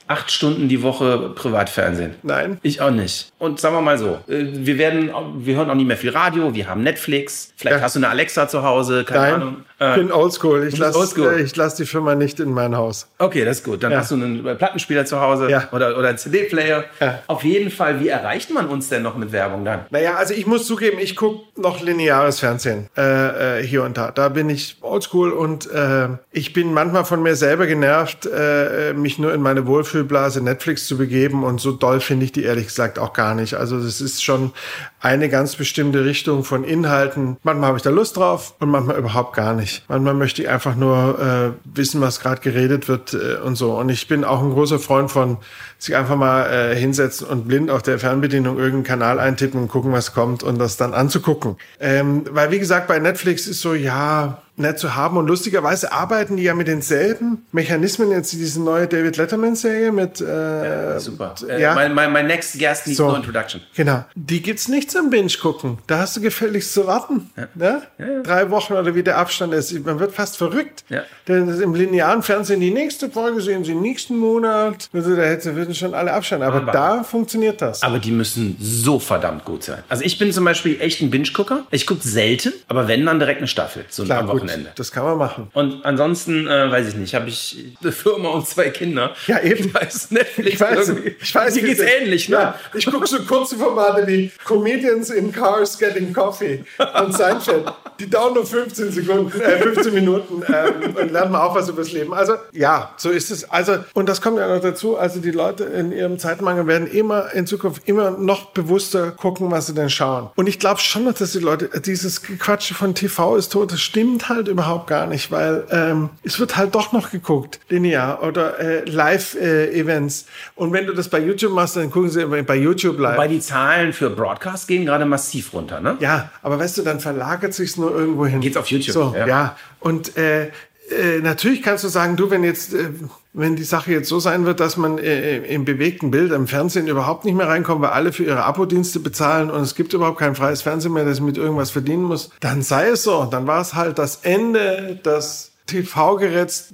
acht 0.07 0.31
Stunden 0.31 0.69
die 0.69 0.83
Woche 0.83 1.31
Privatfernsehen. 1.35 2.15
Nein. 2.23 2.59
Ich 2.63 2.81
auch 2.81 2.91
nicht. 2.91 3.31
Und 3.39 3.61
sagen 3.61 3.75
wir 3.75 3.81
mal 3.83 3.99
so, 3.99 4.19
äh, 4.29 4.45
wir 4.53 4.79
werden, 4.79 5.11
wir 5.39 5.57
hören 5.57 5.69
auch 5.71 5.75
nicht 5.75 5.87
mehr 5.87 5.97
viel 5.97 6.11
Radio, 6.11 6.55
wir 6.55 6.69
haben 6.69 6.83
Netflix, 6.83 7.53
vielleicht 7.57 7.79
Ja. 7.79 7.83
hast 7.83 7.97
du 7.97 8.01
eine 8.01 8.09
Alexa 8.09 8.49
zu 8.49 8.63
Hause, 8.63 9.05
keine 9.05 9.21
Nein, 9.21 9.35
Ahnung. 9.35 9.57
ich 9.81 9.87
Äh, 9.87 9.95
bin 9.97 10.11
oldschool. 10.13 10.67
Ich 10.67 10.77
lasse 10.79 11.39
ich 11.41 11.55
lass 11.57 11.75
die 11.77 11.87
Firma 11.87 12.15
nicht 12.17 12.41
in 12.41 12.51
mein 12.53 12.77
Haus. 12.77 13.09
Okay, 13.19 13.45
das 13.45 13.59
ist 13.59 13.65
gut. 13.65 13.83
Dann 13.83 13.93
Ja. 13.93 13.99
hast 13.99 14.11
du 14.11 14.17
einen 14.17 14.43
Plattenspieler 14.59 15.05
zu 15.05 15.21
Hause 15.21 15.49
Ja. 15.51 15.69
oder, 15.71 15.97
oder 15.97 16.09
einen 16.09 16.19
CD-Player. 16.19 16.85
Ja. 17.01 17.21
Auf 17.29 17.45
jeden 17.45 17.71
Fall, 17.71 18.01
wie 18.01 18.09
erreicht 18.09 18.51
man 18.53 18.67
uns 18.69 18.89
denn 18.89 19.03
noch 19.03 19.17
mit 19.17 19.31
Werbung 19.31 19.65
dann? 19.65 19.81
Naja, 19.91 20.15
also 20.17 20.35
ich 20.35 20.47
muss 20.47 20.67
zugeben, 20.67 20.99
ich 21.01 21.15
gucke 21.15 21.45
noch 21.61 21.81
lineares 21.81 22.41
Fernsehen 22.41 22.89
äh, 22.97 23.63
hier 23.63 23.85
und 23.85 23.97
da. 23.97 24.11
Da 24.11 24.29
bin 24.31 24.49
ich 24.51 24.79
oldschool 24.81 25.31
und 25.33 25.71
äh, 25.71 26.09
ich 26.33 26.53
bin 26.53 26.73
manchmal 26.73 27.05
von 27.05 27.23
mir 27.23 27.37
selber 27.37 27.67
genervt, 27.67 28.27
äh, 28.27 28.68
äh, 28.71 28.93
mich 28.93 29.19
nur 29.19 29.33
in 29.35 29.43
meine 29.43 29.67
Wohlfühlblase 29.67 30.41
Netflix 30.41 30.87
zu 30.87 30.97
begeben 30.97 31.45
und 31.45 31.61
so 31.61 31.73
doll 31.73 32.01
finde 32.01 32.25
ich 32.25 32.33
die 32.33 32.45
ehrlich 32.45 32.67
gesagt 32.67 32.99
auch 32.99 33.13
gar 33.13 33.35
nicht. 33.35 33.55
Also 33.55 33.81
das 33.81 34.01
ist 34.01 34.23
schon 34.23 34.53
eine 35.01 35.29
ganz 35.29 35.57
bestimmte 35.57 36.05
Richtung 36.05 36.45
von 36.45 36.65
Inhalten. 36.65 37.37
Manchmal 37.43 37.69
habe 37.69 37.79
ich 37.79 37.83
da 37.83 37.91
Lust 37.91 38.17
drauf 38.17 38.55
und 38.59 38.71
manchmal 38.71 38.99
überhaupt 38.99 39.37
gar 39.37 39.55
nicht. 39.55 39.85
Manchmal 39.89 40.15
möchte 40.15 40.43
ich 40.43 40.49
einfach 40.49 40.75
nur 40.75 41.19
äh, 41.21 41.77
wissen, 41.77 42.01
was 42.01 42.21
gerade 42.21 42.41
geredet 42.41 42.89
wird 42.89 43.15
äh, 43.15 43.37
und 43.45 43.57
so. 43.57 43.79
Und 43.79 43.89
ich 43.89 44.09
bin 44.09 44.25
auch 44.25 44.43
ein 44.43 44.51
großer 44.51 44.79
Freund 44.79 45.11
von 45.11 45.39
sich 45.79 45.95
einfach 45.95 46.17
mal 46.17 46.47
äh, 46.47 46.77
hinsetzen 46.77 47.27
und 47.29 47.47
blind 47.47 47.71
auf 47.71 47.83
der 47.83 47.99
Fernbedienung 47.99 48.57
irgendeinen 48.57 48.85
Kanal 48.85 49.21
eintippen 49.21 49.61
und 49.61 49.69
gucken, 49.69 49.93
was 49.93 50.13
kommt 50.13 50.43
und 50.43 50.59
das 50.59 50.77
dann 50.77 50.95
anzugucken. 50.95 51.57
Ähm, 51.79 52.25
weil 52.31 52.51
wie 52.51 52.59
gesagt, 52.59 52.89
bei 52.89 52.99
Netflix 52.99 53.47
ist 53.47 53.61
so, 53.61 53.75
ja, 53.75 54.43
nett 54.59 54.79
zu 54.79 54.95
haben 54.95 55.17
und 55.17 55.27
lustigerweise 55.27 55.93
arbeiten 55.93 56.37
die 56.37 56.43
ja 56.45 56.55
mit 56.55 56.67
denselben 56.69 57.47
Mechanismen 57.53 58.11
jetzt 58.11 58.33
diese 58.33 58.63
neue 58.63 58.87
David 58.87 59.17
Letterman 59.17 59.55
Serie 59.57 59.93
mit 59.93 60.21
äh, 60.21 60.99
Super. 60.99 61.35
äh, 61.49 61.61
ja. 61.61 61.75
my, 61.75 61.89
my, 61.89 62.09
my 62.09 62.23
next 62.23 62.59
guest 62.59 62.87
needs 62.87 62.99
So. 62.99 63.09
no 63.09 63.17
introduction. 63.17 63.61
Genau. 63.75 64.05
Die 64.15 64.43
gibt's 64.43 64.69
nicht 64.69 64.91
zum 64.91 65.11
Binge 65.11 65.33
gucken. 65.41 65.79
Da 65.87 65.99
hast 66.01 66.17
du 66.17 66.21
gefälligst 66.21 66.73
zu 66.75 66.87
warten. 66.87 67.31
Ne? 67.55 67.83
Drei 68.25 68.51
Wochen 68.51 68.75
oder 68.75 68.95
wie 68.95 69.03
der 69.03 69.19
Abstand 69.19 69.55
ist. 69.55 69.73
Man 69.85 69.99
wird 70.01 70.13
fast 70.13 70.37
verrückt. 70.37 70.85
Ja. 70.89 71.03
Denn 71.27 71.49
im 71.61 71.75
linearen 71.75 72.23
Fernsehen 72.23 72.61
die 72.61 72.71
nächste 72.71 73.11
Folge 73.11 73.41
sehen 73.41 73.65
sie 73.65 73.75
nächsten 73.75 74.17
Monat. 74.17 74.89
Also 74.93 75.15
da 75.17 75.23
hätten- 75.23 75.55
würden 75.57 75.75
schon 75.75 75.95
alle 75.95 76.13
abstellen. 76.13 76.43
Aber, 76.43 76.57
Aber- 76.59 76.73
da 76.73 77.03
funktioniert 77.03 77.61
das. 77.63 77.83
Aber 77.83 77.99
die 77.99 78.11
müssen 78.13 78.57
so 78.61 78.99
verdammt 78.99 79.45
gut 79.45 79.65
sein. 79.65 79.83
Also 79.89 80.05
ich 80.05 80.19
bin 80.19 80.33
zum 80.33 80.45
Beispiel 80.45 80.81
echt 80.81 81.01
ein 81.01 81.11
Binge-Gucker. 81.11 81.65
Ich 81.71 81.87
gucke 81.87 82.07
selten, 82.07 82.53
aber 82.69 82.89
wenn, 82.89 83.05
dann 83.07 83.19
direkt 83.19 83.39
eine 83.39 83.49
Staffel, 83.49 83.85
so 83.89 84.05
Klar, 84.05 84.21
am 84.21 84.27
gut, 84.29 84.43
Wochenende. 84.49 84.73
das 84.77 84.93
kann 84.93 85.05
man 85.05 85.19
machen. 85.19 85.49
Und 85.55 85.85
ansonsten, 85.85 86.47
äh, 86.47 86.71
weiß 86.71 86.89
ich 86.89 86.95
nicht, 86.97 87.15
habe 87.15 87.29
ich 87.29 87.65
eine 87.83 87.93
Firma 87.93 88.31
und 88.31 88.47
zwei 88.47 88.71
Kinder. 88.71 89.15
Ja, 89.27 89.41
eben. 89.41 89.73
Da 89.73 89.81
ist 89.81 90.11
Netflix 90.13 90.55
Ich 90.55 90.61
weiß, 90.61 90.89
irgendwie. 90.89 91.17
ich 91.21 91.35
weiß, 91.35 91.55
Dir 91.55 91.63
wie 91.63 91.67
geht's 91.67 91.81
ähnlich, 91.81 92.29
ne? 92.29 92.37
Ja, 92.37 92.55
ich 92.75 92.87
gucke 92.87 93.07
so 93.07 93.21
kurze 93.23 93.57
Formate 93.57 94.07
wie 94.07 94.31
Comedians 94.45 95.11
in 95.11 95.33
Cars 95.33 95.79
Getting 95.79 96.13
Coffee 96.13 96.65
und 97.03 97.15
Seinfeld. 97.15 97.65
Die 98.01 98.09
dauern 98.09 98.35
nur 98.35 98.47
15 98.47 98.93
Sekunden, 98.93 99.41
äh, 99.41 99.59
15 99.59 99.93
Minuten 99.93 100.43
ähm, 100.49 100.95
und 100.97 101.13
lernen 101.13 101.35
auch 101.35 101.55
was 101.55 101.69
übers 101.69 101.91
Leben. 101.93 102.15
Also 102.15 102.35
ja, 102.53 102.93
so 102.97 103.11
ist 103.11 103.31
es. 103.31 103.49
Also 103.51 103.79
und 103.95 104.09
das 104.09 104.21
kommt 104.21 104.39
ja 104.39 104.47
noch 104.55 104.63
dazu. 104.63 104.97
Also 104.97 105.21
die 105.21 105.33
Leute 105.33 105.65
in 105.65 105.91
ihrem 105.93 106.19
Zeitmangel 106.19 106.67
werden 106.69 106.87
immer 106.87 107.33
in 107.35 107.47
Zukunft 107.47 107.83
immer 107.89 108.13
noch 108.13 108.51
bewusster 108.53 109.11
gucken, 109.11 109.51
was 109.51 109.67
sie 109.67 109.75
denn 109.75 109.91
schauen. 109.91 110.31
Und 110.37 110.49
ich 110.49 110.59
glaube 110.61 110.81
schon 110.81 111.05
noch, 111.05 111.15
dass 111.15 111.33
die 111.33 111.41
Leute 111.41 111.69
dieses 111.81 112.23
Quatsch 112.23 112.73
von 112.73 112.95
TV 112.95 113.37
ist 113.37 113.53
tot. 113.53 113.73
Das 113.73 113.81
stimmt 113.81 114.29
halt 114.29 114.38
überhaupt 114.47 114.87
gar 114.87 115.09
nicht, 115.09 115.33
weil 115.33 115.65
ähm, 115.71 116.11
es 116.23 116.39
wird 116.39 116.57
halt 116.57 116.77
doch 116.77 116.93
noch 116.93 117.11
geguckt, 117.11 117.59
linear 117.69 118.23
oder 118.23 118.61
äh, 118.61 118.85
Live-Events. 118.89 120.27
und 120.55 120.73
wenn 120.73 120.87
du 120.87 120.93
das 120.93 121.09
bei 121.09 121.19
YouTube 121.19 121.53
machst, 121.53 121.75
dann 121.75 121.91
gucken 121.91 122.11
sie 122.11 122.25
bei 122.25 122.57
YouTube 122.57 123.01
live. 123.01 123.19
Weil 123.19 123.31
die 123.31 123.41
Zahlen 123.41 123.93
für 123.93 124.11
Broadcast 124.11 124.69
gehen 124.69 124.87
gerade 124.87 125.07
massiv 125.07 125.53
runter, 125.53 125.81
ne? 125.81 125.97
Ja, 125.99 126.31
aber 126.43 126.61
weißt 126.61 126.79
du, 126.79 126.83
dann 126.83 127.01
verlagert 127.01 127.55
sich's 127.55 127.77
nur 127.77 127.91
irgendwo 127.93 128.27
hin. 128.27 128.41
Geht's 128.41 128.57
auf 128.57 128.67
YouTube, 128.69 128.95
So, 128.95 129.15
ja. 129.17 129.27
ja. 129.27 129.57
Und 129.81 130.17
äh, 130.17 130.51
äh, 130.91 131.21
natürlich 131.21 131.63
kannst 131.63 131.85
du 131.85 131.89
sagen, 131.89 132.17
du, 132.17 132.31
wenn 132.31 132.45
jetzt, 132.45 132.75
äh, 132.75 132.91
wenn 133.33 133.57
die 133.57 133.65
Sache 133.65 133.93
jetzt 133.93 134.09
so 134.09 134.19
sein 134.19 134.47
wird, 134.47 134.61
dass 134.61 134.77
man 134.77 134.99
äh, 134.99 135.39
im 135.39 135.65
bewegten 135.65 136.11
Bild 136.11 136.33
im 136.33 136.47
Fernsehen 136.47 136.89
überhaupt 136.89 137.25
nicht 137.25 137.35
mehr 137.35 137.49
reinkommt, 137.49 137.83
weil 137.83 137.91
alle 137.91 138.13
für 138.13 138.25
ihre 138.25 138.45
Apodienste 138.45 139.01
bezahlen 139.01 139.51
und 139.51 139.61
es 139.61 139.75
gibt 139.75 139.93
überhaupt 139.93 140.19
kein 140.19 140.35
freies 140.35 140.63
Fernsehen 140.63 140.93
mehr, 140.93 141.05
das 141.05 141.21
mit 141.21 141.37
irgendwas 141.37 141.71
verdienen 141.71 142.05
muss, 142.05 142.31
dann 142.41 142.63
sei 142.63 142.89
es 142.89 143.03
so. 143.03 143.25
Dann 143.25 143.47
war 143.47 143.61
es 143.61 143.75
halt 143.75 143.99
das 143.99 144.17
Ende, 144.23 144.99
das 145.03 145.53
TV-Gerät 145.67 146.65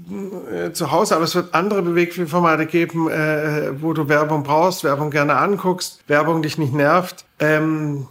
äh, 0.53 0.73
zu 0.73 0.93
Hause, 0.93 1.17
aber 1.17 1.25
es 1.25 1.35
wird 1.35 1.53
andere 1.53 1.83
Bewegtformate 1.83 2.67
geben, 2.67 3.11
äh, 3.11 3.83
wo 3.83 3.93
du 3.93 4.09
Werbung 4.09 4.45
brauchst, 4.45 4.85
Werbung 4.85 5.11
gerne 5.11 5.37
anguckst, 5.37 6.01
Werbung 6.07 6.43
dich 6.43 6.59
nicht 6.59 6.73
nervt. 6.73 7.25
Ähm, 7.41 8.07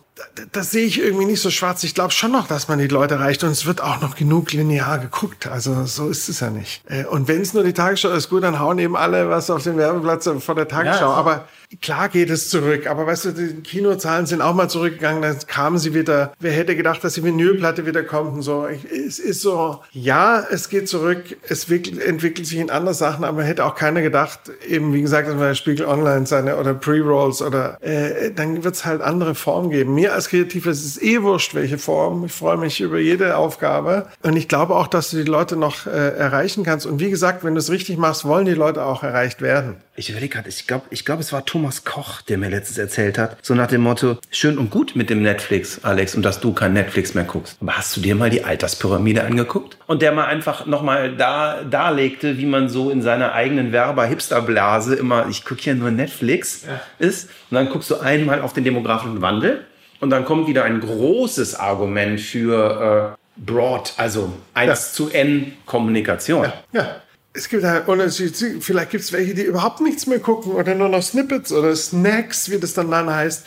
das 0.51 0.72
sehe 0.72 0.86
ich 0.86 0.99
irgendwie 0.99 1.26
nicht 1.26 1.41
so 1.41 1.49
schwarz. 1.49 1.84
Ich 1.84 1.95
glaube 1.95 2.11
schon 2.11 2.32
noch, 2.32 2.47
dass 2.47 2.68
man 2.68 2.78
die 2.78 2.88
Leute 2.88 3.16
erreicht 3.16 3.43
und 3.43 3.49
es 3.49 3.66
wird 3.66 3.82
auch 3.82 3.99
noch 4.01 4.16
genug 4.16 4.51
linear 4.51 4.99
geguckt. 4.99 5.47
Also 5.47 5.86
so 5.86 6.07
ist 6.07 6.30
es 6.30 6.39
ja 6.39 6.49
nicht. 6.49 6.84
Äh, 6.89 7.05
Und 7.05 7.28
wenn 7.28 7.41
es 7.41 7.53
nur 7.53 7.64
die 7.64 7.74
Tagesschau 7.74 8.09
ist, 8.09 8.30
gut, 8.30 8.43
dann 8.43 8.59
hauen 8.59 8.78
eben 8.80 8.95
alle 8.95 9.30
was 9.30 9.49
auf 9.49 9.64
den 9.64 9.78
Werbeplatz 9.78 10.30
vor 10.39 10.55
der 10.55 10.68
Tagesschau. 10.68 11.09
Ja. 11.09 11.16
Aber 11.16 11.47
klar 11.82 12.09
geht 12.09 12.30
es 12.30 12.49
zurück. 12.49 12.88
Aber 12.88 13.07
weißt 13.07 13.26
du, 13.26 13.32
die 13.32 13.61
Kinozahlen 13.61 14.26
sind 14.26 14.41
auch 14.41 14.53
mal 14.53 14.70
zurückgegangen, 14.70 15.22
dann 15.24 15.38
kamen 15.47 15.80
sie 15.80 15.93
wieder. 15.93 16.34
Wer 16.39 16.51
hätte 16.51 16.76
gedacht, 16.76 17.03
dass 17.03 17.16
die 17.16 17.24
Vinylplatte 17.24 17.86
wieder 17.86 18.03
kommt 18.03 18.34
und 18.34 18.41
so. 18.43 18.68
Es 18.68 19.18
ist 19.20 19.41
so, 19.41 19.82
ja, 19.91 20.43
es 20.51 20.70
geht 20.70 20.89
zurück, 20.89 21.38
es 21.47 21.70
wickelt, 21.70 21.99
entwickelt 21.99 22.47
sich 22.47 22.59
in 22.59 22.70
andere 22.70 22.93
Sachen, 22.93 23.24
aber 23.24 23.43
hätte 23.43 23.66
auch 23.66 23.76
keiner 23.76 24.01
gedacht, 24.01 24.39
eben 24.68 24.93
wie 24.93 25.01
gesagt, 25.01 25.28
dass 25.28 25.39
wir 25.39 25.55
Spiegel 25.55 25.86
Online 25.88 26.26
seine 26.28 26.57
oder 26.57 26.74
Pre-Rolls 26.74 27.41
oder 27.41 27.82
äh, 27.82 28.32
dann 28.32 28.64
wird 28.64 28.76
es 28.76 28.86
halt 28.86 29.01
andere 29.01 29.34
Formen 29.34 29.72
geben. 29.72 29.93
Mir 30.04 30.12
als 30.12 30.28
Kreativer 30.28 30.70
ist 30.70 30.84
es 30.84 31.01
eh 31.01 31.22
wurscht, 31.22 31.56
welche 31.56 31.78
Form. 31.78 32.26
Ich 32.26 32.34
freue 32.34 32.58
mich 32.58 32.82
über 32.82 32.99
jede 32.99 33.38
Aufgabe. 33.38 34.10
Und 34.22 34.36
ich 34.36 34.49
glaube 34.49 34.76
auch, 34.76 34.88
dass 34.88 35.12
du 35.12 35.16
die 35.16 35.32
Leute 35.32 35.56
noch 35.56 35.88
äh, 35.88 35.89
erreichen 35.89 36.66
kannst. 36.66 36.86
Und 36.86 36.99
wie 36.99 37.10
gesagt, 37.10 37.45
wenn 37.45 37.56
du 37.56 37.60
es 37.60 37.72
richtig 37.72 37.97
machst, 37.97 38.26
wollen 38.26 38.43
die 38.43 38.51
Leute 38.51 38.84
auch 38.84 39.04
erreicht 39.04 39.41
werden. 39.41 39.78
Ich 39.95 40.10
überlege 40.10 40.34
gerade, 40.34 40.49
ich 40.49 40.68
glaube, 40.68 40.88
ich 40.89 41.06
glaub, 41.06 41.22
es 41.22 41.32
war 41.32 41.45
Thomas 41.45 41.86
Koch, 41.86 42.20
der 42.22 42.38
mir 42.38 42.49
letztens 42.49 42.80
erzählt 42.80 43.18
hat, 43.18 43.38
so 43.41 43.54
nach 43.54 43.68
dem 43.68 43.82
Motto, 43.82 44.18
schön 44.30 44.58
und 44.58 44.72
gut 44.72 44.93
mit 44.95 45.10
dem 45.10 45.22
Netflix, 45.22 45.86
Alex, 45.86 46.16
und 46.16 46.24
dass 46.24 46.41
du 46.41 46.51
kein 46.51 46.74
Netflix 46.74 47.14
mehr 47.14 47.24
guckst. 47.24 47.56
Aber 47.62 47.78
hast 47.78 47.95
du 47.95 48.01
dir 48.01 48.16
mal 48.16 48.30
die 48.30 48.43
Alterspyramide 48.43 49.24
angeguckt? 49.24 49.78
Und 49.86 50.01
der 50.01 50.12
mal 50.12 50.26
einfach 50.26 50.66
nochmal 50.66 51.16
da, 51.16 51.64
darlegte, 51.64 52.38
wie 52.39 52.45
man 52.45 52.68
so 52.68 52.89
in 52.89 53.01
seiner 53.01 53.32
eigenen 53.32 53.72
Werber-Hipster-Blase 53.72 54.95
immer, 54.95 55.28
ich 55.30 55.45
gucke 55.45 55.62
ja 55.62 55.76
nur 55.76 55.91
Netflix, 55.91 56.66
ist. 56.99 57.30
Und 57.51 57.56
dann 57.56 57.70
guckst 57.70 57.89
du 57.89 57.99
einmal 57.99 58.41
auf 58.41 58.51
den 58.51 58.66
demografischen 58.66 59.22
Wandel 59.22 59.64
und 60.04 60.10
dann 60.10 60.26
kommt 60.26 60.47
wieder 60.47 60.66
ein 60.66 60.82
großes 60.82 61.56
Argument 61.56 62.20
für 62.20 63.16
äh, 63.16 63.41
Broad, 63.41 63.93
also 63.95 64.34
1 64.54 64.91
zu 64.91 65.10
N 65.10 65.54
Kommunikation. 65.66 66.51
Ja. 66.74 66.97
Es 67.32 67.47
gibt 67.47 67.64
halt 67.64 67.88
Unterschiede. 67.88 68.60
Vielleicht 68.60 68.89
gibt 68.89 69.06
es 69.06 69.14
welche, 69.14 69.34
die 69.34 69.43
überhaupt 69.43 69.80
nichts 69.80 70.06
mehr 70.06 70.20
gucken 70.20 70.51
oder 70.51 70.76
nur 70.76 70.89
noch 70.89 71.01
Snippets 71.01 71.54
oder 71.54 71.74
Snacks, 71.74 72.51
wie 72.51 72.60
das 72.60 72.74
dann 72.74 72.91
dann 72.91 73.10
heißt. 73.10 73.45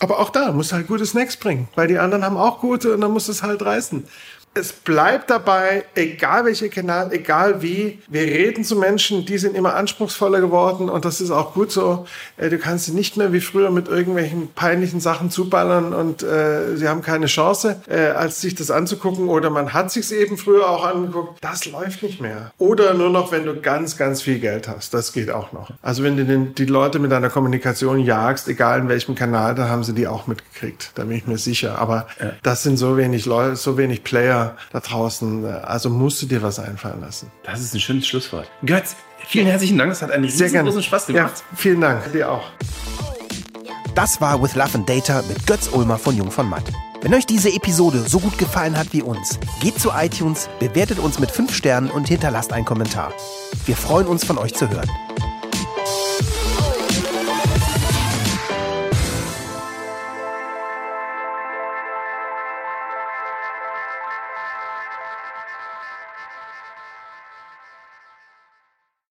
Aber 0.00 0.18
auch 0.18 0.30
da 0.30 0.50
muss 0.50 0.72
halt 0.72 0.88
gute 0.88 1.06
Snacks 1.06 1.36
bringen, 1.36 1.68
weil 1.76 1.86
die 1.86 1.98
anderen 1.98 2.24
haben 2.24 2.36
auch 2.36 2.60
gute 2.60 2.92
und 2.92 3.00
dann 3.00 3.12
muss 3.12 3.28
es 3.28 3.44
halt 3.44 3.64
reißen. 3.64 4.04
Es 4.56 4.72
bleibt 4.72 5.30
dabei, 5.30 5.84
egal 5.96 6.44
welcher 6.44 6.68
Kanal, 6.68 7.12
egal 7.12 7.60
wie, 7.60 7.98
wir 8.06 8.22
reden 8.22 8.62
zu 8.62 8.76
Menschen, 8.76 9.26
die 9.26 9.36
sind 9.36 9.56
immer 9.56 9.74
anspruchsvoller 9.74 10.40
geworden 10.40 10.88
und 10.88 11.04
das 11.04 11.20
ist 11.20 11.32
auch 11.32 11.54
gut 11.54 11.72
so. 11.72 12.06
Äh, 12.36 12.50
Du 12.50 12.58
kannst 12.58 12.84
sie 12.84 12.92
nicht 12.92 13.16
mehr 13.16 13.32
wie 13.32 13.40
früher 13.40 13.72
mit 13.72 13.88
irgendwelchen 13.88 14.52
peinlichen 14.54 15.00
Sachen 15.00 15.28
zuballern 15.28 15.92
und 15.92 16.22
äh, 16.22 16.76
sie 16.76 16.88
haben 16.88 17.02
keine 17.02 17.26
Chance, 17.26 17.82
äh, 17.88 18.10
als 18.10 18.40
sich 18.40 18.54
das 18.54 18.70
anzugucken 18.70 19.28
oder 19.28 19.50
man 19.50 19.72
hat 19.72 19.90
sich 19.90 20.12
eben 20.12 20.38
früher 20.38 20.70
auch 20.70 20.84
angeguckt. 20.86 21.42
Das 21.42 21.66
läuft 21.66 22.04
nicht 22.04 22.20
mehr. 22.20 22.52
Oder 22.58 22.94
nur 22.94 23.10
noch, 23.10 23.32
wenn 23.32 23.44
du 23.44 23.60
ganz, 23.60 23.96
ganz 23.96 24.22
viel 24.22 24.38
Geld 24.38 24.68
hast. 24.68 24.94
Das 24.94 25.12
geht 25.12 25.32
auch 25.32 25.50
noch. 25.50 25.70
Also 25.82 26.04
wenn 26.04 26.16
du 26.16 26.24
den, 26.24 26.54
die 26.54 26.66
Leute 26.66 27.00
mit 27.00 27.10
deiner 27.10 27.28
Kommunikation 27.28 27.98
jagst, 27.98 28.46
egal 28.46 28.78
in 28.78 28.88
welchem 28.88 29.16
Kanal, 29.16 29.56
dann 29.56 29.68
haben 29.68 29.82
sie 29.82 29.94
die 29.94 30.06
auch 30.06 30.28
mitgekriegt. 30.28 30.92
Da 30.94 31.02
bin 31.02 31.16
ich 31.16 31.26
mir 31.26 31.38
sicher. 31.38 31.80
Aber 31.80 32.06
das 32.44 32.62
sind 32.62 32.76
so 32.76 32.96
wenig 32.96 33.26
Leute, 33.26 33.56
so 33.56 33.76
wenig 33.76 34.04
Player 34.04 34.43
da 34.72 34.80
draußen. 34.80 35.44
Also 35.46 35.90
musst 35.90 36.20
du 36.22 36.26
dir 36.26 36.42
was 36.42 36.58
einfallen 36.58 37.00
lassen. 37.00 37.30
Das 37.44 37.60
ist 37.60 37.74
ein 37.74 37.80
schönes 37.80 38.06
Schlusswort. 38.06 38.48
Götz, 38.64 38.96
vielen 39.26 39.46
herzlichen 39.46 39.78
Dank. 39.78 39.90
Das 39.90 40.02
hat 40.02 40.10
einen 40.10 40.28
Sehr 40.28 40.46
riesengroßen 40.46 40.82
Spaß 40.82 41.08
Ja, 41.08 41.14
gemacht. 41.14 41.44
vielen 41.56 41.80
Dank. 41.80 42.12
Dir 42.12 42.30
auch. 42.30 42.44
Das 43.94 44.20
war 44.20 44.42
With 44.42 44.54
Love 44.56 44.74
and 44.74 44.88
Data 44.88 45.22
mit 45.28 45.46
Götz 45.46 45.68
Ulmer 45.72 45.98
von 45.98 46.16
Jung 46.16 46.30
von 46.30 46.48
Matt. 46.48 46.64
Wenn 47.00 47.14
euch 47.14 47.26
diese 47.26 47.50
Episode 47.52 48.00
so 48.08 48.18
gut 48.18 48.38
gefallen 48.38 48.76
hat 48.78 48.88
wie 48.92 49.02
uns, 49.02 49.38
geht 49.60 49.78
zu 49.78 49.90
iTunes, 49.94 50.48
bewertet 50.58 50.98
uns 50.98 51.18
mit 51.18 51.30
5 51.30 51.54
Sternen 51.54 51.90
und 51.90 52.08
hinterlasst 52.08 52.52
einen 52.52 52.64
Kommentar. 52.64 53.12
Wir 53.66 53.76
freuen 53.76 54.06
uns 54.06 54.24
von 54.24 54.38
euch 54.38 54.54
zu 54.54 54.68
hören. 54.70 54.88